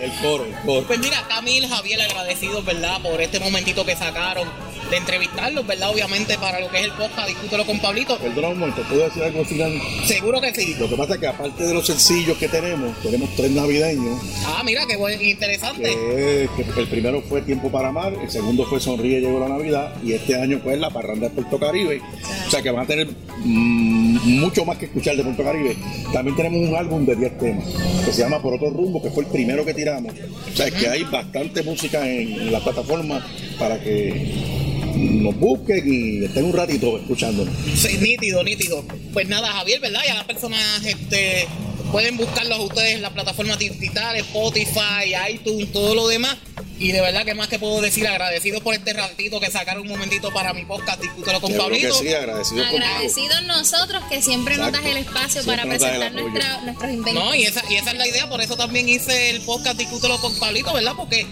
el 0.00 0.12
coro, 0.22 0.44
el 0.44 0.54
coro. 0.64 0.86
Pues 0.86 0.98
mira, 0.98 1.26
Camil, 1.28 1.66
Javier, 1.68 2.02
agradecidos, 2.02 2.64
¿verdad? 2.64 3.00
Por 3.02 3.20
este 3.20 3.40
momentito 3.40 3.84
que 3.84 3.96
sacaron 3.96 4.48
de 4.92 4.98
entrevistarlos, 4.98 5.66
¿verdad? 5.66 5.88
Obviamente 5.90 6.36
para 6.36 6.60
lo 6.60 6.68
que 6.68 6.80
es 6.80 6.84
el 6.84 6.92
podcast, 6.92 7.26
discútelo 7.26 7.64
con 7.64 7.80
Pablito. 7.80 8.18
Un 8.22 8.58
momento, 8.58 8.82
¿puedo 8.82 9.04
decir 9.04 9.22
algo 9.22 9.38
al 9.38 9.46
final? 9.46 9.80
Seguro 10.04 10.38
que 10.38 10.54
sí. 10.54 10.74
Lo 10.78 10.86
que 10.86 10.96
pasa 10.96 11.14
es 11.14 11.20
que 11.20 11.26
aparte 11.28 11.64
de 11.64 11.72
los 11.72 11.86
sencillos 11.86 12.36
que 12.36 12.46
tenemos, 12.46 12.94
tenemos 13.00 13.30
tres 13.34 13.52
navideños. 13.52 14.20
Ah, 14.44 14.62
mira, 14.62 14.84
qué 14.86 14.96
buen, 14.96 15.18
interesante. 15.22 15.84
Que, 15.84 16.48
que 16.74 16.80
el 16.80 16.88
primero 16.88 17.22
fue 17.22 17.40
Tiempo 17.40 17.70
para 17.70 17.88
Amar, 17.88 18.12
el 18.12 18.30
segundo 18.30 18.66
fue 18.66 18.80
Sonríe, 18.80 19.20
llegó 19.20 19.40
la 19.40 19.48
Navidad, 19.48 19.94
y 20.04 20.12
este 20.12 20.38
año 20.38 20.60
pues 20.62 20.78
la 20.78 20.90
parranda 20.90 21.30
de 21.30 21.34
Puerto 21.36 21.58
Caribe. 21.58 22.02
O 22.46 22.50
sea 22.50 22.60
que 22.60 22.70
van 22.70 22.84
a 22.84 22.86
tener 22.86 23.08
mm, 23.08 24.40
mucho 24.40 24.66
más 24.66 24.76
que 24.76 24.84
escuchar 24.84 25.16
de 25.16 25.22
Puerto 25.22 25.42
Caribe. 25.42 25.74
También 26.12 26.36
tenemos 26.36 26.68
un 26.68 26.76
álbum 26.76 27.06
de 27.06 27.16
10 27.16 27.38
temas 27.38 27.64
que 28.04 28.12
se 28.12 28.20
llama 28.20 28.42
Por 28.42 28.52
otro 28.52 28.68
rumbo, 28.68 29.02
que 29.02 29.10
fue 29.10 29.24
el 29.24 29.30
primero 29.30 29.64
que 29.64 29.72
tiramos. 29.72 30.12
O 30.52 30.54
sea 30.54 30.70
que 30.70 30.86
hay 30.86 31.04
bastante 31.04 31.62
música 31.62 32.06
en, 32.06 32.32
en 32.42 32.52
la 32.52 32.60
plataforma 32.60 33.26
para 33.58 33.80
que 33.80 34.62
nos 34.96 35.36
busquen 35.36 35.82
y 35.86 36.24
estén 36.24 36.44
un 36.44 36.52
ratito 36.52 36.96
escuchándonos. 36.98 37.54
Sí, 37.76 37.98
nítido, 37.98 38.42
nítido. 38.42 38.84
Pues 39.12 39.28
nada, 39.28 39.52
Javier, 39.52 39.80
¿verdad? 39.80 40.00
Ya 40.06 40.14
las 40.14 40.24
personas 40.24 40.84
este, 40.84 41.46
pueden 41.90 42.16
buscarlos 42.16 42.58
a 42.58 42.62
ustedes 42.62 42.94
en 42.94 43.02
las 43.02 43.12
plataformas 43.12 43.58
digitales, 43.58 44.22
Spotify, 44.26 45.14
iTunes, 45.30 45.72
todo 45.72 45.94
lo 45.94 46.08
demás. 46.08 46.36
Y 46.78 46.90
de 46.90 47.00
verdad 47.00 47.24
que 47.24 47.34
más 47.34 47.46
que 47.46 47.60
puedo 47.60 47.80
decir, 47.80 48.04
agradecido 48.08 48.60
por 48.60 48.74
este 48.74 48.92
ratito 48.92 49.38
que 49.38 49.48
sacaron 49.52 49.82
un 49.82 49.88
momentito 49.88 50.32
para 50.32 50.52
mi 50.52 50.64
podcast, 50.64 51.00
discútelo 51.00 51.40
con 51.40 51.52
Pablito. 51.56 51.94
sí, 51.94 52.12
agradecido. 52.12 52.64
Agradecidos 52.64 53.42
nosotros 53.44 54.02
que 54.10 54.20
siempre 54.20 54.56
nos 54.56 54.72
das 54.72 54.80
Exacto. 54.84 54.98
el 54.98 55.04
espacio 55.06 55.42
Siempre 55.44 55.56
para 55.64 55.68
presentar 55.68 56.12
nuestra- 56.12 56.60
nuestros 56.62 56.90
inventos. 56.92 57.24
No, 57.24 57.34
y 57.36 57.44
esa, 57.44 57.62
y 57.70 57.76
esa 57.76 57.92
es 57.92 57.98
la 57.98 58.08
idea, 58.08 58.28
por 58.28 58.40
eso 58.40 58.56
también 58.56 58.88
hice 58.88 59.30
el 59.30 59.42
podcast 59.42 59.78
Discútelo 59.78 60.20
con 60.20 60.36
Pablito, 60.40 60.72
¿verdad? 60.72 60.94
Porque 60.96 61.24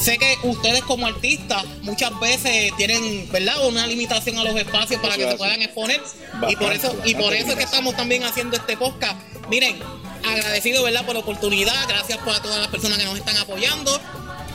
sé 0.00 0.18
que 0.18 0.38
ustedes 0.44 0.82
como 0.82 1.06
artistas 1.06 1.64
muchas 1.82 2.18
veces 2.20 2.72
tienen, 2.76 3.28
¿verdad? 3.30 3.66
Una 3.66 3.86
limitación 3.86 4.38
a 4.38 4.44
los 4.44 4.56
espacios 4.56 5.00
para 5.00 5.14
Eso 5.14 5.24
que 5.24 5.30
se 5.32 5.36
puedan 5.36 5.62
exponer. 5.62 6.00
y 6.48 6.56
por 6.56 6.68
Bastante, 6.68 6.76
eso, 6.76 6.96
y 7.04 7.14
por 7.14 7.24
bastante 7.24 7.38
eso 7.38 7.50
es 7.50 7.56
que 7.56 7.64
estamos 7.64 7.96
también 7.96 8.24
haciendo 8.24 8.56
este 8.56 8.76
podcast. 8.76 9.16
Miren, 9.48 9.78
agradecido, 10.24 10.82
¿verdad? 10.82 11.04
Por 11.04 11.14
la 11.14 11.20
oportunidad, 11.20 11.88
gracias 11.88 12.18
por 12.18 12.34
a 12.34 12.42
todas 12.42 12.58
las 12.58 12.68
personas 12.68 12.98
que 12.98 13.04
nos 13.04 13.16
están 13.16 13.36
apoyando. 13.36 14.00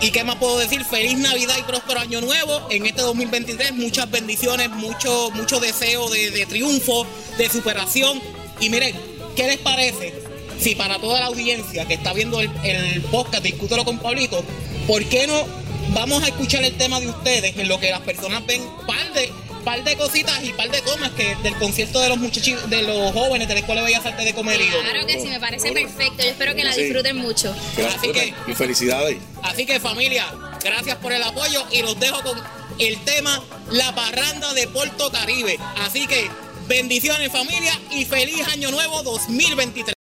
¿Y 0.02 0.12
qué 0.12 0.24
más 0.24 0.36
puedo 0.36 0.58
decir? 0.58 0.84
Feliz 0.84 1.18
Navidad 1.18 1.56
y 1.58 1.64
próspero 1.64 2.00
Año 2.00 2.20
Nuevo 2.20 2.68
en 2.70 2.86
este 2.86 3.02
2023. 3.02 3.74
Muchas 3.74 4.10
bendiciones, 4.12 4.70
mucho, 4.70 5.32
mucho 5.32 5.60
deseo 5.60 6.10
de, 6.10 6.32
de 6.32 6.46
triunfo, 6.46 7.08
de 7.38 7.50
superación. 7.50 8.22
Y 8.60 8.70
miren, 8.70 8.96
¿qué 9.36 9.48
les 9.48 9.60
parece 9.60 10.14
si 10.60 10.76
para 10.76 11.00
toda 11.00 11.20
la 11.20 11.28
audiencia 11.28 11.86
que 11.86 11.94
está 11.94 12.14
viendo 12.14 12.40
el, 12.40 12.50
el 12.64 13.02
podcast 13.04 13.44
Discútelo 13.44 13.84
con 13.86 14.00
Pablito, 14.00 14.44
¿por 14.88 15.04
qué 15.06 15.28
no 15.28 15.46
vamos 15.90 16.24
a 16.24 16.28
escuchar 16.28 16.64
el 16.64 16.76
tema 16.78 17.00
de 17.00 17.08
ustedes 17.08 17.56
en 17.58 17.68
lo 17.68 17.80
que 17.80 17.90
las 17.92 18.02
personas 18.02 18.46
ven 18.46 18.62
par 18.88 19.14
de 19.14 19.32
par 19.64 19.82
de 19.84 19.96
cositas 19.96 20.44
y 20.44 20.50
par 20.52 20.70
de 20.70 20.82
tomas 20.82 21.12
que 21.12 21.36
del 21.42 21.56
concierto 21.56 22.02
de 22.02 22.10
los 22.10 22.18
muchachos 22.18 22.70
de 22.70 22.82
los 22.82 23.14
jóvenes 23.14 23.48
de 23.48 23.54
la 23.54 23.60
Escuela 23.62 23.80
de 23.82 23.88
Bellas 23.88 24.06
Artes 24.06 24.26
de 24.26 24.34
Comerío? 24.34 24.78
Claro 24.82 25.06
que 25.08 25.22
sí, 25.22 25.28
me 25.30 25.40
parece 25.40 25.72
perfecto. 25.72 26.22
Yo 26.22 26.30
espero 26.30 26.54
que 26.54 26.66
la 26.66 26.74
Sí. 26.74 26.82
disfruten 26.84 27.16
mucho. 27.16 27.56
Gracias, 27.78 28.00
Así 28.04 28.12
que- 28.12 28.34
y 28.48 28.54
felicidades. 28.56 29.18
Así 29.42 29.66
que 29.66 29.80
familia, 29.80 30.26
gracias 30.62 30.98
por 30.98 31.14
el 31.14 31.24
apoyo 31.24 31.64
y 31.72 31.82
los 31.82 31.98
dejo 31.98 32.22
con 32.24 32.38
el 32.78 32.98
tema 33.06 33.42
La 33.72 33.96
Parranda 33.96 34.54
de 34.54 34.68
Puerto 34.68 35.10
Caribe. 35.12 35.58
Así 35.82 36.08
que 36.08 36.30
bendiciones 36.68 37.32
familia 37.32 37.80
y 37.92 38.04
feliz 38.04 38.46
año 38.50 38.70
nuevo 38.70 39.02
2023. 39.04 39.94